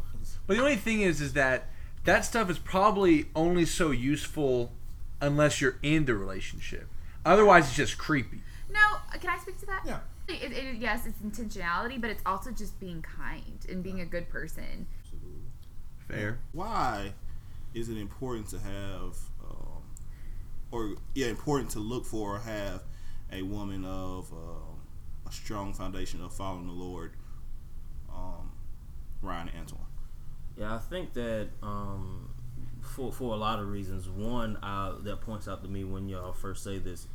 But 0.47 0.55
the 0.57 0.63
only 0.63 0.75
thing 0.77 1.01
is, 1.01 1.21
is 1.21 1.33
that 1.33 1.69
that 2.05 2.25
stuff 2.25 2.49
is 2.49 2.57
probably 2.57 3.27
only 3.35 3.65
so 3.65 3.91
useful 3.91 4.71
unless 5.21 5.59
you're 5.61 5.77
in 5.83 6.05
the 6.05 6.15
relationship. 6.15 6.87
Otherwise, 7.25 7.67
it's 7.67 7.75
just 7.75 7.97
creepy. 7.97 8.41
No, 8.71 8.79
can 9.19 9.29
I 9.29 9.37
speak 9.37 9.59
to 9.59 9.65
that? 9.67 9.81
yeah, 9.85 9.99
It, 10.27 10.51
it, 10.51 10.75
yes, 10.77 11.05
it's 11.05 11.19
intentionality, 11.19 11.99
but 11.99 12.09
it's 12.09 12.21
also 12.25 12.51
just 12.51 12.79
being 12.79 13.01
kind 13.01 13.65
and 13.69 13.83
being 13.83 13.99
a 13.99 14.05
good 14.05 14.29
person. 14.29 14.87
Fair. 16.07 16.39
Why 16.53 17.13
is 17.73 17.89
it 17.89 17.97
important 17.97 18.47
to 18.49 18.59
have, 18.59 19.17
um, 19.49 19.83
or 20.71 20.95
yeah, 21.15 21.27
important 21.27 21.69
to 21.71 21.79
look 21.79 22.05
for 22.05 22.35
or 22.35 22.39
have 22.39 22.83
a 23.31 23.41
woman 23.41 23.83
of 23.83 24.31
um, 24.31 24.66
a 25.27 25.31
strong 25.31 25.73
foundation 25.73 26.21
of 26.23 26.33
following 26.33 26.67
the 26.67 26.73
Lord, 26.73 27.11
um, 28.13 28.51
Ryan 29.21 29.49
and 29.49 29.59
Antoine? 29.61 29.81
Yeah, 30.57 30.75
I 30.75 30.79
think 30.79 31.13
that 31.13 31.49
um, 31.61 32.29
for 32.81 33.11
for 33.11 33.33
a 33.33 33.37
lot 33.37 33.59
of 33.59 33.69
reasons. 33.69 34.09
One 34.09 34.57
uh, 34.57 34.95
that 35.01 35.21
points 35.21 35.47
out 35.47 35.63
to 35.63 35.69
me 35.69 35.83
when 35.83 36.09
y'all 36.09 36.33
first 36.33 36.63
say 36.63 36.79
this 36.79 37.07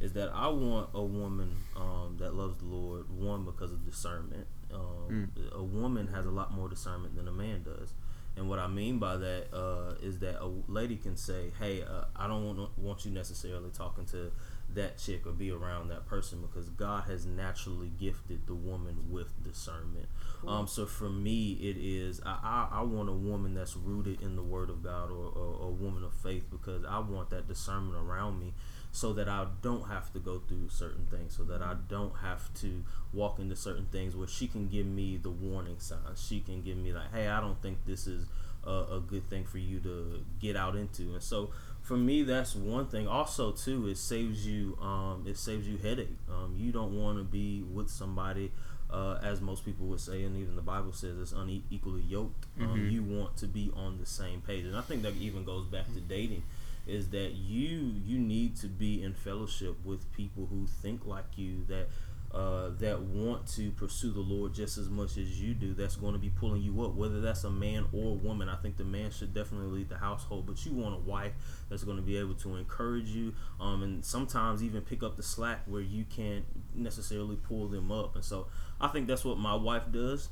is 0.00 0.12
that 0.12 0.30
I 0.34 0.48
want 0.48 0.90
a 0.94 1.02
woman 1.02 1.56
um, 1.74 2.16
that 2.18 2.34
loves 2.34 2.58
the 2.58 2.66
Lord. 2.66 3.10
One 3.10 3.44
because 3.44 3.72
of 3.72 3.84
discernment. 3.84 4.46
Um, 4.72 5.30
A 5.54 5.62
woman 5.62 6.08
has 6.08 6.26
a 6.26 6.30
lot 6.30 6.52
more 6.52 6.68
discernment 6.68 7.16
than 7.16 7.28
a 7.28 7.32
man 7.32 7.62
does. 7.62 7.92
And 8.36 8.48
what 8.50 8.58
I 8.58 8.66
mean 8.66 8.98
by 8.98 9.16
that 9.16 9.46
uh, 9.54 9.94
is 10.02 10.18
that 10.18 10.42
a 10.42 10.50
lady 10.68 10.96
can 10.96 11.16
say, 11.16 11.52
"Hey, 11.58 11.82
uh, 11.82 12.04
I 12.14 12.26
don't 12.26 12.44
want 12.44 12.78
want 12.78 13.04
you 13.04 13.10
necessarily 13.10 13.70
talking 13.70 14.04
to 14.06 14.30
that 14.76 14.98
chick 14.98 15.26
or 15.26 15.32
be 15.32 15.50
around 15.50 15.88
that 15.88 16.06
person 16.06 16.40
because 16.40 16.70
God 16.70 17.04
has 17.08 17.26
naturally 17.26 17.90
gifted 17.98 18.46
the 18.46 18.54
woman 18.54 19.10
with 19.10 19.42
discernment." 19.42 20.06
Um, 20.46 20.66
so 20.66 20.86
for 20.86 21.08
me, 21.08 21.52
it 21.54 21.76
is 21.78 22.20
I, 22.24 22.38
I, 22.72 22.78
I 22.78 22.82
want 22.82 23.08
a 23.08 23.12
woman 23.12 23.54
that's 23.54 23.76
rooted 23.76 24.22
in 24.22 24.36
the 24.36 24.42
Word 24.42 24.70
of 24.70 24.82
God 24.82 25.10
or, 25.10 25.32
or, 25.34 25.68
a 25.68 25.70
woman 25.70 26.04
of 26.04 26.12
faith 26.12 26.44
because 26.50 26.84
I 26.84 27.00
want 27.00 27.30
that 27.30 27.48
discernment 27.48 27.96
around 27.96 28.38
me 28.38 28.54
so 28.92 29.12
that 29.12 29.28
I 29.28 29.46
don't 29.60 29.88
have 29.88 30.12
to 30.14 30.18
go 30.18 30.38
through 30.38 30.68
certain 30.70 31.06
things, 31.06 31.36
so 31.36 31.44
that 31.44 31.60
I 31.60 31.74
don't 31.88 32.16
have 32.22 32.52
to 32.60 32.82
walk 33.12 33.38
into 33.38 33.56
certain 33.56 33.86
things 33.86 34.16
where 34.16 34.28
she 34.28 34.46
can 34.46 34.68
give 34.68 34.86
me 34.86 35.18
the 35.18 35.30
warning 35.30 35.78
signs. 35.80 36.24
She 36.26 36.40
can 36.40 36.62
give 36.62 36.78
me 36.78 36.92
like, 36.92 37.12
hey, 37.12 37.28
I 37.28 37.40
don't 37.40 37.60
think 37.60 37.84
this 37.84 38.06
is 38.06 38.26
a, 38.64 38.96
a 38.96 39.02
good 39.06 39.28
thing 39.28 39.44
for 39.44 39.58
you 39.58 39.80
to 39.80 40.24
get 40.40 40.56
out 40.56 40.76
into. 40.76 41.12
And 41.12 41.22
so 41.22 41.50
for 41.86 41.96
me, 41.96 42.24
that's 42.24 42.56
one 42.56 42.86
thing. 42.88 43.06
Also, 43.06 43.52
too, 43.52 43.86
it 43.86 43.96
saves 43.96 44.44
you 44.44 44.76
um, 44.82 45.24
it 45.26 45.38
saves 45.38 45.68
you 45.68 45.76
headache. 45.76 46.18
Um, 46.28 46.56
you 46.58 46.72
don't 46.72 47.00
want 47.00 47.18
to 47.18 47.24
be 47.24 47.62
with 47.62 47.88
somebody. 47.88 48.50
Uh, 48.88 49.18
as 49.20 49.40
most 49.40 49.64
people 49.64 49.86
would 49.86 49.98
say, 49.98 50.22
and 50.22 50.36
even 50.36 50.54
the 50.54 50.62
Bible 50.62 50.92
says, 50.92 51.18
it's 51.18 51.32
unequally 51.32 52.02
yoked. 52.02 52.46
Um, 52.60 52.88
you 52.88 53.02
want 53.02 53.36
to 53.38 53.46
be 53.46 53.72
on 53.74 53.98
the 53.98 54.06
same 54.06 54.40
page, 54.40 54.64
and 54.64 54.76
I 54.76 54.80
think 54.80 55.02
that 55.02 55.14
even 55.16 55.44
goes 55.44 55.64
back 55.64 55.86
to 55.94 56.00
dating 56.00 56.42
is 56.86 57.08
that 57.10 57.32
you 57.32 57.94
you 58.04 58.18
need 58.18 58.56
to 58.56 58.68
be 58.68 59.02
in 59.02 59.12
fellowship 59.12 59.76
with 59.84 60.12
people 60.12 60.46
who 60.46 60.66
think 60.66 61.04
like 61.04 61.36
you 61.36 61.64
that 61.68 61.88
uh, 62.32 62.70
that 62.78 63.00
want 63.00 63.46
to 63.46 63.70
pursue 63.72 64.10
the 64.10 64.20
Lord 64.20 64.52
just 64.52 64.76
as 64.78 64.88
much 64.88 65.16
as 65.16 65.40
you 65.40 65.54
do. 65.54 65.72
That's 65.72 65.96
going 65.96 66.12
to 66.12 66.18
be 66.18 66.30
pulling 66.30 66.62
you 66.62 66.82
up, 66.82 66.94
whether 66.94 67.20
that's 67.20 67.44
a 67.44 67.50
man 67.50 67.86
or 67.92 68.12
a 68.12 68.14
woman. 68.14 68.48
I 68.48 68.56
think 68.56 68.76
the 68.76 68.84
man 68.84 69.10
should 69.10 69.32
definitely 69.32 69.78
lead 69.78 69.88
the 69.88 69.98
household, 69.98 70.46
but 70.46 70.64
you 70.66 70.72
want 70.72 70.94
a 70.94 70.98
wife 70.98 71.32
that's 71.70 71.84
going 71.84 71.96
to 71.96 72.02
be 72.02 72.18
able 72.18 72.34
to 72.34 72.56
encourage 72.56 73.08
you, 73.08 73.34
um, 73.60 73.82
and 73.82 74.04
sometimes 74.04 74.62
even 74.62 74.82
pick 74.82 75.02
up 75.02 75.16
the 75.16 75.22
slack 75.22 75.62
where 75.66 75.80
you 75.80 76.04
can't 76.04 76.44
necessarily 76.74 77.36
pull 77.36 77.68
them 77.68 77.90
up. 77.90 78.14
And 78.14 78.24
so 78.24 78.48
I 78.80 78.88
think 78.88 79.06
that's 79.06 79.24
what 79.24 79.38
my 79.38 79.54
wife 79.54 79.84
does. 79.90 80.28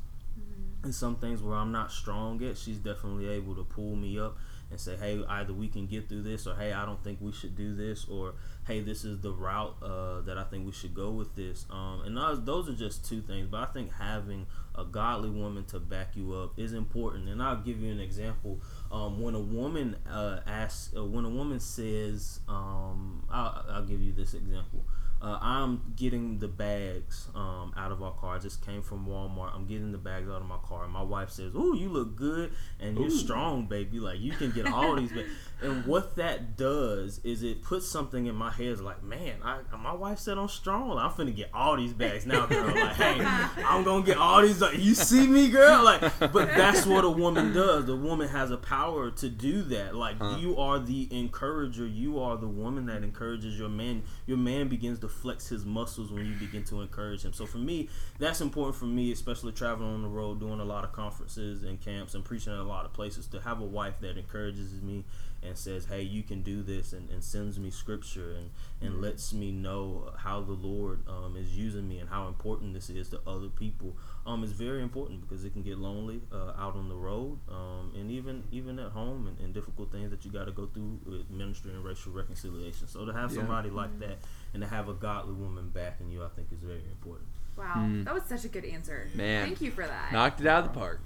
And 0.83 0.95
some 0.95 1.17
things 1.17 1.41
where 1.41 1.57
I'm 1.57 1.73
not 1.73 1.91
strong 1.91 2.45
at, 2.45 2.59
she's 2.59 2.77
definitely 2.77 3.29
able 3.29 3.55
to 3.55 3.65
pull 3.65 3.97
me 3.97 4.19
up 4.19 4.37
and 4.71 4.79
say, 4.79 4.97
hey, 4.97 5.25
either 5.29 5.53
we 5.53 5.69
can 5.69 5.87
get 5.87 6.09
through 6.09 6.23
this, 6.23 6.47
or 6.47 6.57
hey, 6.57 6.73
I 6.73 6.85
don't 6.85 7.03
think 7.03 7.21
we 7.21 7.33
should 7.33 7.57
do 7.57 7.75
this, 7.75 8.07
or 8.07 8.35
hey, 8.67 8.81
this 8.81 9.05
is 9.05 9.21
the 9.21 9.33
route 9.33 9.77
uh, 9.83 10.21
that 10.23 10.39
I 10.39 10.45
think 10.45 10.67
we 10.67 10.73
should 10.73 10.95
go 10.95 11.11
with 11.11 11.35
this. 11.35 11.67
Um, 11.71 12.03
and 12.05 12.17
those, 12.17 12.45
those 12.45 12.69
are 12.69 12.75
just 12.75 13.05
two 13.05 13.21
things, 13.21 13.47
but 13.51 13.61
I 13.61 13.67
think 13.67 13.93
having 13.93 14.47
a 14.75 14.85
godly 14.85 15.31
woman 15.31 15.65
to 15.67 15.79
back 15.79 16.17
you 16.17 16.33
up 16.35 16.59
is 16.59 16.73
important. 16.73 17.29
And 17.29 17.43
I'll 17.43 17.61
give 17.61 17.81
you 17.81 17.93
an 17.93 18.01
example. 18.01 18.61
Um, 18.95 19.21
when 19.21 19.35
a 19.35 19.41
woman 19.41 19.97
uh, 20.09 20.39
asks, 20.47 20.95
uh, 20.97 21.05
when 21.05 21.25
a 21.25 21.29
woman 21.29 21.59
says, 21.59 22.39
um, 22.49 23.25
I'll, 23.29 23.67
I'll 23.69 23.85
give 23.85 24.01
you 24.01 24.13
this 24.13 24.35
example. 24.35 24.85
Uh, 25.21 25.39
I'm 25.41 25.95
getting 25.97 26.39
the 26.39 26.49
bags 26.49 27.29
um, 27.35 27.73
out 27.79 27.91
of 27.91 28.03
our 28.03 28.13
car. 28.13 28.37
I 28.37 28.39
just 28.39 28.65
came 28.65 28.83
from 28.83 29.07
Walmart. 29.07 29.55
I'm 29.55 29.67
getting 29.67 29.91
the 29.91 29.97
bags 29.97 30.29
out 30.29 30.43
of 30.43 30.47
my 30.47 30.59
car. 30.63 30.85
And 30.85 30.93
my 30.93 31.03
wife 31.03 31.31
says, 31.31 31.55
"Ooh, 31.55 31.75
you 31.75 31.89
look 31.89 32.15
good 32.15 32.53
and 32.79 32.99
you're 32.99 33.09
strong, 33.09 33.65
baby. 33.65 34.01
Like 34.01 34.21
you 34.21 34.33
can 34.33 34.51
get 34.51 34.67
all 34.67 34.97
these." 34.97 35.11
Bags. 35.11 35.31
And 35.63 35.87
what 35.87 36.17
that 36.17 36.59
does 36.59 37.21
is 37.25 37.43
it 37.43 37.63
puts 37.63 37.89
something 37.89 38.27
in 38.27 38.35
my 38.35 38.51
head. 38.51 38.67
It's 38.67 38.83
like, 38.83 39.03
man, 39.03 39.37
I, 39.43 39.61
my 39.79 39.95
wife 39.95 40.19
said 40.19 40.37
I'm 40.37 40.49
strong. 40.49 40.99
I'm 40.99 41.11
finna 41.13 41.35
get 41.35 41.49
all 41.55 41.77
these 41.77 41.95
bags 41.95 42.27
now, 42.27 42.45
girl. 42.45 42.67
Like, 42.67 42.93
hey, 42.97 43.25
I'm 43.65 43.83
gonna 43.83 44.05
get 44.05 44.19
all 44.19 44.43
these. 44.43 44.61
Like, 44.61 44.77
you 44.79 44.95
see 44.95 45.27
me, 45.27 45.49
girl? 45.49 45.83
Like, 45.83 46.01
but 46.19 46.49
that's 46.49 46.85
what 46.85 47.05
a 47.05 47.09
woman 47.09 47.55
does. 47.55 47.87
The 47.87 47.97
woman 47.97 48.29
has 48.29 48.51
a 48.51 48.59
power 48.59 48.84
to 49.11 49.29
do 49.29 49.63
that. 49.63 49.95
Like, 49.95 50.17
you 50.39 50.57
are 50.59 50.79
the 50.79 51.09
encourager. 51.11 51.87
You 51.87 52.21
are 52.21 52.37
the 52.37 52.49
woman 52.49 52.87
that 52.87 53.03
encourages 53.03 53.59
your 53.59 53.69
man. 53.69 54.03
Your 54.27 54.39
man 54.39 54.69
begins 54.69 54.99
to 55.01 55.09
flex 55.09 55.49
his 55.49 55.65
muscles 55.65 56.11
when 56.11 56.27
you 56.27 56.35
begin 56.35 56.65
to 56.65 56.81
encourage 56.81 57.25
him. 57.25 57.33
So 57.33 57.47
for 57.47 57.59
me, 57.59 57.89
that's 58.19 58.41
important 58.41 58.77
for 58.77 58.87
me, 58.87 59.13
especially 59.13 59.53
traveling 59.53 59.95
on 59.95 60.03
the 60.03 60.09
road, 60.09 60.41
doing 60.41 60.61
a 60.61 60.65
lot 60.65 60.85
of 60.85 60.93
conferences 60.93 61.63
and 61.63 61.81
camps 61.81 62.15
and 62.15 62.25
preaching 62.25 62.53
at 62.53 62.59
a 62.59 62.65
lot 62.65 62.85
of 62.85 62.93
places, 62.93 63.27
to 63.29 63.41
have 63.41 63.61
a 63.61 63.65
wife 63.65 64.01
that 64.01 64.17
encourages 64.17 64.73
me 64.83 65.05
and 65.45 65.57
says, 65.57 65.87
"Hey, 65.87 66.03
you 66.03 66.23
can 66.23 66.43
do 66.43 66.63
this," 66.63 66.93
and, 66.93 67.11
and 67.11 67.23
sends 67.23 67.59
me 67.59 67.71
scripture 67.71 68.33
and 68.33 68.51
and 68.81 69.01
lets 69.01 69.33
me 69.33 69.51
know 69.53 70.13
how 70.19 70.41
the 70.41 70.53
Lord 70.53 71.01
um, 71.09 71.37
is 71.37 71.57
using 71.57 71.89
me 71.89 71.99
and 71.99 72.09
how 72.09 72.29
important 72.29 72.75
this 72.75 72.91
is 72.91 73.09
to 73.11 73.21
other 73.27 73.49
people. 73.49 73.97
Um, 74.27 74.43
is 74.43 74.53
very 74.53 74.83
important 74.83 75.21
because 75.21 75.45
it 75.45 75.53
can 75.53 75.63
get 75.63 75.79
lonely 75.79 76.21
uh, 76.33 76.53
out 76.59 76.77
on 76.77 76.89
the 76.89 76.95
road, 76.95 77.39
um, 77.51 77.93
and 77.95 78.11
even 78.11 78.45
even 78.53 78.79
at 78.79 78.93
home, 78.93 79.27
and, 79.27 79.39
and 79.39 79.53
difficult 79.55 79.93
things 79.93 80.11
that 80.11 80.25
you 80.25 80.31
got 80.31 80.47
to 80.47 80.53
go 80.53 80.67
through 80.67 80.99
with 81.05 81.31
ministry 81.31 81.73
and 81.73 81.85
racial 81.85 82.13
reconciliation. 82.13 82.89
So 82.89 83.05
to 83.05 83.13
have 83.13 83.31
Yeah. 83.31 83.39
somebody 83.39 83.71
like 83.71 83.99
that 84.01 84.19
and 84.53 84.63
to 84.63 84.69
have 84.69 84.89
a 84.89 84.95
godly 84.95 85.35
woman 85.35 85.69
backing 85.69 86.11
you, 86.11 86.25
I 86.25 86.29
think 86.29 86.49
is 86.53 86.61
very 86.61 86.83
important. 86.91 87.29
Wow, 87.57 87.89
that 88.05 88.13
was 88.13 88.25
such 88.25 88.45
a 88.45 88.49
good 88.49 88.65
answer. 88.65 89.09
Man. 89.15 89.47
Thank 89.47 89.61
you 89.61 89.71
for 89.71 89.87
that. 89.87 90.13
Knocked 90.13 90.41
it 90.41 90.47
out 90.47 90.65
of 90.65 90.73
the 90.73 90.79
park. 90.79 91.01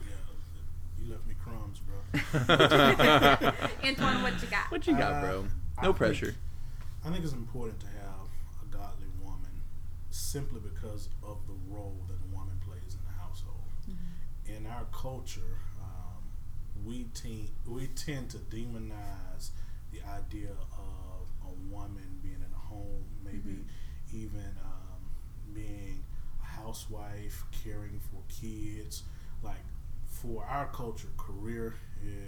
Yeah, 0.98 1.04
you 1.06 1.12
left 1.12 1.26
me 1.26 1.34
crumbs, 1.42 1.80
bro. 1.80 1.96
Antoine, 3.88 4.22
what 4.22 4.42
you 4.42 4.48
got? 4.48 4.70
What 4.70 4.86
you 4.86 4.96
got, 4.96 5.12
Uh, 5.12 5.20
bro? 5.22 5.46
I 5.78 5.82
No 5.82 5.88
think- 5.88 5.96
pressure. 5.96 6.34
I 7.04 7.10
think 7.10 7.24
it's 7.24 7.32
important 7.32 7.80
to 7.80 7.86
have 7.86 8.28
a 8.62 8.66
godly 8.76 9.06
woman 9.22 9.62
simply 10.10 10.60
because 10.60 11.08
of 11.22 11.38
the 11.46 11.54
role 11.72 11.96
that 12.08 12.14
a 12.14 12.36
woman 12.36 12.58
plays 12.66 12.94
in 12.94 13.00
the 13.06 13.12
household. 13.22 13.54
In 14.46 14.66
our 14.66 14.84
culture, 14.92 15.58
um, 15.80 16.22
we, 16.84 17.04
te- 17.14 17.50
we 17.66 17.86
tend 17.88 18.30
to 18.30 18.38
demonize 18.38 19.50
the 19.92 20.00
idea 20.10 20.50
of 20.72 21.28
a 21.46 21.72
woman 21.72 22.18
being 22.22 22.34
in 22.36 22.52
a 22.54 22.58
home, 22.58 23.04
maybe 23.24 23.64
even 24.12 24.56
um, 24.64 25.00
being 25.54 26.02
a 26.42 26.44
housewife, 26.44 27.44
caring 27.64 28.00
for 28.10 28.20
kids. 28.28 29.04
For 30.22 30.44
our 30.44 30.66
culture, 30.66 31.08
career 31.16 31.74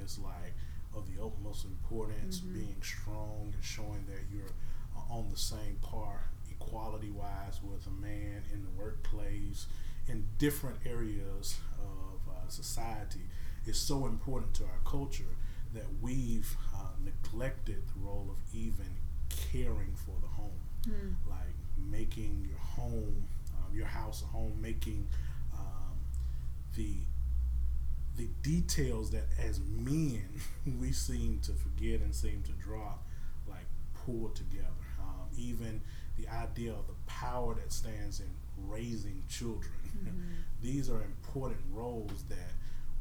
is 0.02 0.18
like 0.18 0.54
of 0.94 1.06
the 1.06 1.22
utmost 1.22 1.64
importance, 1.64 2.38
being 2.40 2.76
strong 2.82 3.52
and 3.54 3.64
showing 3.64 4.04
that 4.08 4.20
you're 4.32 4.52
uh, 4.96 5.12
on 5.14 5.28
the 5.30 5.36
same 5.36 5.76
par, 5.82 6.30
equality 6.50 7.10
wise, 7.10 7.60
with 7.62 7.86
a 7.86 7.90
man 7.90 8.42
in 8.52 8.62
the 8.62 8.70
workplace, 8.82 9.66
in 10.08 10.26
different 10.38 10.76
areas 10.86 11.58
of 11.80 12.32
uh, 12.32 12.48
society, 12.48 13.20
is 13.66 13.78
so 13.78 14.06
important 14.06 14.54
to 14.54 14.64
our 14.64 14.80
culture 14.84 15.36
that 15.74 15.86
we've 16.00 16.56
uh, 16.74 16.88
neglected 17.04 17.82
the 17.94 18.00
role 18.04 18.28
of 18.30 18.54
even 18.54 18.86
caring 19.52 19.94
for 19.94 20.14
the 20.20 20.28
home, 20.28 20.60
like 21.28 21.54
making 21.90 22.46
your 22.48 22.58
home, 22.58 23.24
um, 23.56 23.74
your 23.76 23.86
house 23.86 24.22
a 24.22 24.26
home, 24.26 24.56
making 24.60 25.06
um, 25.54 25.96
the 26.74 26.94
the 28.20 28.28
details 28.42 29.10
that 29.10 29.24
as 29.42 29.60
men 29.60 30.28
we 30.80 30.92
seem 30.92 31.40
to 31.42 31.52
forget 31.52 32.00
and 32.00 32.14
seem 32.14 32.42
to 32.42 32.52
drop, 32.52 33.02
like 33.48 33.64
pull 34.04 34.28
together. 34.30 34.66
Um, 35.00 35.28
even 35.38 35.80
the 36.18 36.28
idea 36.28 36.72
of 36.72 36.86
the 36.86 36.94
power 37.06 37.54
that 37.54 37.72
stands 37.72 38.20
in 38.20 38.28
raising 38.68 39.22
children. 39.28 39.72
These 40.62 40.90
are 40.90 41.02
important 41.02 41.60
roles 41.72 42.24
that 42.28 42.52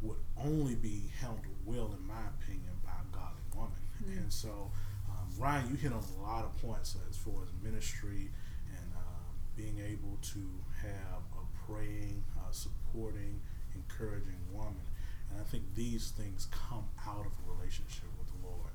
would 0.02 0.20
only 0.42 0.76
be 0.76 1.12
handled 1.20 1.44
well, 1.66 1.94
in 2.00 2.08
my 2.08 2.24
opinion, 2.40 2.72
by 2.86 2.92
a 2.92 3.14
godly 3.14 3.42
woman. 3.54 4.22
And 4.22 4.32
so, 4.32 4.72
um, 5.10 5.28
Ryan, 5.38 5.70
you 5.70 5.76
hit 5.76 5.92
on 5.92 6.02
a 6.18 6.22
lot 6.22 6.46
of 6.46 6.58
points 6.62 6.96
as 7.10 7.18
far 7.18 7.44
as 7.44 7.50
ministry 7.62 8.30
and 8.72 8.92
um, 8.96 9.36
being 9.58 9.80
able 9.80 10.18
to 10.22 10.40
have 10.82 11.22
a 11.36 11.70
praying, 11.70 12.24
uh, 12.38 12.52
supporting, 12.52 13.42
encouraging 13.76 14.40
woman. 14.54 14.80
And 15.32 15.40
I 15.40 15.44
think 15.44 15.64
these 15.76 16.10
things 16.12 16.48
come 16.52 16.86
out 17.08 17.26
of 17.26 17.32
a 17.48 17.52
relationship 17.58 18.06
with 18.18 18.28
the 18.28 18.48
Lord. 18.48 18.72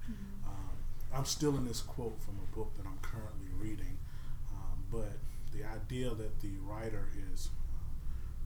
Um, 0.46 0.76
I'm 1.14 1.24
still 1.24 1.56
in 1.56 1.64
this 1.66 1.80
quote 1.80 2.20
from 2.20 2.34
a 2.42 2.56
book 2.56 2.76
that 2.76 2.86
I'm 2.86 2.98
currently 3.02 3.48
reading, 3.58 3.98
um, 4.52 4.84
but 4.90 5.12
the 5.52 5.64
idea 5.64 6.10
that 6.14 6.40
the 6.40 6.50
writer 6.62 7.08
is 7.32 7.48
um, 7.72 7.94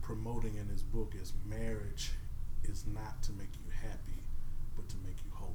promoting 0.01 0.55
in 0.55 0.67
his 0.67 0.81
book 0.83 1.13
is 1.19 1.33
marriage 1.47 2.11
is 2.63 2.85
not 2.87 3.21
to 3.23 3.31
make 3.33 3.49
you 3.65 3.71
happy, 3.89 4.21
but 4.75 4.87
to 4.89 4.95
make 5.05 5.15
you 5.25 5.31
holy. 5.33 5.53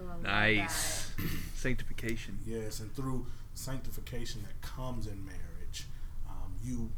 Oh, 0.00 0.20
Nice. 0.22 1.10
Sanctification. 1.54 2.38
Yes, 2.46 2.80
and 2.80 2.94
through 2.94 3.26
sanctification 3.54 4.42
that 4.42 4.60
comes 4.68 5.06
in 5.06 5.24
marriage, 5.24 5.84
um, 6.28 6.52
you, 6.64 6.90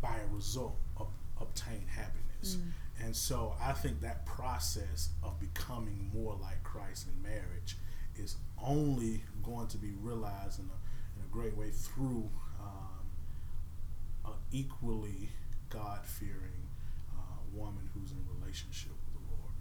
by 0.00 0.16
a 0.16 0.34
result, 0.34 0.76
ob- 1.00 1.08
obtain 1.40 1.84
happiness. 1.94 2.56
And 3.00 3.16
so 3.16 3.54
I 3.60 3.72
think 3.72 4.00
that 4.00 4.26
process 4.26 5.10
of 5.22 5.38
becoming 5.40 6.10
more 6.14 6.36
like 6.40 6.62
Christ 6.62 7.08
in 7.08 7.22
marriage 7.22 7.76
is 8.16 8.36
only 8.62 9.24
going 9.42 9.66
to 9.68 9.78
be 9.78 9.92
realized 10.00 10.60
in 10.60 10.66
a, 10.66 11.18
in 11.18 11.24
a 11.24 11.28
great 11.30 11.56
way 11.56 11.70
through 11.70 12.30
um, 12.60 13.06
an 14.24 14.32
equally 14.52 15.30
God 15.68 16.04
fearing 16.04 16.68
uh, 17.16 17.40
woman 17.52 17.88
who's 17.94 18.12
in 18.12 18.24
relationship 18.40 18.92
with 18.92 19.14
the 19.14 19.34
Lord. 19.34 19.52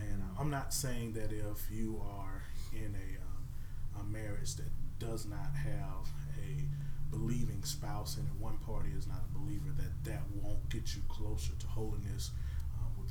And 0.00 0.22
uh, 0.22 0.40
I'm 0.40 0.50
not 0.50 0.72
saying 0.72 1.12
that 1.12 1.30
if 1.30 1.70
you 1.70 2.02
are 2.04 2.42
in 2.72 2.94
a, 2.96 3.20
um, 3.22 4.00
a 4.00 4.04
marriage 4.04 4.56
that 4.56 4.70
does 4.98 5.26
not 5.26 5.54
have 5.54 6.08
a 6.42 6.64
believing 7.10 7.62
spouse 7.62 8.16
and 8.16 8.28
one 8.40 8.58
party 8.58 8.90
is 8.96 9.06
not 9.06 9.22
a 9.30 9.38
believer, 9.38 9.70
that 9.76 10.04
that 10.10 10.22
won't 10.42 10.68
get 10.68 10.94
you 10.94 11.02
closer 11.08 11.52
to 11.58 11.66
holiness 11.66 12.32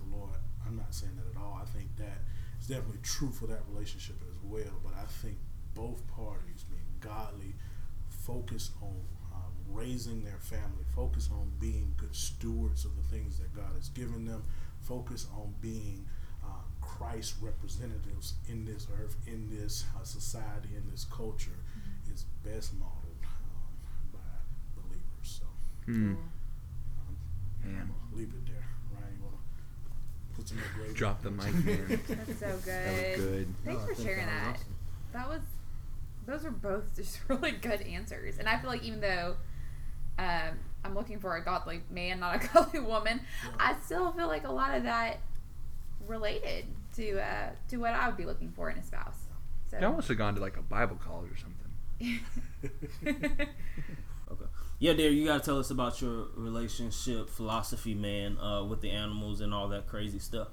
the 0.09 0.15
Lord. 0.17 0.39
I'm 0.65 0.75
not 0.75 0.93
saying 0.93 1.13
that 1.17 1.37
at 1.37 1.41
all. 1.41 1.59
I 1.61 1.65
think 1.65 1.95
that 1.97 2.19
it's 2.57 2.67
definitely 2.67 2.99
true 3.03 3.31
for 3.31 3.47
that 3.47 3.61
relationship 3.69 4.15
as 4.29 4.37
well. 4.43 4.73
But 4.83 4.93
I 4.95 5.05
think 5.05 5.37
both 5.75 6.05
parties 6.07 6.65
being 6.69 6.81
godly, 6.99 7.55
focused 8.09 8.71
on 8.81 8.95
um, 9.33 9.53
raising 9.69 10.23
their 10.23 10.39
family, 10.39 10.83
focus 10.95 11.29
on 11.31 11.51
being 11.59 11.93
good 11.97 12.15
stewards 12.15 12.85
of 12.85 12.95
the 12.95 13.03
things 13.03 13.37
that 13.39 13.53
God 13.55 13.75
has 13.75 13.89
given 13.89 14.25
them, 14.25 14.43
focus 14.81 15.27
on 15.35 15.53
being 15.61 16.05
uh, 16.43 16.47
Christ 16.81 17.35
representatives 17.41 18.33
in 18.49 18.65
this 18.65 18.87
earth, 18.99 19.15
in 19.27 19.49
this 19.49 19.85
uh, 19.99 20.03
society, 20.03 20.69
in 20.75 20.89
this 20.91 21.05
culture, 21.05 21.59
is 22.13 22.25
best 22.43 22.73
modeled 22.73 23.21
um, 23.23 24.11
by 24.13 24.81
believers. 24.81 25.01
So 25.39 25.45
um, 25.87 26.17
Man. 27.63 27.91
I'll 28.11 28.17
leave 28.17 28.29
it 28.29 28.45
there. 28.45 28.66
Ryan, 30.37 30.45
you 30.45 30.45
want 30.45 30.45
to 30.45 30.45
put 30.45 30.47
some 30.47 30.57
more 30.57 30.67
gravy? 30.75 30.93
Drop 30.93 31.21
the 31.21 31.31
mic, 31.31 31.53
man. 31.65 32.01
That's 32.07 32.39
so 32.39 32.59
good. 32.63 32.65
That 32.65 33.17
was 33.17 33.25
good. 33.25 33.47
Thanks 33.65 33.81
No, 33.87 33.93
for 33.93 34.01
sharing 34.01 34.25
that 34.25 34.43
that. 34.43 34.51
was 34.53 34.55
awesome. 34.61 34.75
That 35.13 35.29
was 35.29 35.41
those 36.25 36.43
were 36.43 36.51
both 36.51 36.95
just 36.95 37.19
really 37.29 37.51
good 37.51 37.81
answers. 37.81 38.37
And 38.37 38.47
I 38.49 38.57
feel 38.59 38.69
like 38.69 38.83
even 38.83 38.99
though 38.99 39.35
um, 40.19 40.59
I'm 40.83 40.93
looking 40.95 41.19
for 41.19 41.35
a 41.37 41.43
godly 41.43 41.81
man, 41.89 42.19
not 42.19 42.35
a 42.43 42.47
godly 42.53 42.79
woman, 42.81 43.21
I 43.59 43.75
still 43.85 44.11
feel 44.11 44.27
like 44.27 44.45
a 44.45 44.51
lot 44.51 44.75
of 44.75 44.83
that 44.83 45.19
related 46.07 46.65
to 46.95 47.19
uh, 47.21 47.49
to 47.69 47.77
what 47.77 47.93
I 47.93 48.07
would 48.07 48.17
be 48.17 48.25
looking 48.25 48.51
for 48.51 48.69
in 48.69 48.77
a 48.77 48.83
spouse. 48.83 49.17
So 49.71 49.77
I 49.77 49.83
almost 49.85 50.07
have 50.07 50.17
gone 50.17 50.35
to 50.35 50.41
like 50.41 50.57
a 50.57 50.61
Bible 50.61 50.97
college 51.03 51.31
or 51.31 51.37
something. 51.37 52.19
Okay. 54.79 54.85
Yeah, 54.85 54.93
Derek, 54.93 55.13
you 55.13 55.25
gotta 55.25 55.43
tell 55.43 55.59
us 55.59 55.71
about 55.71 56.01
your 56.01 56.27
relationship 56.35 57.29
philosophy, 57.29 57.93
man, 57.95 58.37
uh, 58.37 58.63
with 58.63 58.81
the 58.81 58.91
animals 58.91 59.41
and 59.41 59.53
all 59.53 59.67
that 59.69 59.87
crazy 59.87 60.19
stuff. 60.19 60.49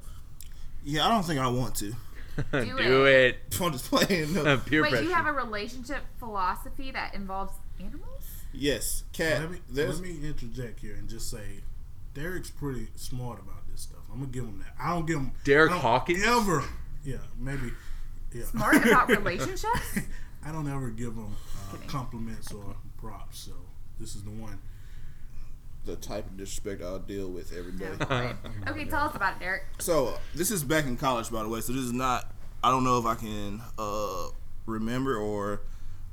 Yeah, 0.83 1.07
I 1.07 1.11
don't 1.11 1.25
think 1.25 1.41
I 1.41 1.49
want 1.49 1.75
to. 1.77 1.95
Do, 2.53 3.05
it. 3.07 3.37
I'm 3.61 3.73
just 3.73 3.89
playing. 3.91 4.35
No. 4.35 4.57
Peer 4.59 4.83
Wait, 4.83 4.91
pressure. 4.91 5.05
you 5.05 5.13
have 5.13 5.27
a 5.27 5.33
relationship 5.33 6.03
philosophy 6.19 6.91
that 6.91 7.15
involves 7.15 7.53
animals? 7.79 8.25
Yes, 8.53 9.05
cat. 9.13 9.41
let 9.41 9.51
me 9.51 9.59
let 9.73 9.99
me 10.01 10.19
interject 10.23 10.81
here 10.81 10.95
and 10.95 11.09
just 11.09 11.31
say, 11.31 11.61
Derek's 12.15 12.51
pretty 12.51 12.89
smart 12.97 13.41
about 13.41 13.69
this 13.71 13.83
stuff. 13.83 14.01
I'm 14.13 14.21
gonna 14.21 14.33
give 14.33 14.45
him 14.45 14.59
that. 14.61 14.75
I 14.81 14.95
don't 14.95 15.07
give 15.07 15.19
him 15.19 15.33
Derek 15.45 15.73
I 15.73 15.79
Hawkins? 15.79 16.25
Ever, 16.25 16.65
yeah, 17.05 17.17
maybe. 17.39 17.73
Yeah. 18.33 18.45
Smart 18.45 18.85
about 18.85 19.09
relationships? 19.09 19.99
I 20.45 20.53
don't 20.53 20.69
ever 20.69 20.91
give 20.91 21.15
him 21.15 21.35
uh, 21.73 21.77
compliments 21.87 22.53
or 22.53 22.77
props. 22.97 23.39
So 23.39 23.53
this 23.99 24.15
is 24.15 24.23
the 24.25 24.31
one. 24.31 24.59
the 25.85 25.97
type 25.97 26.27
of 26.27 26.37
disrespect 26.37 26.83
I'll 26.83 26.99
deal 26.99 27.29
with 27.29 27.53
every 27.57 27.73
day. 27.73 27.91
Right. 28.11 28.37
Okay, 28.69 28.85
tell 28.87 29.09
us 29.09 29.15
about 29.15 29.37
it, 29.37 29.41
Derek. 29.41 29.63
So 29.79 30.09
uh, 30.09 30.19
this 30.35 30.51
is 30.51 30.65
back 30.65 30.87
in 30.87 30.97
college, 30.97 31.31
by 31.31 31.43
the 31.43 31.49
way. 31.49 31.61
So 31.61 31.73
this 31.73 31.83
is 31.83 31.93
not. 31.93 32.31
I 32.63 32.71
don't 32.71 32.85
know 32.85 32.99
if 32.99 33.05
I 33.05 33.15
can 33.15 33.61
uh, 33.79 34.29
remember 34.67 35.17
or 35.19 35.61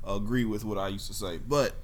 agree 0.06 0.44
with 0.44 0.64
what 0.64 0.76
I 0.78 0.88
used 0.88 1.06
to 1.06 1.14
say, 1.14 1.38
but 1.38 1.74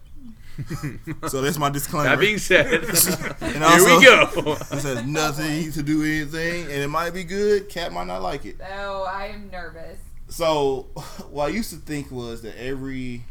so 1.28 1.40
that's 1.40 1.56
my 1.56 1.70
disclaimer. 1.70 2.10
That 2.10 2.20
being 2.20 2.36
said, 2.38 2.66
And 3.40 3.64
here 3.64 3.84
we 3.84 4.04
go. 4.04 4.56
This 4.70 4.82
has 4.82 5.06
nothing 5.06 5.72
to 5.72 5.82
do 5.82 5.98
with 6.00 6.34
anything, 6.34 6.64
and 6.64 6.82
it 6.82 6.88
might 6.88 7.14
be 7.14 7.24
good. 7.24 7.68
Cat 7.70 7.92
might 7.92 8.08
not 8.08 8.20
like 8.22 8.44
it. 8.44 8.56
Oh, 8.60 9.04
I 9.04 9.28
am 9.28 9.48
nervous. 9.50 9.98
So 10.28 10.88
what 11.30 11.46
I 11.46 11.48
used 11.48 11.70
to 11.70 11.76
think 11.76 12.10
was 12.10 12.42
that 12.42 12.60
every 12.60 13.24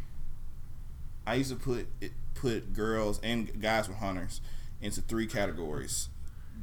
I 1.28 1.36
used 1.36 1.52
to 1.52 1.58
put 1.58 1.86
it, 2.02 2.12
put 2.38 2.74
girls 2.74 3.20
and 3.24 3.62
guys 3.62 3.88
were 3.90 3.96
hunters 3.96 4.42
into 4.82 5.02
three 5.02 5.28
categories. 5.28 6.10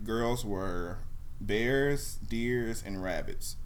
Girls 0.05 0.45
were 0.45 0.99
bears, 1.41 2.16
deers, 2.29 2.83
and 2.85 3.03
rabbits, 3.03 3.57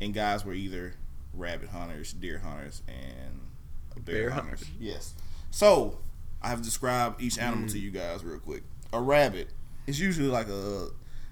and 0.00 0.12
guys 0.14 0.44
were 0.44 0.52
either 0.54 0.94
rabbit 1.34 1.68
hunters, 1.70 2.12
deer 2.12 2.38
hunters, 2.38 2.82
and 2.88 3.40
bear, 4.04 4.14
Bear 4.28 4.30
hunters. 4.30 4.60
hunters. 4.60 4.70
Yes. 4.80 5.14
So 5.50 5.98
I 6.42 6.48
have 6.48 6.62
described 6.62 7.20
each 7.22 7.38
animal 7.38 7.68
to 7.70 7.78
you 7.78 7.90
guys 7.90 8.24
real 8.24 8.38
quick. 8.38 8.62
A 8.92 9.00
rabbit 9.00 9.48
is 9.86 10.00
usually 10.00 10.28
like 10.28 10.48
a 10.48 10.88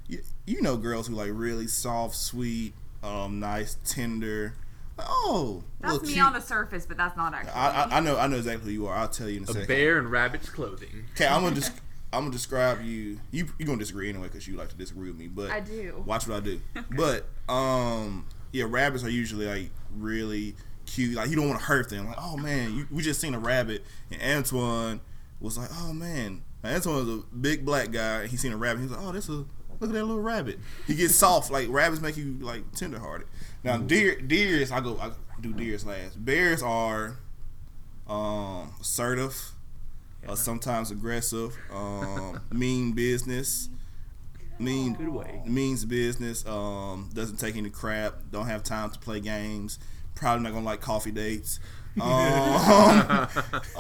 you, 0.08 0.20
you 0.46 0.60
know 0.62 0.76
girls 0.76 1.06
who 1.06 1.14
like 1.14 1.30
really 1.32 1.66
soft, 1.66 2.14
sweet, 2.16 2.74
um, 3.02 3.40
nice, 3.40 3.76
tender. 3.84 4.54
Like, 5.00 5.08
oh, 5.10 5.64
That's 5.80 6.02
me 6.02 6.12
cute. 6.14 6.24
on 6.24 6.32
the 6.32 6.40
surface, 6.40 6.86
but 6.86 6.96
that's 6.96 7.16
not 7.16 7.34
actually. 7.34 7.52
I, 7.52 7.84
I, 7.84 7.96
I 7.96 8.00
know 8.00 8.18
I 8.18 8.26
know 8.26 8.36
exactly 8.36 8.66
who 8.74 8.82
you 8.82 8.86
are. 8.86 8.96
I'll 8.96 9.08
tell 9.08 9.28
you 9.28 9.38
in 9.38 9.42
a, 9.44 9.50
A 9.50 9.52
second. 9.52 9.68
bear 9.68 9.98
in 9.98 10.08
rabbit's 10.08 10.48
clothing. 10.48 11.04
Okay, 11.14 11.26
I'm 11.26 11.42
gonna 11.42 11.54
just 11.60 11.72
I'm 12.12 12.22
gonna 12.22 12.32
describe 12.32 12.82
you. 12.82 13.18
You 13.30 13.46
you 13.58 13.66
gonna 13.66 13.78
disagree 13.78 14.08
anyway 14.08 14.28
because 14.28 14.46
you 14.48 14.56
like 14.56 14.68
to 14.70 14.76
disagree 14.76 15.08
with 15.10 15.18
me. 15.18 15.26
But 15.28 15.50
I 15.50 15.60
do. 15.60 16.02
Watch 16.06 16.26
what 16.28 16.36
I 16.36 16.40
do. 16.40 16.60
But 16.96 17.26
um, 17.48 18.26
yeah, 18.52 18.64
rabbits 18.68 19.04
are 19.04 19.10
usually 19.10 19.46
like 19.46 19.70
really 19.96 20.54
cute. 20.86 21.14
Like 21.16 21.30
you 21.30 21.36
don't 21.36 21.48
want 21.48 21.60
to 21.60 21.66
hurt 21.66 21.88
them. 21.90 22.06
Like 22.06 22.18
oh 22.18 22.36
man, 22.36 22.74
you, 22.74 22.86
we 22.90 23.02
just 23.02 23.20
seen 23.20 23.34
a 23.34 23.38
rabbit, 23.38 23.84
and 24.10 24.20
Antoine 24.22 25.00
was 25.40 25.56
like 25.56 25.70
oh 25.82 25.92
man. 25.92 26.42
Now, 26.62 26.74
Antoine 26.74 27.06
was 27.06 27.08
a 27.08 27.22
big 27.34 27.64
black 27.64 27.90
guy. 27.90 28.26
He 28.26 28.36
seen 28.36 28.52
a 28.52 28.56
rabbit. 28.56 28.80
He's 28.82 28.90
like 28.90 29.00
oh 29.02 29.12
this 29.12 29.28
is 29.28 29.44
look 29.80 29.88
at 29.88 29.94
that 29.94 30.04
little 30.04 30.20
rabbit. 30.20 30.58
He 30.86 30.94
gets 30.94 31.14
soft. 31.16 31.50
Like 31.50 31.68
rabbits 31.70 32.02
make 32.02 32.16
you 32.16 32.36
like 32.40 32.70
tenderhearted. 32.72 33.28
Now 33.62 33.76
deer 33.78 34.20
deers 34.20 34.70
I 34.72 34.80
go 34.80 34.98
I 34.98 35.10
do 35.40 35.52
deers 35.52 35.84
last. 35.84 36.22
Bears 36.24 36.62
are 36.62 37.16
um 38.08 38.72
assertive. 38.80 39.36
Uh, 40.28 40.34
sometimes 40.34 40.90
aggressive, 40.90 41.56
um, 41.72 42.38
mean 42.52 42.92
business, 42.92 43.70
mean 44.58 44.92
Good 44.92 45.08
way. 45.08 45.40
means 45.46 45.86
business. 45.86 46.44
Um, 46.46 47.08
doesn't 47.14 47.38
take 47.38 47.56
any 47.56 47.70
crap. 47.70 48.16
Don't 48.30 48.44
have 48.46 48.62
time 48.62 48.90
to 48.90 48.98
play 48.98 49.20
games. 49.20 49.78
Probably 50.14 50.42
not 50.44 50.52
gonna 50.52 50.66
like 50.66 50.80
coffee 50.82 51.10
dates. 51.10 51.58
Um, 52.00 52.06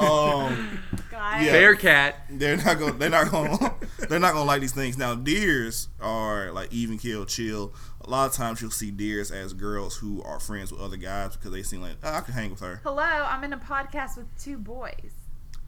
um, 0.00 0.80
Guys. 1.12 1.46
Yeah. 1.46 1.52
Bear 1.52 1.76
cat. 1.76 2.26
they're 2.28 2.56
not 2.56 2.78
gonna. 2.78 2.92
They're 2.94 3.08
not 3.08 3.30
gonna. 3.30 3.74
They're 4.08 4.18
not 4.18 4.32
gonna 4.32 4.44
like 4.46 4.60
these 4.60 4.72
things. 4.72 4.96
Now, 4.96 5.14
deers 5.14 5.88
are 6.00 6.50
like 6.52 6.72
even 6.72 6.98
kill, 6.98 7.24
chill. 7.26 7.74
A 8.02 8.08
lot 8.10 8.26
of 8.30 8.32
times 8.34 8.60
you'll 8.62 8.70
see 8.70 8.90
deers 8.90 9.30
as 9.30 9.52
girls 9.52 9.96
who 9.96 10.22
are 10.22 10.40
friends 10.40 10.72
with 10.72 10.80
other 10.80 10.96
guys 10.96 11.36
because 11.36 11.52
they 11.52 11.62
seem 11.62 11.82
like 11.82 11.96
oh, 12.02 12.12
I 12.14 12.20
can 12.20 12.34
hang 12.34 12.50
with 12.50 12.60
her. 12.60 12.80
Hello, 12.82 13.02
I'm 13.02 13.44
in 13.44 13.52
a 13.52 13.58
podcast 13.58 14.16
with 14.16 14.26
two 14.38 14.56
boys. 14.58 15.12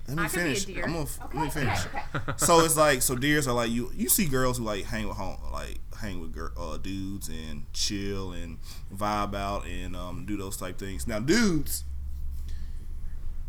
Let 0.08 0.16
me 0.16 0.24
I 0.24 0.28
could 0.28 0.34
be 0.36 0.40
a 0.40 0.44
finish. 0.44 0.64
deer. 0.64 0.84
I'm 0.84 0.92
gonna, 0.94 1.06
Okay, 1.24 1.38
let 1.38 1.44
me 1.44 1.50
finish. 1.50 1.86
okay, 1.86 2.02
okay. 2.16 2.32
so 2.36 2.60
it's 2.64 2.76
like 2.76 3.02
so 3.02 3.14
deers 3.14 3.46
are 3.46 3.54
like 3.54 3.70
you 3.70 3.92
you 3.94 4.08
see 4.08 4.26
girls 4.26 4.58
who 4.58 4.64
like 4.64 4.84
hang 4.84 5.06
with 5.06 5.16
home 5.16 5.38
like 5.52 5.78
hang 6.00 6.20
with 6.20 6.32
gir- 6.32 6.52
uh, 6.58 6.76
dudes 6.78 7.28
and 7.28 7.64
chill 7.72 8.32
and 8.32 8.58
vibe 8.92 9.34
out 9.36 9.64
and 9.66 9.94
um, 9.94 10.24
do 10.26 10.36
those 10.36 10.56
type 10.56 10.76
things. 10.78 11.06
Now 11.06 11.20
dudes, 11.20 11.84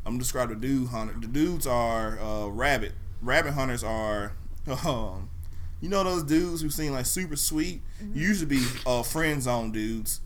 I'm 0.06 0.18
describing 0.20 0.60
the 0.60 0.68
dude 0.68 0.90
hunter. 0.90 1.16
The 1.20 1.28
dudes 1.28 1.66
are 1.66 2.20
uh, 2.20 2.48
rabbit. 2.48 2.92
Rabbit 3.22 3.54
hunters 3.54 3.84
are 3.84 4.34
um, 4.86 5.30
you 5.82 5.90
know 5.90 6.04
those 6.04 6.24
dudes 6.24 6.62
who 6.62 6.70
seem 6.70 6.94
like 6.94 7.06
super 7.06 7.36
sweet. 7.36 7.82
Mm-hmm. 8.02 8.18
Usually 8.20 8.46
be 8.58 8.66
uh, 8.86 9.04
friend 9.04 9.42
zone 9.44 9.72
dudes 9.72 10.22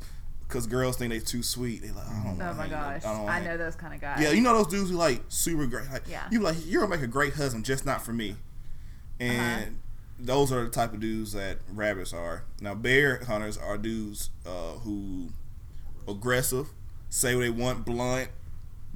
because 0.48 0.68
girls 0.68 0.98
think 0.98 1.12
they 1.12 1.20
too 1.20 1.44
sweet. 1.44 1.82
They 1.82 1.92
like 1.92 2.08
I 2.08 2.24
don't 2.24 2.42
Oh 2.42 2.54
my 2.54 2.68
gosh, 2.68 3.04
I, 3.04 3.14
don't 3.18 3.30
I 3.30 3.44
know 3.44 3.58
those 3.58 3.76
kind 3.76 3.94
of 3.94 4.00
guys. 4.02 4.22
yeah, 4.22 4.30
you 4.32 4.42
know 4.42 4.54
those 4.54 4.68
dudes 4.68 4.90
who 4.92 4.96
like 4.98 5.22
super 5.30 5.66
great. 5.66 5.90
Like, 5.92 6.04
Yeah. 6.08 6.28
You 6.32 6.40
like 6.42 6.56
you're 6.66 6.82
gonna 6.84 6.96
make 6.96 7.04
a 7.04 7.08
great 7.08 7.34
husband, 7.34 7.66
just 7.66 7.86
not 7.86 8.04
for 8.06 8.14
me. 8.14 8.36
And 9.20 9.40
Uh-huh. 9.62 9.70
those 10.20 10.52
are 10.52 10.64
the 10.64 10.70
type 10.70 10.94
of 10.94 11.00
dudes 11.00 11.34
that 11.34 11.58
rabbits 11.74 12.14
are. 12.14 12.44
Now 12.62 12.76
bear 12.76 13.24
hunters 13.26 13.58
are 13.58 13.78
dudes 13.78 14.30
uh, 14.46 14.74
who 14.84 15.30
aggressive, 16.08 16.68
say 17.10 17.36
what 17.36 17.42
they 17.42 17.50
want, 17.50 17.84
blunt, 17.86 18.30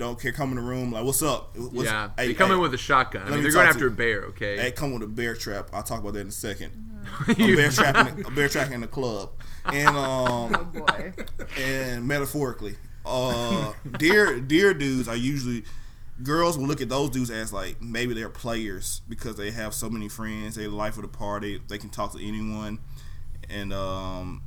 don't 0.01 0.19
care. 0.19 0.31
Come 0.31 0.49
in 0.49 0.55
the 0.57 0.61
room 0.61 0.91
like, 0.91 1.03
what's 1.03 1.21
up? 1.21 1.57
What's, 1.57 1.89
yeah, 1.89 2.09
hey, 2.17 2.27
they 2.27 2.33
come 2.33 2.49
hey, 2.49 2.55
in 2.55 2.61
with 2.61 2.73
a 2.73 2.77
shotgun. 2.77 3.23
I 3.23 3.25
mean, 3.29 3.37
me 3.37 3.41
they're 3.43 3.51
going 3.51 3.67
after 3.67 3.87
a 3.87 3.91
bear. 3.91 4.23
Okay. 4.25 4.57
they 4.57 4.71
come 4.71 4.93
with 4.93 5.03
a 5.03 5.07
bear 5.07 5.35
trap. 5.35 5.69
I'll 5.73 5.83
talk 5.83 6.01
about 6.01 6.13
that 6.13 6.21
in 6.21 6.27
a 6.27 6.31
2nd 6.31 7.37
You- 7.37 7.53
A 7.53 7.55
bear 7.55 7.71
trap, 7.71 8.17
in, 8.17 8.25
a 8.25 8.31
bear 8.31 8.49
trap 8.49 8.71
in 8.71 8.81
the 8.81 8.87
club, 8.87 9.31
and 9.65 9.89
um, 9.89 9.95
Oh 10.55 10.63
boy. 10.73 11.13
and 11.57 12.07
metaphorically, 12.07 12.75
uh, 13.05 13.73
deer 13.97 14.39
deer 14.39 14.73
dudes 14.73 15.07
are 15.07 15.15
usually 15.15 15.63
girls 16.23 16.57
will 16.57 16.67
look 16.67 16.81
at 16.81 16.89
those 16.89 17.09
dudes 17.09 17.31
as 17.31 17.51
like 17.51 17.81
maybe 17.81 18.13
they're 18.13 18.29
players 18.29 19.01
because 19.09 19.35
they 19.35 19.51
have 19.51 19.73
so 19.73 19.89
many 19.89 20.07
friends. 20.07 20.55
They 20.55 20.63
the 20.65 20.69
life 20.69 20.97
of 20.97 21.01
the 21.03 21.07
party. 21.07 21.61
They 21.67 21.77
can 21.77 21.89
talk 21.89 22.13
to 22.13 22.25
anyone, 22.25 22.79
and 23.49 23.73
um, 23.73 24.43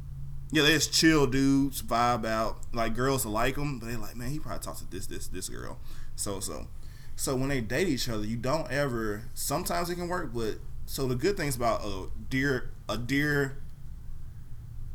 yeah, 0.55 0.62
they 0.62 0.72
just 0.72 0.92
chill 0.92 1.26
dudes, 1.26 1.82
vibe 1.82 2.24
out. 2.24 2.59
Like 2.72 2.94
girls 2.94 3.24
will 3.24 3.32
like 3.32 3.57
them, 3.57 3.80
but 3.80 3.86
they 3.86 3.96
like 3.96 4.14
man, 4.14 4.30
he 4.30 4.38
probably 4.38 4.61
talks 4.61 4.80
to 4.80 4.90
this 4.90 5.07
this 5.07 5.26
this 5.26 5.48
girl, 5.48 5.78
so 6.14 6.38
so. 6.38 6.68
So 7.16 7.34
when 7.36 7.48
they 7.48 7.61
date 7.61 7.88
each 7.88 8.09
other, 8.09 8.24
you 8.24 8.36
don't 8.36 8.70
ever. 8.70 9.24
Sometimes 9.34 9.90
it 9.90 9.96
can 9.96 10.09
work, 10.09 10.32
but 10.32 10.59
so 10.86 11.09
the 11.09 11.16
good 11.16 11.36
things 11.36 11.57
about 11.57 11.84
a 11.84 12.07
deer 12.30 12.70
a 12.88 12.96
deer 12.96 13.59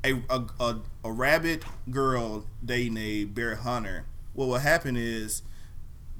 a, 0.05 0.13
a, 0.29 0.45
a, 0.61 0.79
a 1.03 1.11
rabbit 1.11 1.63
girl 1.89 2.45
dating 2.63 2.95
a 2.95 3.25
bear 3.25 3.55
hunter, 3.55 4.05
what 4.33 4.47
will 4.47 4.59
happen 4.59 4.95
is 4.95 5.41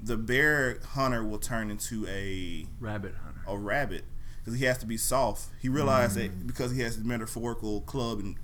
the 0.02 0.18
bear 0.18 0.80
hunter 0.90 1.24
will 1.24 1.40
turn 1.40 1.72
into 1.72 2.06
a 2.08 2.66
Rabbit 2.82 3.16
hunter. 3.24 3.42
a 3.48 3.58
rabbit 3.58 4.04
because 4.40 4.60
he 4.60 4.66
has 4.66 4.78
to 4.80 4.86
be 4.86 4.98
soft. 4.98 5.48
He 5.62 5.70
realized 5.70 6.16
that 6.16 6.32
mm. 6.32 6.48
because 6.48 6.72
he 6.72 6.82
has 6.82 6.96
his 6.96 7.06
metaphorical 7.06 7.82
club 7.82 8.20
and 8.20 8.36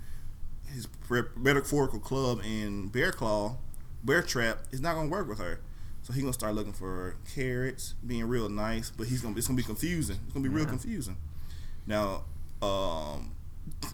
his 0.74 0.88
metaphorical 1.36 2.00
club 2.00 2.40
and 2.44 2.90
bear 2.90 3.12
claw, 3.12 3.56
bear 4.04 4.22
trap, 4.22 4.58
is 4.70 4.80
not 4.80 4.94
gonna 4.94 5.08
work 5.08 5.28
with 5.28 5.38
her. 5.38 5.60
So 6.02 6.12
he's 6.12 6.22
gonna 6.22 6.32
start 6.32 6.54
looking 6.54 6.72
for 6.72 7.16
carrots, 7.34 7.94
being 8.06 8.24
real 8.26 8.48
nice, 8.48 8.90
but 8.90 9.08
he's 9.08 9.22
gonna 9.22 9.36
it's 9.36 9.46
gonna 9.46 9.56
be 9.56 9.62
confusing. 9.62 10.18
It's 10.24 10.32
gonna 10.34 10.48
be 10.48 10.54
real 10.54 10.66
confusing. 10.66 11.16
Now, 11.86 12.24
um, 12.62 13.34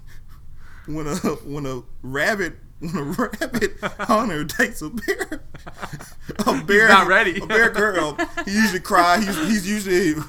when 0.87 1.07
a 1.07 1.15
when 1.17 1.67
a 1.67 1.83
rabbit 2.03 2.55
when 2.83 2.97
a 2.97 3.03
rabbit 3.03 3.73
hunter 3.81 4.45
takes 4.45 4.83
a 4.83 4.91
bear. 4.91 5.43
A 6.47 6.63
bear 6.65 6.89
not 6.89 7.07
ready. 7.07 7.41
a 7.41 7.47
bear 7.47 7.71
girl. 7.71 8.17
He 8.45 8.53
usually 8.53 8.81
cry. 8.81 9.19
He's, 9.21 9.37
he's 9.37 9.69
usually 9.69 10.23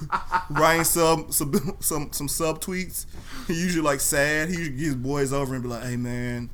writing 0.50 0.84
some 0.84 1.32
some 1.32 1.78
some 1.80 2.12
some 2.12 2.28
sub 2.28 2.62
tweets. 2.62 3.06
He 3.48 3.54
usually 3.54 3.84
like 3.84 4.00
sad. 4.00 4.50
He 4.50 4.56
usually 4.58 4.78
gets 4.78 4.96
boys 4.96 5.34
over 5.34 5.54
and 5.54 5.64
be 5.64 5.70
like 5.70 5.84
hey 5.84 5.96
man 5.98 6.50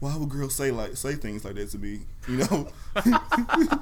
why 0.00 0.14
would 0.18 0.28
girls 0.28 0.54
say 0.54 0.70
like 0.70 0.96
say 0.98 1.14
things 1.14 1.44
like 1.46 1.54
that 1.54 1.70
to 1.70 1.78
me? 1.78 2.00
You 2.28 2.36
know? 2.38 2.68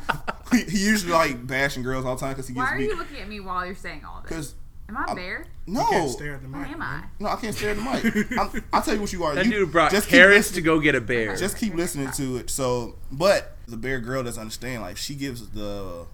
He, 0.53 0.65
he 0.65 0.85
usually 0.85 1.13
like 1.15 1.47
bashing 1.47 1.83
girls 1.83 2.05
all 2.05 2.15
the 2.15 2.21
time 2.21 2.33
because 2.33 2.47
he 2.47 2.53
Why 2.53 2.65
gets 2.65 2.73
are 2.73 2.79
me 2.79 2.85
you 2.85 2.97
looking 2.99 3.17
at 3.21 3.27
me 3.29 3.41
while 3.41 3.65
you're 3.65 3.75
saying 3.75 4.05
all 4.05 4.21
this? 4.21 4.29
because 4.29 4.55
Am 4.89 4.97
I 4.97 5.05
a 5.09 5.15
bear? 5.15 5.47
no 5.67 5.87
Can't 5.89 6.11
stare 6.11 6.35
at 6.35 6.43
the 6.43 6.49
What 6.49 6.63
mic. 6.63 6.71
am 6.73 6.83
I? 6.83 7.05
no 7.19 7.29
I 7.29 7.37
can't 7.37 7.55
stare 7.55 7.71
at 7.71 7.77
the 7.77 7.83
mic 7.83 8.33
I'm, 8.39 8.65
I'll 8.73 8.83
tell 8.83 8.95
you 8.95 9.01
what 9.01 9.13
you 9.13 9.25
are 9.25 9.35
That 9.35 9.47
you, 9.47 9.53
dude 9.53 9.73
brought 9.73 9.91
just 9.91 10.09
keep 10.09 10.19
carrots 10.19 10.49
listening- 10.49 10.55
to 10.57 10.61
go 10.63 10.81
get 10.81 10.95
a 10.95 11.01
bear. 11.01 11.37
just 11.37 11.57
keep 11.57 11.75
listening 11.75 12.11
to 12.13 12.37
it. 12.39 12.51
So, 12.51 12.97
but 13.11 13.57
the 13.69 13.77
bear 13.77 14.01
girl 14.01 14.23
doesn't 14.23 14.41
understand. 14.41 14.83
Like, 14.83 14.97
she 14.97 15.15
gives 15.15 15.49
the 15.51 16.07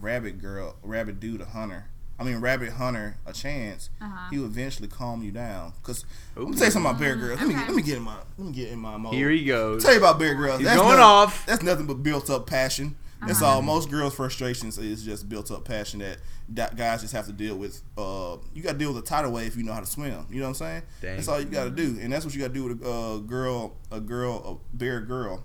rabbit 0.00 0.40
girl, 0.40 0.76
rabbit 0.82 1.18
dude, 1.20 1.40
a 1.40 1.46
hunter. 1.46 1.86
I 2.18 2.24
mean, 2.24 2.38
rabbit 2.38 2.72
hunter 2.72 3.16
a 3.26 3.32
chance. 3.32 3.90
Uh-huh. 4.00 4.28
He 4.30 4.38
will 4.38 4.46
eventually 4.46 4.88
calm 4.88 5.22
you 5.22 5.30
down. 5.30 5.72
Cause 5.82 6.04
let 6.34 6.48
me 6.48 6.56
tell 6.56 6.64
you 6.66 6.70
something 6.72 6.90
about 6.90 7.00
bear 7.00 7.14
girls. 7.14 7.38
Let 7.40 7.48
me 7.48 7.54
Okay. 7.54 7.66
let 7.66 7.74
me 7.76 7.82
get 7.82 7.96
in 7.98 8.02
my 8.02 8.16
let 8.38 8.46
me 8.48 8.52
get 8.52 8.68
in 8.70 8.78
my 8.78 8.96
mode. 8.96 9.14
Here 9.14 9.30
he 9.30 9.40
Let 9.40 9.46
goes. 9.46 9.76
me 9.76 9.82
tell 9.84 9.92
you 9.92 9.98
about 10.00 10.18
bear 10.18 10.34
girls. 10.34 10.58
He's 10.58 10.66
that's 10.66 10.78
going 10.80 10.88
nothing, 10.96 11.02
off. 11.04 11.46
That's 11.46 11.62
nothing 11.62 11.86
but 11.86 12.02
built 12.02 12.28
up 12.30 12.46
passion. 12.46 12.96
That's 13.26 13.40
Uh-huh. 13.42 13.52
all. 13.56 13.62
Most 13.62 13.90
girls' 13.90 14.14
frustrations 14.14 14.76
is 14.78 15.02
just 15.04 15.28
built 15.28 15.50
up 15.50 15.64
passion 15.64 16.00
that, 16.00 16.18
that 16.50 16.76
guys 16.76 17.00
just 17.00 17.12
have 17.14 17.26
to 17.26 17.32
deal 17.32 17.56
with. 17.56 17.82
Uh, 17.96 18.36
you 18.54 18.62
got 18.62 18.72
to 18.72 18.78
deal 18.78 18.92
with 18.92 19.02
a 19.02 19.06
tidal 19.06 19.32
wave 19.32 19.48
if 19.48 19.56
you 19.56 19.62
know 19.62 19.72
how 19.72 19.80
to 19.80 19.86
swim. 19.86 20.26
You 20.30 20.36
know 20.40 20.42
what 20.42 20.48
I'm 20.48 20.54
saying? 20.54 20.82
Dang. 21.00 21.16
That's 21.16 21.28
all 21.28 21.38
you 21.40 21.46
got 21.46 21.64
to 21.64 21.70
do, 21.70 21.98
and 22.00 22.12
that's 22.12 22.24
what 22.24 22.34
you 22.34 22.40
got 22.40 22.48
to 22.48 22.54
do 22.54 22.64
with 22.64 22.82
a 22.84 22.90
uh, 22.90 23.16
girl, 23.18 23.76
a 23.90 24.00
girl, 24.00 24.60
a 24.72 24.76
bear 24.76 25.00
girl. 25.00 25.44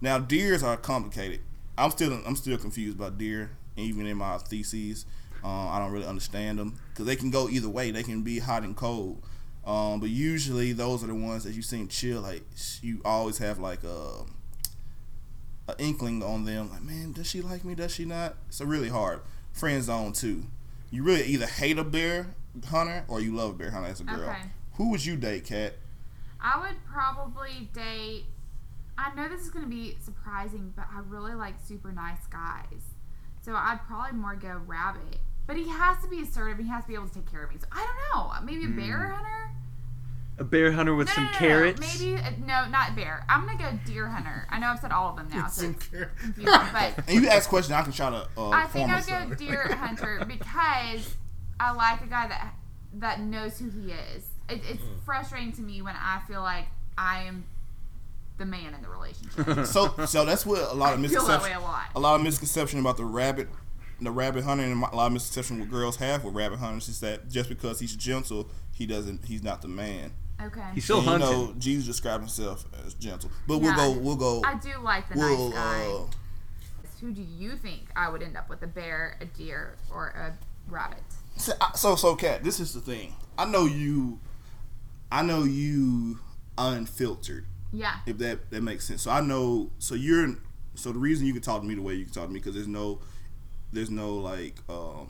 Now, 0.00 0.18
deers 0.18 0.62
are 0.62 0.76
complicated. 0.76 1.40
I'm 1.78 1.90
still, 1.92 2.12
I'm 2.26 2.36
still 2.36 2.58
confused 2.58 2.96
about 2.98 3.18
deer, 3.18 3.50
even 3.76 4.06
in 4.06 4.16
my 4.16 4.38
theses. 4.38 5.06
Uh, 5.44 5.48
I 5.68 5.78
don't 5.78 5.90
really 5.92 6.06
understand 6.06 6.58
them 6.58 6.78
because 6.90 7.06
they 7.06 7.16
can 7.16 7.30
go 7.30 7.48
either 7.48 7.68
way. 7.68 7.90
They 7.92 8.02
can 8.02 8.22
be 8.22 8.38
hot 8.40 8.62
and 8.62 8.76
cold. 8.76 9.22
Um, 9.64 10.00
but 10.00 10.08
usually 10.10 10.72
those 10.72 11.02
are 11.04 11.06
the 11.06 11.14
ones 11.14 11.44
that 11.44 11.54
you 11.54 11.62
seem 11.62 11.86
chill. 11.88 12.20
Like 12.20 12.42
you 12.82 13.00
always 13.04 13.38
have 13.38 13.58
like 13.60 13.82
a, 13.84 14.24
a 15.78 15.82
inkling 15.82 16.22
on 16.22 16.44
them. 16.44 16.70
Like 16.70 16.82
man, 16.82 17.12
does 17.12 17.26
she 17.28 17.40
like 17.40 17.64
me? 17.64 17.74
Does 17.74 17.94
she 17.94 18.04
not? 18.04 18.36
It's 18.48 18.60
a 18.60 18.66
really 18.66 18.88
hard 18.88 19.20
friend 19.52 19.82
zone 19.82 20.12
too. 20.12 20.44
You 20.90 21.02
really 21.02 21.24
either 21.24 21.46
hate 21.46 21.78
a 21.78 21.84
bear 21.84 22.34
hunter 22.68 23.04
or 23.08 23.20
you 23.20 23.34
love 23.34 23.50
a 23.50 23.54
bear 23.54 23.70
hunter 23.70 23.88
as 23.88 24.00
a 24.00 24.04
girl. 24.04 24.30
Okay. 24.30 24.50
Who 24.74 24.90
would 24.90 25.04
you 25.04 25.16
date, 25.16 25.46
Kat? 25.46 25.74
I 26.40 26.60
would 26.60 26.76
probably 26.90 27.70
date. 27.72 28.24
I 28.98 29.14
know 29.14 29.28
this 29.28 29.40
is 29.40 29.50
going 29.50 29.64
to 29.64 29.70
be 29.70 29.96
surprising, 30.02 30.72
but 30.76 30.86
I 30.92 31.00
really 31.06 31.34
like 31.34 31.54
super 31.66 31.92
nice 31.92 32.26
guys. 32.30 32.82
So 33.42 33.54
I'd 33.54 33.80
probably 33.86 34.18
more 34.18 34.34
go 34.34 34.60
rabbit. 34.66 35.18
But 35.46 35.56
he 35.56 35.68
has 35.68 36.00
to 36.02 36.08
be 36.08 36.20
assertive. 36.20 36.58
He 36.58 36.68
has 36.68 36.84
to 36.84 36.88
be 36.88 36.94
able 36.94 37.08
to 37.08 37.14
take 37.14 37.30
care 37.30 37.44
of 37.44 37.50
me. 37.50 37.56
So 37.58 37.66
I 37.72 37.86
don't 37.86 38.24
know. 38.24 38.32
Maybe 38.44 38.64
a 38.64 38.68
bear 38.68 38.98
mm. 38.98 39.14
hunter. 39.14 39.50
A 40.42 40.44
bear 40.44 40.72
hunter 40.72 40.92
with 40.94 41.06
No, 41.06 41.12
some 41.14 41.24
no, 41.24 41.30
no, 41.30 41.32
no. 41.34 41.38
carrots. 41.38 42.00
Maybe 42.00 42.16
uh, 42.16 42.30
no, 42.44 42.68
not 42.68 42.96
bear. 42.96 43.24
I'm 43.28 43.46
gonna 43.46 43.56
go 43.58 43.78
deer 43.86 44.08
hunter. 44.08 44.46
I 44.50 44.58
know 44.58 44.66
I've 44.68 44.80
said 44.80 44.90
all 44.90 45.10
of 45.10 45.16
them 45.16 45.28
now, 45.32 45.46
so 45.46 45.62
Some 45.62 45.70
it's 45.74 45.86
confusing. 45.86 46.44
But 46.44 47.04
And 47.08 47.22
you 47.22 47.28
ask 47.28 47.48
questions, 47.48 47.72
I 47.72 47.82
can 47.82 47.92
try 47.92 48.10
to 48.10 48.26
uh, 48.36 48.50
I 48.50 48.66
think 48.66 48.88
I'll 48.90 48.96
myself. 48.96 49.28
go 49.28 49.34
deer 49.36 49.68
hunter 49.76 50.24
because 50.26 51.16
I 51.60 51.70
like 51.72 52.00
a 52.02 52.06
guy 52.08 52.26
that 52.26 52.54
that 52.94 53.20
knows 53.20 53.58
who 53.60 53.70
he 53.70 53.92
is. 53.92 54.24
It, 54.48 54.60
it's 54.68 54.82
Mm. 54.82 55.04
frustrating 55.06 55.52
to 55.52 55.62
me 55.62 55.80
when 55.80 55.94
I 55.96 56.20
feel 56.26 56.42
like 56.42 56.66
I 56.98 57.22
am 57.22 57.44
the 58.38 58.44
man 58.44 58.74
in 58.74 58.82
the 58.82 58.88
relationship. 58.88 59.64
So, 59.66 59.94
so 60.06 60.24
that's 60.24 60.44
what 60.44 60.58
a 60.72 60.74
lot 60.74 60.92
of 60.94 60.98
I 61.04 61.06
feel 61.06 61.24
that 61.26 61.40
way 61.42 61.50
misconception, 61.50 61.56
a 61.56 61.60
lot. 61.60 61.84
a 61.94 62.00
lot 62.00 62.14
of 62.16 62.22
misconception 62.22 62.80
about 62.80 62.96
the 62.96 63.04
rabbit, 63.04 63.48
the 64.00 64.10
rabbit 64.10 64.42
hunter, 64.42 64.64
and 64.64 64.82
a 64.82 64.96
lot 64.96 65.06
of 65.06 65.12
misconception 65.12 65.60
what 65.60 65.70
girls 65.70 65.96
have 65.98 66.24
with 66.24 66.34
rabbit 66.34 66.58
hunters 66.58 66.88
is 66.88 66.98
that 67.00 67.28
just 67.30 67.48
because 67.48 67.78
he's 67.78 67.94
gentle, 67.94 68.48
he 68.72 68.86
doesn't, 68.86 69.26
he's 69.26 69.42
not 69.44 69.62
the 69.62 69.68
man. 69.68 70.12
Okay. 70.42 70.60
He's 70.74 70.84
still 70.84 70.98
And, 70.98 71.22
you 71.22 71.30
know, 71.30 71.54
Jesus 71.58 71.86
described 71.86 72.22
himself 72.22 72.64
as 72.84 72.94
gentle, 72.94 73.30
but 73.46 73.60
Yeah. 73.60 73.76
we'll 73.76 73.94
go, 73.94 74.00
we'll 74.00 74.16
go, 74.16 74.42
I 74.44 74.54
do 74.58 74.70
like 74.82 75.08
the 75.08 75.18
we'll, 75.18 75.50
nice 75.50 75.58
guy. 75.58 75.86
uh, 75.86 76.06
Who 77.00 77.12
do 77.12 77.22
you 77.22 77.56
think 77.56 77.88
I 77.96 78.08
would 78.08 78.22
end 78.22 78.36
up 78.36 78.48
with? 78.48 78.62
A 78.62 78.66
bear, 78.66 79.16
a 79.20 79.24
deer, 79.24 79.76
or 79.92 80.08
a 80.08 80.34
rabbit? 80.70 81.02
So, 81.36 81.52
so, 81.74 81.96
so, 81.96 82.14
Kat, 82.16 82.44
this 82.44 82.60
is 82.60 82.74
the 82.74 82.80
thing. 82.80 83.14
I 83.38 83.44
know 83.44 83.64
you. 83.66 84.20
I 85.10 85.22
know 85.22 85.42
you 85.44 86.18
unfiltered. 86.58 87.46
Yeah. 87.72 87.96
If 88.06 88.18
that 88.18 88.50
that 88.50 88.62
makes 88.62 88.84
sense. 88.86 89.02
So 89.02 89.10
I 89.10 89.20
know. 89.20 89.70
So 89.78 89.94
you're. 89.94 90.36
So 90.74 90.92
the 90.92 90.98
reason 90.98 91.26
you 91.26 91.32
can 91.32 91.42
talk 91.42 91.60
to 91.62 91.66
me 91.66 91.74
the 91.74 91.82
way 91.82 91.94
you 91.94 92.04
can 92.04 92.14
talk 92.14 92.24
to 92.26 92.30
me 92.32 92.38
because 92.38 92.54
there's 92.54 92.68
no, 92.68 93.00
there's 93.72 93.90
no 93.90 94.14
like 94.16 94.56
um, 94.68 95.08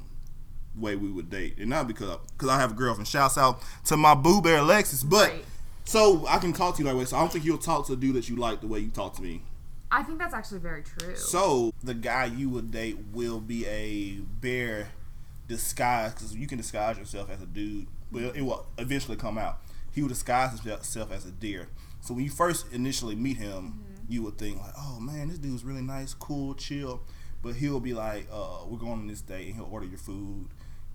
way 0.77 0.97
we 0.97 1.11
would 1.11 1.31
date, 1.31 1.57
and 1.59 1.69
not 1.71 1.87
because 1.87 2.19
because 2.37 2.49
I 2.49 2.59
have 2.59 2.73
a 2.73 2.75
girlfriend. 2.75 3.07
Shouts 3.09 3.37
out 3.39 3.63
to 3.87 3.97
my 3.97 4.15
boo 4.15 4.41
bear 4.41 4.59
Alexis, 4.59 5.03
but 5.03 5.31
Right. 5.31 5.45
so 5.85 6.27
I 6.27 6.39
can 6.39 6.53
talk 6.53 6.77
to 6.77 6.83
you 6.83 6.89
that 6.89 6.97
way. 6.97 7.05
So 7.05 7.17
I 7.17 7.21
don't 7.21 7.33
think 7.33 7.45
you'll 7.45 7.59
talk 7.59 7.87
to 7.89 7.93
a 7.93 7.97
dude 7.97 8.15
that 8.17 8.29
you 8.29 8.37
like 8.37 8.61
the 8.61 8.67
way 8.67 8.79
you 8.81 8.89
talk 8.91 9.15
to 9.17 9.23
me. 9.23 9.43
I 9.91 10.03
think 10.03 10.19
that's 10.19 10.33
actually 10.33 10.61
very 10.61 10.83
true. 10.83 11.15
So 11.17 11.75
the 11.85 11.93
guy 11.95 12.25
you 12.25 12.49
would 12.49 12.71
date 12.71 12.97
will 13.13 13.41
be 13.41 13.67
a 13.67 14.21
bear 14.41 14.89
disguised 15.49 16.17
because 16.17 16.35
you 16.35 16.47
can 16.47 16.57
disguise 16.59 16.97
yourself 16.97 17.31
as 17.31 17.43
a 17.43 17.47
dude. 17.47 17.87
Well, 18.11 18.33
it 18.35 18.43
will 18.43 18.67
eventually 18.79 19.17
come 19.17 19.37
out. 19.39 19.59
He 19.91 20.01
will 20.01 20.09
disguise 20.09 20.59
himself 20.59 21.13
as 21.13 21.27
a 21.27 21.31
deer. 21.31 21.69
So 22.01 22.15
when 22.15 22.25
you 22.25 22.31
first 22.31 22.73
initially 22.73 23.15
meet 23.15 23.37
him, 23.37 23.85
you 24.09 24.23
would 24.23 24.39
think 24.39 24.59
like, 24.61 24.73
"Oh 24.77 24.99
man, 24.99 25.29
this 25.29 25.39
dude's 25.39 25.65
really 25.65 25.83
nice, 25.83 26.15
cool, 26.15 26.55
chill." 26.55 27.03
but 27.43 27.57
he'll 27.57 27.81
be 27.81 27.93
like, 27.93 28.29
uh, 28.33 28.59
"We're 28.69 28.79
going 28.79 28.93
on 28.93 29.07
this 29.09 29.21
date," 29.21 29.47
and 29.49 29.57
he'll 29.57 29.69
order 29.71 29.85
your 29.85 29.99
food. 29.99 30.47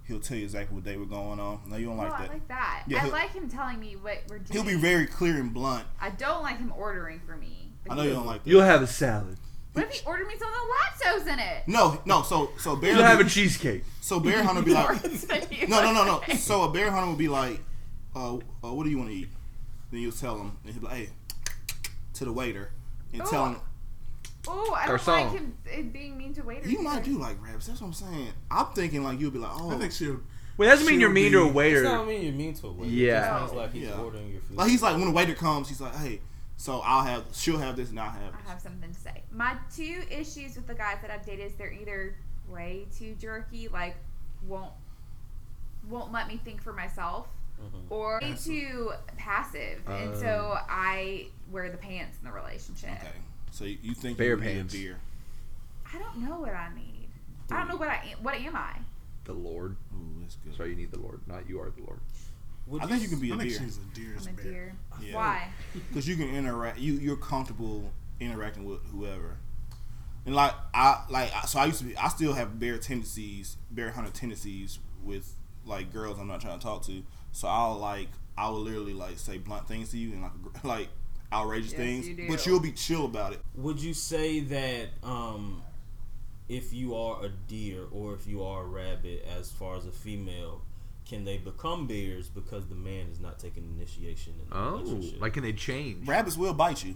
He'll 0.08 0.22
tell 0.22 0.38
you 0.38 0.46
exactly 0.46 0.74
what 0.74 0.86
day 0.86 0.96
we're 0.96 1.04
going 1.04 1.38
on. 1.38 1.60
No, 1.68 1.76
you 1.76 1.88
don't 1.88 1.98
like 1.98 2.12
well, 2.12 2.20
that. 2.20 2.30
I 2.30 2.34
like 2.34 2.48
that. 2.48 2.84
Yeah, 2.88 3.06
I 3.06 3.10
like 3.10 3.34
him 3.34 3.50
telling 3.50 3.78
me 3.78 3.98
what 3.98 4.20
we're 4.30 4.40
doing. 4.40 4.66
he'll 4.66 4.76
be 4.76 4.80
very 4.80 5.06
clear 5.06 5.36
and 5.36 5.54
blunt. 5.54 5.86
I 6.00 6.12
don't 6.12 6.44
like 6.44 6.60
him 6.60 6.72
ordering 6.78 7.20
for 7.26 7.36
me. 7.36 7.74
I 7.90 7.96
know 7.96 8.04
you 8.04 8.14
don't 8.14 8.26
like 8.26 8.44
that. 8.44 8.50
You'll 8.50 8.62
have 8.62 8.82
a 8.82 8.88
salad. 8.88 9.38
What 9.74 9.86
if 9.86 9.92
he 9.92 10.06
ordered 10.06 10.28
me 10.28 10.36
something 10.40 10.60
with 10.64 11.28
lactose 11.28 11.34
in 11.34 11.40
it? 11.40 11.68
no, 11.68 12.02
no. 12.06 12.24
So, 12.24 12.52
so 12.58 12.78
bear. 12.78 12.94
You'll 12.94 13.04
have 13.04 13.20
a 13.20 13.26
cheesecake. 13.26 13.84
so 14.00 14.20
bear 14.20 14.44
hunter 14.44 14.62
be 14.62 14.74
like, 14.74 15.04
like, 15.30 15.70
no, 15.70 15.82
no, 15.82 15.92
no, 15.92 16.06
no. 16.06 16.36
So 16.36 16.64
a 16.64 16.72
bear 16.72 16.90
hunter 16.90 17.10
would 17.10 17.18
be 17.18 17.28
like, 17.28 17.60
uh, 18.16 18.36
uh 18.36 18.40
what 18.74 18.86
do 18.86 18.90
you 18.90 18.98
want 18.98 19.10
to 19.10 19.16
eat? 19.16 19.30
Then 19.92 20.00
you'll 20.00 20.14
tell 20.14 20.40
him, 20.40 20.58
and 20.64 20.74
he'll 20.74 20.82
be 20.82 20.88
like, 20.88 20.96
hey, 20.96 21.10
to 22.14 22.26
the 22.26 22.32
waiter, 22.32 22.72
and 23.14 23.26
tell 23.26 23.46
him. 23.46 23.58
Oh, 24.48 24.74
I 24.74 24.88
don't 24.88 25.04
Garcon. 25.04 25.24
like 25.24 25.40
him 25.40 25.58
uh, 25.74 25.82
being 25.92 26.18
mean 26.18 26.34
to 26.36 26.42
waiters. 26.44 26.72
You 26.72 26.82
might 26.82 27.04
do 27.04 27.18
like 27.20 27.42
raps. 27.44 27.68
That's 27.68 27.82
what 27.82 27.88
I'm 27.88 27.94
saying. 27.94 28.30
I'm 28.50 28.68
thinking 28.68 29.04
like 29.04 29.20
you'll 29.20 29.32
be 29.32 29.40
like, 29.40 29.52
oh, 29.54 29.72
I 29.72 29.78
think 29.78 29.92
she'll. 29.92 30.20
Wait, 30.58 30.66
that 30.68 30.74
doesn't 30.74 30.88
mean 30.88 31.00
you're 31.00 31.10
mean 31.12 31.32
to 31.34 31.40
a 31.40 31.42
be- 31.44 31.48
It's 31.50 31.56
waiter. 31.56 31.84
not 31.84 32.08
mean 32.08 32.24
you're 32.24 32.34
mean 32.34 32.54
to 32.56 32.68
a 32.68 32.72
waiter. 32.72 32.92
Yeah. 32.92 33.38
It 33.38 33.40
just 33.42 33.54
means 33.54 33.54
like 33.62 33.74
he's 33.74 33.88
Yeah. 33.90 34.00
ordering 34.00 34.32
your 34.32 34.42
food. 34.42 34.58
like 34.58 34.70
he's 34.70 34.82
like 34.82 34.96
when 34.96 35.06
the 35.06 35.12
waiter 35.12 35.36
comes, 35.36 35.68
he's 35.70 35.80
like, 35.82 35.96
hey, 35.96 36.22
so 36.56 36.82
I'll 36.84 37.04
have, 37.04 37.26
she'll 37.34 37.60
have 37.60 37.76
this, 37.76 37.92
and 37.92 38.00
I'll 38.00 38.10
have. 38.10 38.34
I 38.34 38.50
have 38.50 38.60
something 38.60 38.92
to 38.92 39.00
say. 39.00 39.22
My 39.32 39.56
two 39.76 40.02
issues 40.10 40.56
with 40.56 40.66
the 40.66 40.74
guys 40.74 40.98
that 41.04 41.12
I've 41.12 41.24
dated 41.26 41.46
is 41.46 41.54
they're 41.54 41.72
either 41.72 42.16
way 42.50 42.88
too 42.98 43.14
jerky, 43.20 43.68
like 43.68 43.96
won't 44.48 44.72
won't 45.90 46.12
let 46.12 46.28
me 46.28 46.40
think 46.44 46.62
for 46.62 46.74
myself, 46.74 47.28
Mhm. 47.62 47.90
or 47.92 48.20
way 48.22 48.34
too 48.44 48.92
passive, 49.18 49.88
and 49.88 50.18
so 50.18 50.58
I 50.70 51.28
wear 51.52 51.70
the 51.70 51.78
pants 51.78 52.18
in 52.20 52.26
the 52.26 52.32
relationship. 52.32 52.90
Okay, 52.92 53.12
so 53.58 53.66
you, 53.66 53.78
you 53.82 53.94
think 53.96 54.18
Bear 54.18 54.28
you 54.28 54.36
would 54.36 54.44
be 54.44 54.52
a 54.52 54.54
pants. 54.56 54.74
deer? 54.74 54.98
I 55.94 55.98
don't 55.98 56.18
know 56.18 56.40
what 56.40 56.54
I 56.54 56.70
need. 56.76 57.08
I 57.50 57.58
don't 57.60 57.70
know 57.70 57.78
what 57.78 57.90
I 57.90 58.02
am. 58.12 58.24
What 58.24 58.36
am 58.36 58.56
I? 58.56 58.78
The 59.24 59.34
Lord. 59.34 59.76
Ooh, 59.94 60.22
that's 60.22 60.36
good. 60.36 60.56
Sorry, 60.56 60.70
you 60.70 60.76
need 60.76 60.92
the 60.92 61.00
Lord, 61.00 61.22
not 61.28 61.50
you 61.50 61.60
are 61.60 61.70
the 61.70 61.82
Lord. 61.82 62.00
Would 62.68 62.84
I 62.84 62.88
think 62.88 63.02
you 63.02 63.08
can 63.08 63.20
be 63.20 63.32
I 63.32 63.36
a 63.36 63.38
think 63.40 63.50
deer 63.52 63.60
she's 63.60 63.78
a 63.78 63.96
deer's 63.96 64.28
I'm 64.28 64.34
a 64.34 64.36
bear. 64.38 64.52
deer. 64.52 64.76
Yeah. 65.02 65.16
Why? 65.16 65.48
because 65.90 66.08
you 66.08 66.16
can 66.18 66.34
interact. 66.36 66.78
You 66.78 66.94
you're 66.94 67.16
comfortable 67.16 67.92
interacting 68.20 68.66
with 68.66 68.84
whoever. 68.92 69.38
And 70.26 70.36
like 70.36 70.54
I 70.74 71.04
like 71.10 71.32
so 71.48 71.60
I 71.60 71.66
used 71.66 71.80
to 71.80 71.86
be. 71.86 71.96
I 71.98 72.10
still 72.10 72.34
have 72.34 72.60
bear 72.60 72.78
tendencies, 72.78 73.58
bear 73.72 73.92
hunter 73.92 74.12
tendencies 74.12 74.80
with 75.04 75.34
like 75.66 75.92
girls 75.94 76.20
I'm 76.20 76.28
not 76.28 76.42
trying 76.42 76.60
to 76.60 76.64
talk 76.66 76.84
to. 76.88 77.04
So 77.32 77.48
I'll 77.48 77.78
like 77.78 78.10
I 78.38 78.50
will 78.50 78.60
literally 78.60 78.94
like 78.94 79.18
say 79.18 79.38
blunt 79.38 79.68
things 79.68 79.92
to 79.92 79.98
you 79.98 80.12
and 80.14 80.22
like 80.24 80.32
like 80.64 80.88
outrageous 81.32 81.72
Yes, 81.72 81.80
things, 81.80 82.08
you 82.08 82.26
but 82.30 82.46
you'll 82.46 82.60
be 82.60 82.72
chill 82.72 83.06
about 83.06 83.34
it. 83.34 83.40
Would 83.56 83.82
you 83.82 83.94
say 83.94 84.40
that 84.42 84.90
um, 85.04 85.62
if 86.50 86.74
you 86.74 86.96
are 86.96 87.26
a 87.26 87.30
deer 87.30 87.84
or 87.92 88.14
if 88.14 88.28
you 88.28 88.44
are 88.44 88.64
a 88.64 88.66
rabbit, 88.66 89.26
as 89.38 89.52
far 89.52 89.76
as 89.76 89.86
a 89.86 89.92
female, 89.92 90.62
can 91.08 91.26
they 91.26 91.38
become 91.38 91.88
bears 91.88 92.30
because 92.30 92.68
the 92.68 92.76
man 92.76 93.08
is 93.12 93.20
not 93.20 93.40
taking 93.40 93.64
initiation 93.78 94.34
in 94.42 94.50
the 94.50 94.56
Oh, 94.56 95.02
like 95.20 95.34
can 95.34 95.44
they 95.44 95.54
change? 95.54 96.08
Rabbits 96.08 96.38
will 96.38 96.54
bite 96.54 96.84
you. 96.84 96.96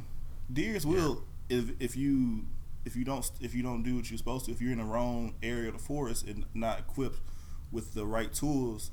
Deers 0.52 0.86
will 0.86 1.24
if 1.50 1.72
if 1.80 1.96
you 1.96 2.46
if 2.86 2.96
you 2.96 3.06
don't 3.06 3.30
if 3.40 3.54
you 3.54 3.64
don't 3.64 3.84
do 3.84 3.96
what 3.96 4.10
you're 4.10 4.18
supposed 4.18 4.46
to. 4.46 4.52
If 4.52 4.62
you're 4.62 4.72
in 4.72 4.80
the 4.80 4.84
wrong 4.84 5.36
area 5.42 5.70
of 5.70 5.74
the 5.78 5.84
forest 5.84 6.26
and 6.26 6.46
not 6.54 6.80
equipped 6.80 7.20
with 7.72 7.94
the 7.94 8.06
right 8.06 8.34
tools, 8.34 8.92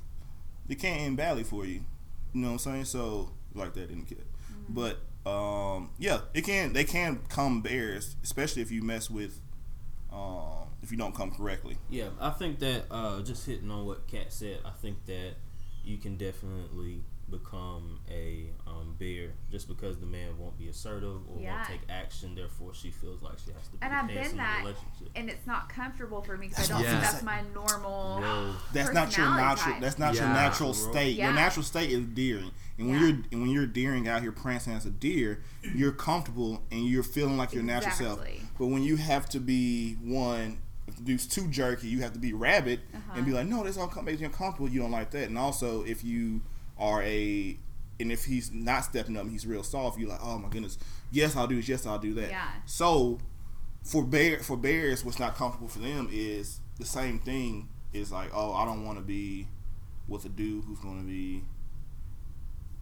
they 0.67 0.75
can't 0.75 1.01
end 1.01 1.17
badly 1.17 1.43
for 1.43 1.65
you. 1.65 1.81
You 2.33 2.41
know 2.41 2.47
what 2.47 2.53
I'm 2.53 2.59
saying? 2.59 2.85
So 2.85 3.31
like 3.53 3.73
that 3.73 3.89
didn't 3.89 4.07
get. 4.07 4.25
But 4.69 4.99
um, 5.29 5.89
yeah, 5.97 6.21
it 6.33 6.43
can. 6.43 6.73
They 6.73 6.83
can 6.83 7.19
come 7.29 7.61
bears, 7.61 8.15
especially 8.23 8.61
if 8.61 8.71
you 8.71 8.81
mess 8.81 9.09
with. 9.09 9.39
Um, 10.11 10.67
if 10.81 10.91
you 10.91 10.97
don't 10.97 11.13
come 11.13 11.31
correctly. 11.31 11.77
Yeah, 11.89 12.09
I 12.19 12.31
think 12.31 12.59
that 12.59 12.85
uh, 12.89 13.21
just 13.21 13.45
hitting 13.45 13.69
on 13.69 13.85
what 13.85 14.07
Kat 14.07 14.31
said, 14.31 14.59
I 14.65 14.71
think 14.71 15.05
that 15.05 15.33
you 15.83 15.97
can 15.97 16.15
definitely 16.15 17.03
become 17.29 17.99
a 18.09 18.49
um, 18.67 18.95
bear 18.99 19.29
just 19.51 19.67
because 19.67 19.99
the 19.99 20.05
man 20.05 20.37
won't 20.37 20.57
be 20.57 20.67
assertive 20.67 21.21
or 21.29 21.39
Yeah. 21.41 21.55
won't 21.55 21.67
take 21.67 21.81
action. 21.89 22.35
Therefore, 22.35 22.73
she 22.73 22.91
feels 22.91 23.21
like 23.21 23.37
she 23.43 23.51
has 23.51 23.63
to 23.65 23.71
be 23.71 23.77
And 23.81 23.91
the 23.93 23.97
I've 23.97 24.07
been 24.07 24.37
that, 24.37 24.59
relationship. 24.59 25.09
and 25.15 25.29
it's 25.29 25.45
not 25.47 25.69
comfortable 25.69 26.21
for 26.21 26.37
me 26.37 26.47
because 26.47 26.67
That's 26.67 26.71
I 26.71 26.73
don't 26.73 26.81
what 26.83 27.01
think 27.01 27.11
that's 27.11 27.23
my 27.23 27.41
normal. 27.53 28.21
Whoa. 28.21 28.53
That's 28.73 28.93
not 28.93 29.15
your 29.17 29.27
natural. 29.29 29.73
type. 29.73 29.81
That's 29.81 29.99
not 29.99 30.15
your 30.15 30.27
natural 30.27 30.73
state. 30.73 31.15
Yeah. 31.15 31.25
Your 31.25 31.33
natural 31.35 31.63
state 31.63 31.91
is 31.91 32.05
deering, 32.05 32.51
and 32.77 32.89
when 32.89 32.99
Yeah. 32.99 33.07
you're 33.07 33.17
and 33.31 33.41
when 33.41 33.49
you're 33.51 33.65
deering 33.67 34.07
out 34.07 34.21
here 34.21 34.31
prancing 34.31 34.73
as 34.73 34.85
a 34.85 34.91
deer, 34.91 35.41
you're 35.75 35.91
comfortable 35.91 36.63
and 36.71 36.85
you're 36.85 37.03
feeling 37.03 37.37
like 37.37 37.53
your 37.53 37.63
natural 37.63 37.93
self. 37.93 38.19
But 38.57 38.67
when 38.67 38.83
you 38.83 38.97
have 38.97 39.29
to 39.29 39.39
be 39.39 39.95
one, 39.95 40.57
if 40.87 40.95
the 40.97 41.03
dude's 41.03 41.27
too 41.27 41.47
jerky, 41.47 41.87
you 41.87 42.01
have 42.01 42.13
to 42.13 42.19
be 42.19 42.33
rabbit 42.33 42.79
Uh-huh. 42.93 43.13
and 43.15 43.25
be 43.25 43.31
like, 43.31 43.45
no, 43.47 43.63
this 43.63 43.77
all 43.77 43.89
makes 44.03 44.19
you 44.19 44.25
uncomfortable. 44.25 44.67
You 44.69 44.79
don't 44.81 44.91
like 44.91 45.11
that. 45.11 45.27
And 45.29 45.37
also, 45.37 45.83
if 45.83 46.03
you 46.03 46.41
are 46.79 47.03
a 47.03 47.57
and 47.99 48.11
if 48.11 48.25
he's 48.25 48.51
not 48.51 48.85
stepping 48.85 49.17
up, 49.17 49.23
and 49.23 49.31
he's 49.31 49.45
real 49.45 49.63
soft. 49.63 49.99
You're 49.99 50.09
like, 50.09 50.23
oh 50.23 50.37
my 50.37 50.49
goodness, 50.49 50.77
yes 51.11 51.35
I'll 51.35 51.47
do 51.47 51.57
this, 51.57 51.67
yes 51.67 51.85
I'll 51.85 51.99
do 51.99 52.13
that. 52.15 52.29
Yeah. 52.29 52.47
So 52.65 53.19
for 53.83 54.03
bear 54.03 54.39
for 54.39 54.57
bears, 54.57 55.03
what's 55.05 55.19
not 55.19 55.35
comfortable 55.35 55.67
for 55.67 55.79
them 55.79 56.09
is 56.11 56.61
the 56.79 56.85
same 56.85 57.19
thing. 57.19 57.69
Is 57.91 58.11
like, 58.11 58.29
oh, 58.35 58.53
I 58.53 58.65
don't 58.65 58.85
want 58.85 58.99
to 58.99 59.03
be 59.03 59.47
with 60.07 60.23
a 60.25 60.29
dude 60.29 60.63
who's 60.65 60.79
going 60.79 61.01
to 61.01 61.07
be, 61.07 61.43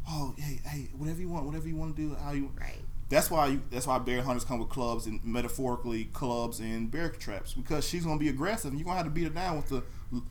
oh, 0.07 0.35
hey, 0.37 0.59
hey, 0.65 0.89
whatever 0.97 1.21
you 1.21 1.29
want, 1.29 1.45
whatever 1.45 1.67
you 1.67 1.77
want 1.77 1.95
to 1.95 2.01
do, 2.09 2.15
how 2.15 2.33
you. 2.33 2.51
Right. 2.59 2.83
That's 3.09 3.31
why 3.31 3.47
you. 3.47 3.61
That's 3.71 3.87
why 3.87 3.97
bear 3.99 4.21
hunters 4.21 4.43
come 4.43 4.59
with 4.59 4.69
clubs 4.69 5.05
and 5.05 5.23
metaphorically 5.23 6.05
clubs 6.05 6.59
and 6.59 6.91
bear 6.91 7.09
traps 7.09 7.53
because 7.53 7.87
she's 7.87 8.03
gonna 8.03 8.19
be 8.19 8.27
aggressive 8.29 8.71
and 8.71 8.79
you're 8.79 8.85
gonna 8.85 8.97
have 8.97 9.05
to 9.05 9.11
beat 9.11 9.23
her 9.23 9.29
down 9.29 9.55
with 9.55 9.69
the, 9.69 9.81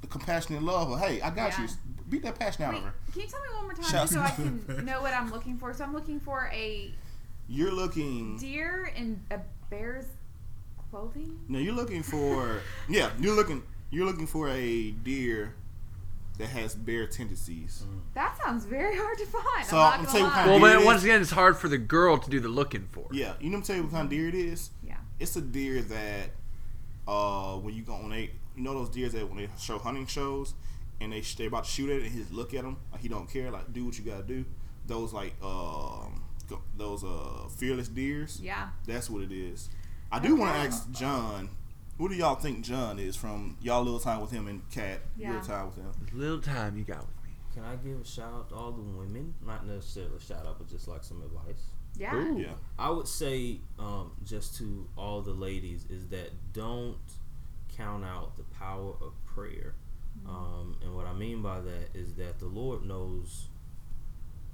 the 0.02 0.06
compassionate 0.08 0.62
love 0.62 0.90
of, 0.90 1.00
hey, 1.00 1.20
I 1.22 1.30
got 1.30 1.52
Yeah. 1.58 1.62
you. 1.64 1.68
Beat 2.08 2.22
that 2.22 2.38
passion 2.38 2.64
out 2.64 2.72
Wait, 2.74 2.78
of 2.78 2.84
her. 2.84 2.94
can 3.12 3.22
you 3.22 3.28
tell 3.28 3.40
me 3.40 3.46
one 3.54 3.64
more 3.64 3.72
time 3.74 3.84
Shout- 3.90 4.08
so 4.10 4.20
I 4.20 4.30
can 4.30 4.64
know 4.84 5.00
what 5.00 5.12
I'm 5.14 5.30
looking 5.32 5.56
for? 5.58 5.72
So 5.74 5.84
I'm 5.84 5.92
looking 5.94 6.20
for 6.20 6.50
a 6.52 6.92
You're 7.48 7.72
looking. 7.72 8.36
deer 8.36 8.92
in 8.94 9.20
a 9.30 9.38
bear's 9.70 10.06
clothing. 10.90 11.38
No, 11.48 11.58
you're 11.58 11.74
looking 11.74 12.02
for. 12.02 12.60
yeah, 12.88 13.10
you're 13.18 13.34
looking. 13.34 13.62
You're 13.90 14.06
looking 14.06 14.26
for 14.26 14.48
a 14.50 14.90
deer 14.90 15.54
that 16.38 16.48
has 16.48 16.74
bear 16.74 17.06
tendencies. 17.06 17.84
That 18.14 18.36
sounds 18.44 18.64
very 18.64 18.96
hard 18.96 19.18
to 19.18 19.26
find. 19.26 19.66
So, 19.66 19.78
I'm 19.78 20.00
I'm 20.00 20.02
not 20.04 20.10
tell 20.12 20.20
you 20.20 20.26
what 20.26 20.32
lie. 20.32 20.34
kind 20.44 20.50
Well, 20.50 20.58
Deer 20.60 20.76
but 20.76 20.82
it 20.82 20.84
once 20.86 20.98
is. 20.98 21.04
again, 21.04 21.20
it's 21.22 21.30
hard 21.30 21.56
for 21.56 21.68
the 21.68 21.78
girl 21.78 22.18
to 22.18 22.30
do 22.30 22.40
the 22.40 22.48
looking 22.48 22.86
for. 22.90 23.06
Yeah, 23.12 23.34
you 23.40 23.50
know 23.50 23.56
what 23.56 23.56
I'm 23.58 23.62
tell 23.62 23.76
you 23.76 23.82
what 23.84 23.92
kind 23.92 24.04
of 24.04 24.10
deer 24.10 24.28
it 24.28 24.34
is? 24.34 24.70
yeah. 24.82 24.96
It's 25.18 25.34
a 25.36 25.40
deer 25.40 25.80
that 25.82 26.30
uh 27.08 27.54
when 27.56 27.74
you 27.74 27.82
go 27.82 27.94
on 27.94 28.10
they 28.10 28.30
you 28.56 28.62
know 28.62 28.74
those 28.74 28.90
deers 28.90 29.12
that 29.12 29.28
when 29.28 29.38
they 29.38 29.48
show 29.58 29.78
hunting 29.78 30.06
shows 30.06 30.54
and 31.00 31.12
they 31.12 31.20
they 31.20 31.46
about 31.46 31.64
to 31.64 31.70
shoot 31.70 31.88
at 31.90 31.96
it 31.98 32.02
and 32.04 32.12
he 32.12 32.18
just 32.18 32.32
look 32.32 32.52
at 32.52 32.64
him 32.64 32.76
like 32.92 33.00
he 33.00 33.08
don't 33.08 33.30
care 33.30 33.50
like 33.50 33.72
do 33.72 33.84
what 33.86 33.98
you 33.98 34.04
gotta 34.04 34.22
do. 34.24 34.44
Those 34.86 35.12
like 35.12 35.34
um 35.42 36.22
go- 36.48 36.62
those 36.76 37.04
uh 37.04 37.48
fearless 37.56 37.88
deers. 37.88 38.40
Yeah. 38.42 38.68
That's 38.86 39.08
what 39.08 39.22
it 39.22 39.32
is. 39.32 39.68
I 40.12 40.18
do 40.18 40.36
want 40.36 40.52
to 40.54 40.58
ask 40.60 40.90
John. 40.92 41.48
Who 41.98 42.08
do 42.08 42.14
y'all 42.14 42.34
think 42.34 42.62
John 42.62 42.98
is 42.98 43.16
from 43.16 43.56
y'all 43.62 43.82
little 43.82 44.00
time 44.00 44.20
with 44.20 44.30
him 44.30 44.48
and 44.48 44.68
Cat? 44.70 45.00
Yeah. 45.16 45.32
Little 45.32 45.46
time 45.46 45.66
with 45.66 45.76
him. 45.76 45.92
Little 46.12 46.40
time 46.40 46.76
you 46.76 46.84
got 46.84 47.00
with 47.00 47.24
me. 47.24 47.30
Can 47.54 47.64
I 47.64 47.76
give 47.76 47.98
a 48.00 48.04
shout 48.04 48.32
out 48.34 48.48
to 48.50 48.54
all 48.54 48.72
the 48.72 48.82
women? 48.82 49.34
Not 49.46 49.66
necessarily 49.66 50.16
a 50.16 50.20
shout 50.20 50.46
out, 50.46 50.58
but 50.58 50.68
just 50.68 50.88
like 50.88 51.02
some 51.02 51.22
advice. 51.22 51.62
Yeah. 51.96 52.14
Ooh. 52.14 52.38
Yeah. 52.38 52.52
I 52.78 52.90
would 52.90 53.08
say, 53.08 53.60
um, 53.78 54.12
just 54.24 54.56
to 54.58 54.86
all 54.98 55.22
the 55.22 55.32
ladies, 55.32 55.86
is 55.88 56.08
that 56.08 56.30
don't 56.52 56.98
count 57.74 58.04
out 58.04 58.36
the 58.36 58.44
power 58.44 58.92
of 59.00 59.12
prayer. 59.24 59.74
Um, 60.26 60.76
and 60.82 60.94
what 60.94 61.06
I 61.06 61.14
mean 61.14 61.40
by 61.40 61.60
that 61.60 61.88
is 61.94 62.14
that 62.14 62.38
the 62.38 62.46
Lord 62.46 62.84
knows 62.84 63.48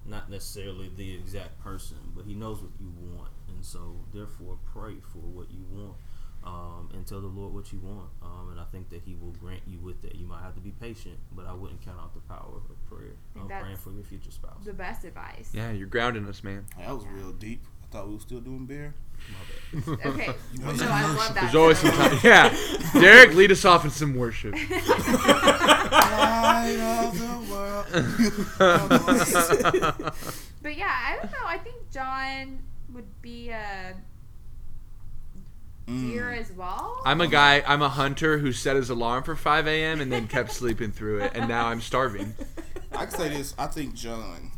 not 0.05 0.31
necessarily 0.31 0.91
the 0.97 1.15
exact 1.15 1.61
person, 1.61 1.99
but 2.15 2.25
He 2.25 2.35
knows 2.35 2.61
what 2.61 2.71
you 2.81 2.93
want. 3.17 3.31
And 3.49 3.65
so, 3.65 3.97
therefore, 4.15 4.59
pray 4.73 4.95
for 5.13 5.19
what 5.19 5.51
you 5.51 5.65
want. 5.73 5.95
Um, 6.45 6.91
and 6.93 7.07
tell 7.07 7.21
the 7.21 7.29
Lord 7.29 7.55
what 7.55 7.73
you 7.73 7.79
want. 7.79 8.09
Um, 8.21 8.49
and 8.51 8.59
I 8.61 8.65
think 8.73 8.89
that 8.91 9.03
He 9.05 9.15
will 9.15 9.31
grant 9.33 9.63
you 9.67 9.79
with 9.79 10.03
that. 10.03 10.17
You 10.17 10.27
might 10.27 10.43
have 10.43 10.55
to 10.57 10.61
be 10.61 10.73
patient, 10.73 11.19
but 11.31 11.47
I 11.47 11.53
wouldn't 11.53 11.81
count 11.85 11.99
out 12.01 12.15
the 12.15 12.21
power 12.23 12.57
of 12.57 12.63
prayer. 12.89 13.13
think 13.33 13.51
I'm 13.53 13.61
praying 13.63 13.77
for 13.77 13.93
your 13.93 14.03
future 14.03 14.31
spouse. 14.33 14.65
The 14.65 14.73
best 14.73 15.05
advice. 15.05 15.51
Yeah, 15.55 15.71
you're 15.71 15.87
grounding 15.87 16.27
us, 16.29 16.43
man. 16.43 16.67
That 16.79 16.91
was 16.95 17.05
real 17.07 17.31
deep. 17.33 17.65
I 17.85 17.87
thought 17.93 18.09
we 18.09 18.15
were 18.15 18.21
still 18.21 18.41
doing 18.41 18.67
beer. 18.67 18.95
My 19.29 19.37
bad. 19.45 19.99
Okay. 20.15 20.35
no, 20.59 20.69
I 20.69 20.71
love 21.15 21.35
that. 21.35 21.43
There's 21.43 21.55
always 21.55 21.79
some 21.79 21.93
time. 21.93 22.19
Yeah, 22.25 22.53
Derek, 22.95 23.35
lead 23.35 23.53
us 23.53 23.65
off 23.65 23.85
in 23.85 23.91
some 23.91 24.15
worship. 24.17 24.55
Light 25.93 26.79
of 26.81 27.19
the 27.19 27.39
world. 27.53 27.87
But 30.63 30.77
yeah, 30.77 30.91
I 30.91 31.17
don't 31.21 31.31
know. 31.33 31.45
I 31.47 31.59
think 31.59 31.91
John 31.91 32.59
would 32.93 33.21
be 33.23 33.51
a 33.51 33.95
deer 35.87 36.31
as 36.33 36.53
well. 36.53 37.03
I'm 37.05 37.21
a 37.21 37.27
guy. 37.27 37.63
I'm 37.67 37.83
a 37.83 37.89
hunter 37.89 38.39
who 38.39 38.53
set 38.53 38.77
his 38.77 38.91
alarm 38.91 39.25
for 39.25 39.37
5 39.37 39.67
a.m. 39.67 40.01
and 40.01 40.13
then 40.13 40.29
kept 40.29 40.53
sleeping 40.53 40.93
through 40.93 41.21
it, 41.21 41.33
and 41.35 41.49
now 41.49 41.67
I'm 41.67 41.81
starving. 41.81 42.35
I 42.93 43.07
can 43.07 43.11
say 43.11 43.29
this. 43.29 43.55
I 43.59 43.67
think 43.67 43.95
John, 43.95 44.53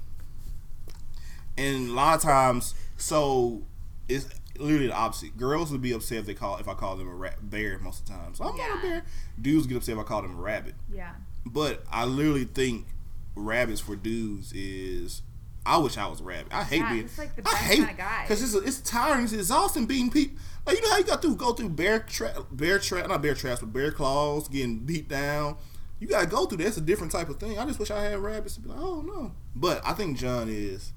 and 1.57 1.91
a 1.91 1.93
lot 1.93 2.17
of 2.17 2.23
times, 2.23 2.75
so 2.97 3.63
it's 4.09 4.29
literally 4.59 4.89
the 4.89 4.95
opposite. 4.95 5.37
Girls 5.37 5.71
would 5.73 5.83
be 5.83 5.93
upset 5.93 6.19
if 6.19 6.27
they 6.27 6.35
call 6.35 6.57
if 6.59 6.69
I 6.69 6.75
call 6.75 6.97
them 6.97 7.09
a 7.09 7.15
rat, 7.15 7.51
bear 7.51 7.79
most 7.79 8.01
of 8.01 8.07
the 8.07 8.13
time. 8.13 8.35
So 8.35 8.45
I'm 8.45 8.57
not 8.57 8.79
a 8.79 8.83
bear. 8.83 9.05
Dudes 9.41 9.67
get 9.67 9.77
upset 9.77 9.95
if 9.95 10.01
I 10.01 10.05
call 10.05 10.23
them 10.23 10.39
a 10.39 10.41
rabbit. 10.41 10.75
Yeah. 10.93 11.15
But 11.47 11.85
I 11.91 12.05
literally 12.05 12.45
think 12.45 12.87
rabbits 13.35 13.81
for 13.81 13.97
dudes 13.97 14.53
is. 14.53 15.23
I 15.67 15.79
wish 15.79 15.97
I 15.97 16.07
was 16.07 16.21
a 16.21 16.25
rabbit. 16.25 16.53
I 16.53 16.63
hate 16.65 16.79
Yeah, 16.79 16.93
being. 16.93 17.05
it's 17.07 17.19
like 17.19 17.35
the 17.37 17.49
I 17.49 17.55
hate 17.57 17.77
kinda 17.79 17.95
guy. 17.95 18.23
because 18.29 18.43
it's 18.43 18.55
it's 18.67 18.81
tiring. 18.89 19.25
It's 19.25 19.33
exhausting 19.33 19.87
being 19.87 20.11
people. 20.11 20.37
Like 20.67 20.77
you 20.77 20.83
know 20.83 20.91
how 20.91 20.99
you 20.99 21.05
got 21.05 21.23
to 21.23 21.35
go 21.37 21.53
through 21.53 21.71
bear 21.71 22.01
trap, 22.01 22.37
bear 22.51 22.79
trap, 22.79 23.09
not 23.09 23.23
bear 23.23 23.35
traps, 23.35 23.61
but 23.61 23.73
bear 23.73 23.91
claws, 23.93 24.49
getting 24.49 24.81
beat 24.81 25.09
down. 25.09 25.57
You 26.01 26.09
gotta 26.09 26.27
go 26.27 26.45
through 26.47 26.59
that. 26.59 26.67
It's 26.67 26.77
a 26.77 26.81
different 26.83 27.13
type 27.13 27.29
of 27.29 27.39
thing. 27.41 27.59
I 27.59 27.65
just 27.65 27.79
wish 27.79 27.91
I 27.91 28.03
had 28.03 28.19
rabbits 28.19 28.57
to 28.57 28.61
be 28.61 28.69
like, 28.69 28.79
oh 28.81 29.01
no. 29.03 29.33
But 29.57 29.81
I 29.87 29.93
think 29.95 30.19
John 30.19 30.49
is. 30.51 30.93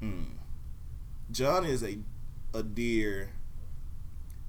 Hmm. 0.00 0.24
John 1.30 1.64
is 1.64 1.82
a 1.82 1.98
a 2.54 2.62
deer 2.62 3.30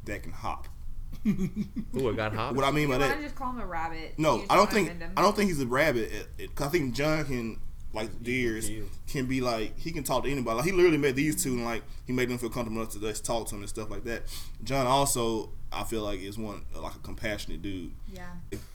that 0.06 0.24
can 0.24 0.32
hop. 0.32 0.68
Ooh, 1.28 2.10
I 2.10 2.14
got 2.14 2.34
hot. 2.34 2.56
What 2.56 2.66
I 2.66 2.72
mean 2.72 2.84
You 2.84 2.88
by 2.96 2.98
want 3.00 3.10
that? 3.12 3.18
to 3.18 3.24
just 3.24 3.36
call 3.36 3.52
him 3.52 3.60
a 3.60 3.66
rabbit? 3.66 4.16
No, 4.18 4.44
I 4.50 4.56
don't 4.56 4.70
think? 4.72 4.92
I 5.16 5.22
don't 5.22 5.36
think 5.36 5.50
he's 5.50 5.62
a 5.62 5.68
rabbit. 5.68 6.12
It- 6.12 6.28
it- 6.38 6.56
'cause 6.56 6.68
I 6.68 6.70
think 6.70 6.94
John 6.94 7.24
can 7.26 7.60
like 7.98 8.24
deers 8.24 8.70
can 9.08 9.26
be 9.26 9.42
like 9.42 9.78
he 9.78 9.92
can 9.92 10.04
talk 10.04 10.24
to 10.24 10.32
anybody. 10.32 10.56
Like 10.58 10.66
he 10.66 10.72
literally 10.72 10.98
met 10.98 11.16
these 11.16 11.42
two 11.44 11.54
and 11.54 11.66
like 11.66 11.84
he 12.06 12.14
made 12.14 12.30
them 12.30 12.38
feel 12.38 12.50
comfortable 12.50 12.82
enough 12.82 12.94
to 12.94 13.00
just 13.00 13.26
talk 13.26 13.48
to 13.50 13.56
him 13.56 13.62
and 13.62 13.70
stuff 13.70 13.90
like 13.90 14.04
that. 14.06 14.24
John 14.64 14.88
also 14.88 15.50
I 15.72 15.84
feel 15.84 16.02
like 16.04 16.22
is 16.22 16.38
one 16.38 16.64
like 16.74 16.96
a 16.96 17.00
compassionate 17.00 17.62
dude. 17.62 17.92
Yeah. 18.12 18.30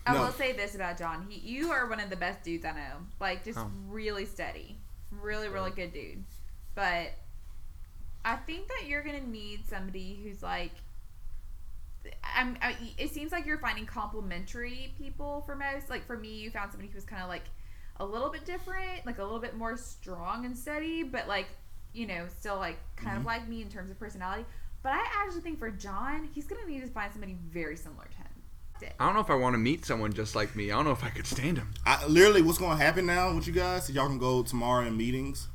I 0.07 0.13
No. 0.13 0.23
will 0.25 0.33
say 0.33 0.53
this 0.53 0.75
about 0.75 0.99
John. 0.99 1.27
He, 1.31 1.41
you 1.41 1.71
are 1.71 1.89
one 1.89 2.01
of 2.01 2.11
the 2.11 2.17
best 2.17 2.43
dudes 2.43 2.67
I 2.67 2.73
know. 2.73 2.97
Like, 3.19 3.45
just 3.45 3.59
Oh. 3.59 3.71
really 3.89 4.27
steady. 4.27 4.77
Really, 5.11 5.49
really 5.49 5.71
good 5.71 5.95
dude. 5.95 6.23
But 6.75 7.13
I 8.27 8.37
think 8.37 8.69
that 8.69 8.87
you're 8.89 9.03
going 9.03 9.19
to 9.23 9.27
need 9.31 9.61
somebody 9.69 10.21
who's 10.23 10.43
like. 10.43 10.73
I'm, 12.37 12.59
I, 12.61 12.75
it 12.99 13.11
seems 13.11 13.31
like 13.31 13.47
you're 13.47 13.59
finding 13.59 13.87
complimentary 13.87 14.93
people 14.99 15.43
for 15.47 15.55
most. 15.55 15.89
Like, 15.89 16.05
for 16.07 16.17
me, 16.19 16.29
you 16.35 16.51
found 16.51 16.73
somebody 16.73 16.89
who 16.91 16.97
was 16.97 17.05
kind 17.05 17.23
of 17.23 17.29
like 17.29 17.45
a 17.99 18.05
little 18.05 18.31
bit 18.31 18.45
different, 18.45 19.05
like 19.07 19.19
a 19.19 19.23
little 19.23 19.39
bit 19.39 19.57
more 19.57 19.77
strong 19.77 20.45
and 20.47 20.57
steady, 20.57 21.03
but 21.03 21.29
like, 21.29 21.47
you 21.93 22.07
know, 22.07 22.27
still 22.39 22.57
like 22.57 22.79
kind 22.97 23.17
of 23.19 23.25
like 23.25 23.49
me 23.49 23.63
in 23.63 23.69
terms 23.69 23.91
of 23.91 23.99
personality. 23.99 24.45
But 24.83 24.93
I 24.95 25.05
actually 25.23 25.43
think 25.43 25.59
for 25.59 25.71
John, 25.71 26.29
he's 26.35 26.47
going 26.47 26.61
to 26.65 26.69
need 26.71 26.81
to 26.81 26.89
find 26.89 27.13
somebody 27.13 27.37
very 27.51 27.77
similar 27.77 28.05
to 28.07 28.17
him. 28.17 28.27
I 28.99 29.05
don't 29.07 29.15
know 29.15 29.21
if 29.21 29.31
I 29.31 29.37
want 29.37 29.55
to 29.55 29.59
meet 29.59 29.85
someone 29.85 30.13
just 30.13 30.35
like 30.35 30.57
me. 30.57 30.73
I 30.73 30.75
don't 30.75 30.85
know 30.85 30.91
if 30.91 31.05
I 31.05 31.11
could 31.11 31.25
stand 31.27 31.57
him. 31.57 31.73
I 31.87 32.05
literally 32.07 32.43
what's 32.43 32.59
gonna 32.59 32.75
happen 32.83 33.07
now 33.07 33.33
with 33.33 33.47
you 33.47 33.53
guys? 33.53 33.89
Y'all 33.89 34.09
can 34.09 34.19
go 34.19 34.43
tomorrow 34.43 34.85
in 34.85 34.97
meetings, 34.97 35.47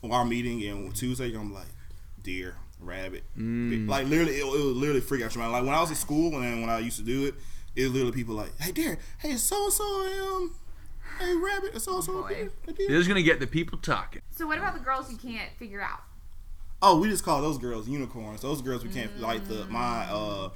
or 0.00 0.14
our 0.14 0.24
meeting, 0.24 0.64
and 0.64 0.94
Tuesday 0.96 1.34
I'm 1.34 1.52
like 1.52 1.66
deer, 2.22 2.56
rabbit, 2.80 3.22
Mm. 3.38 3.86
like 3.86 4.06
literally 4.06 4.32
it, 4.36 4.46
it 4.46 4.50
would 4.50 4.76
literally 4.76 5.02
freak 5.02 5.22
out 5.22 5.34
your 5.34 5.42
mind. 5.42 5.52
Like 5.52 5.64
when 5.66 5.74
I 5.74 5.80
was 5.82 5.90
in 5.90 5.96
school 5.96 6.34
and 6.40 6.62
when 6.62 6.70
I 6.70 6.78
used 6.78 6.96
to 6.96 7.02
do 7.04 7.26
it, 7.26 7.34
it 7.76 7.82
was 7.82 7.92
literally 7.92 8.12
people 8.14 8.34
like, 8.34 8.58
hey 8.58 8.72
deer, 8.72 8.96
hey 9.18 9.36
so 9.36 9.64
and 9.64 9.72
so, 9.74 9.84
um, 9.84 10.54
hey 11.20 11.36
rabbit, 11.36 11.80
so 11.80 11.96
and 11.96 12.04
so, 12.04 12.22
boy. 12.22 12.48
You're 12.78 13.04
gonna 13.04 13.22
get 13.22 13.40
the 13.40 13.46
people 13.46 13.78
talking. 13.78 14.22
So 14.30 14.46
what 14.46 14.58
about 14.58 14.74
the 14.74 14.80
girls 14.80 15.10
you 15.10 15.18
can't 15.18 15.50
figure 15.58 15.80
out? 15.80 16.00
Oh, 16.82 16.98
we 16.98 17.08
just 17.08 17.24
call 17.24 17.42
those 17.42 17.58
girls 17.58 17.88
unicorns. 17.88 18.40
Those 18.42 18.62
girls 18.62 18.82
we 18.82 18.90
can't 18.90 19.20
like 19.20 19.46
the 19.46 19.66
my 19.66 20.04
uh 20.10 20.50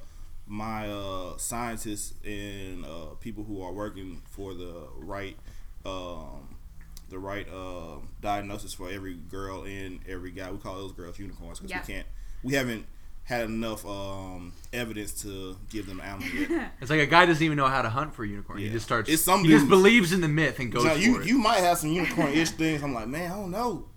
my 0.47 0.87
uh 0.89 1.37
scientists 1.37 2.13
and 2.25 2.85
uh 2.85 3.15
people 3.19 3.43
who 3.43 3.61
are 3.61 3.71
working 3.71 4.21
for 4.29 4.53
the 4.53 4.87
right 4.97 5.37
um 5.85 6.55
the 7.09 7.19
right 7.19 7.47
uh 7.53 7.97
diagnosis 8.21 8.73
for 8.73 8.89
every 8.89 9.13
girl 9.15 9.63
and 9.63 9.99
every 10.07 10.31
guy. 10.31 10.51
We 10.51 10.57
call 10.57 10.75
those 10.75 10.93
girls 10.93 11.19
unicorns 11.19 11.59
because 11.59 11.71
Yeah. 11.71 11.81
we 11.87 11.93
can't 11.93 12.07
we 12.43 12.53
haven't 12.53 12.85
had 13.25 13.45
enough 13.45 13.85
um 13.85 14.53
evidence 14.71 15.21
to 15.23 15.57
give 15.69 15.87
them 15.87 15.99
animal 15.99 16.27
yet. 16.27 16.71
It's 16.81 16.89
like 16.89 17.01
a 17.01 17.05
guy 17.07 17.25
doesn't 17.25 17.43
even 17.43 17.57
know 17.57 17.67
how 17.67 17.81
to 17.81 17.89
hunt 17.89 18.13
for 18.15 18.23
a 18.23 18.27
unicorn. 18.27 18.59
He 18.59 18.69
just 18.69 18.85
starts. 18.85 19.09
It's 19.09 19.21
some 19.23 19.43
he 19.43 19.49
just 19.49 19.67
believes 19.67 20.13
in 20.13 20.21
the 20.21 20.27
myth 20.27 20.59
and 20.59 20.71
goes 20.71 20.83
John, 20.83 20.93
for 20.93 20.99
you 20.99 21.19
it. 21.21 21.27
you 21.27 21.37
might 21.39 21.59
have 21.59 21.77
some 21.79 21.91
unicorn 21.91 22.31
ish 22.33 22.51
things. 22.51 22.83
I'm 22.83 22.93
like, 22.93 23.07
man, 23.07 23.31
I 23.31 23.35
don't 23.35 23.51
know. 23.51 23.87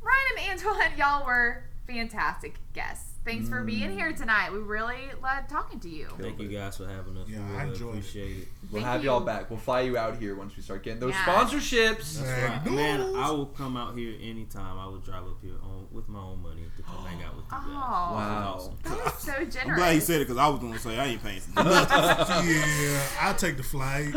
Ryan 0.00 0.50
and 0.50 0.60
Antoine, 0.60 0.98
y'all 0.98 1.26
were 1.26 1.64
fantastic 1.86 2.54
guests. 2.72 3.07
Thanks 3.28 3.46
for 3.50 3.62
being 3.62 3.90
mm. 3.90 3.94
here 3.94 4.10
tonight. 4.14 4.50
We 4.50 4.58
really 4.60 4.96
loved 5.22 5.50
talking 5.50 5.78
to 5.80 5.88
you. 5.90 6.08
Thank 6.18 6.40
you 6.40 6.48
guys 6.48 6.78
for 6.78 6.88
having 6.88 7.14
us. 7.18 7.28
Yeah, 7.28 7.40
we 7.40 7.56
I 7.56 7.58
really 7.58 7.72
enjoyed 7.74 7.88
it. 7.88 7.98
appreciate 7.98 8.36
it. 8.38 8.48
We'll 8.62 8.80
Thank 8.80 8.86
have 8.86 9.04
you. 9.04 9.10
y'all 9.10 9.20
back. 9.20 9.50
We'll 9.50 9.58
fly 9.58 9.82
you 9.82 9.98
out 9.98 10.16
here 10.16 10.34
once 10.34 10.56
we 10.56 10.62
start 10.62 10.82
getting 10.82 10.98
those 10.98 11.12
Yeah. 11.12 11.24
sponsorships. 11.26 12.22
Right. 12.22 12.48
Right. 12.48 12.70
Man, 12.72 13.14
I 13.16 13.30
will 13.30 13.44
come 13.44 13.76
out 13.76 13.98
here 13.98 14.14
anytime. 14.18 14.78
I 14.78 14.86
will 14.86 15.00
drive 15.00 15.24
up 15.24 15.42
here 15.42 15.56
on, 15.62 15.88
with 15.92 16.08
my 16.08 16.20
own 16.20 16.40
money 16.42 16.62
to 16.74 16.82
come 16.82 17.04
hang 17.04 17.22
out 17.22 17.36
with 17.36 17.44
you 17.44 17.50
guys. 17.50 17.60
Oh, 17.66 17.70
Wow. 17.70 18.54
Awesome. 18.56 18.78
that 18.84 19.06
is 19.06 19.22
so 19.22 19.32
generous. 19.32 19.56
I'm 19.66 19.74
glad 19.74 19.92
he 19.92 20.00
said 20.00 20.22
it 20.22 20.28
because 20.28 20.38
I 20.38 20.48
was 20.48 20.60
gonna 20.60 20.78
say 20.78 20.98
I 20.98 21.04
ain't 21.04 21.22
paying. 21.22 21.40
for 21.40 21.64
nothing. 21.64 22.48
yeah, 22.48 23.02
I'll 23.20 23.34
take 23.34 23.58
the 23.58 23.62
flight. 23.62 24.08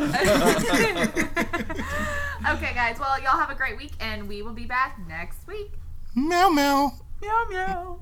okay, 2.49 2.73
guys. 2.73 2.97
Well, 2.97 3.19
y'all 3.19 3.37
have 3.37 3.49
a 3.49 3.55
great 3.55 3.75
week, 3.75 3.91
and 3.99 4.29
we 4.29 4.41
will 4.41 4.53
be 4.53 4.67
back 4.67 4.97
next 5.05 5.45
week. 5.47 5.73
meow 6.15 6.47
meow. 6.49 6.93
Meow 7.21 7.45
meow. 7.49 7.99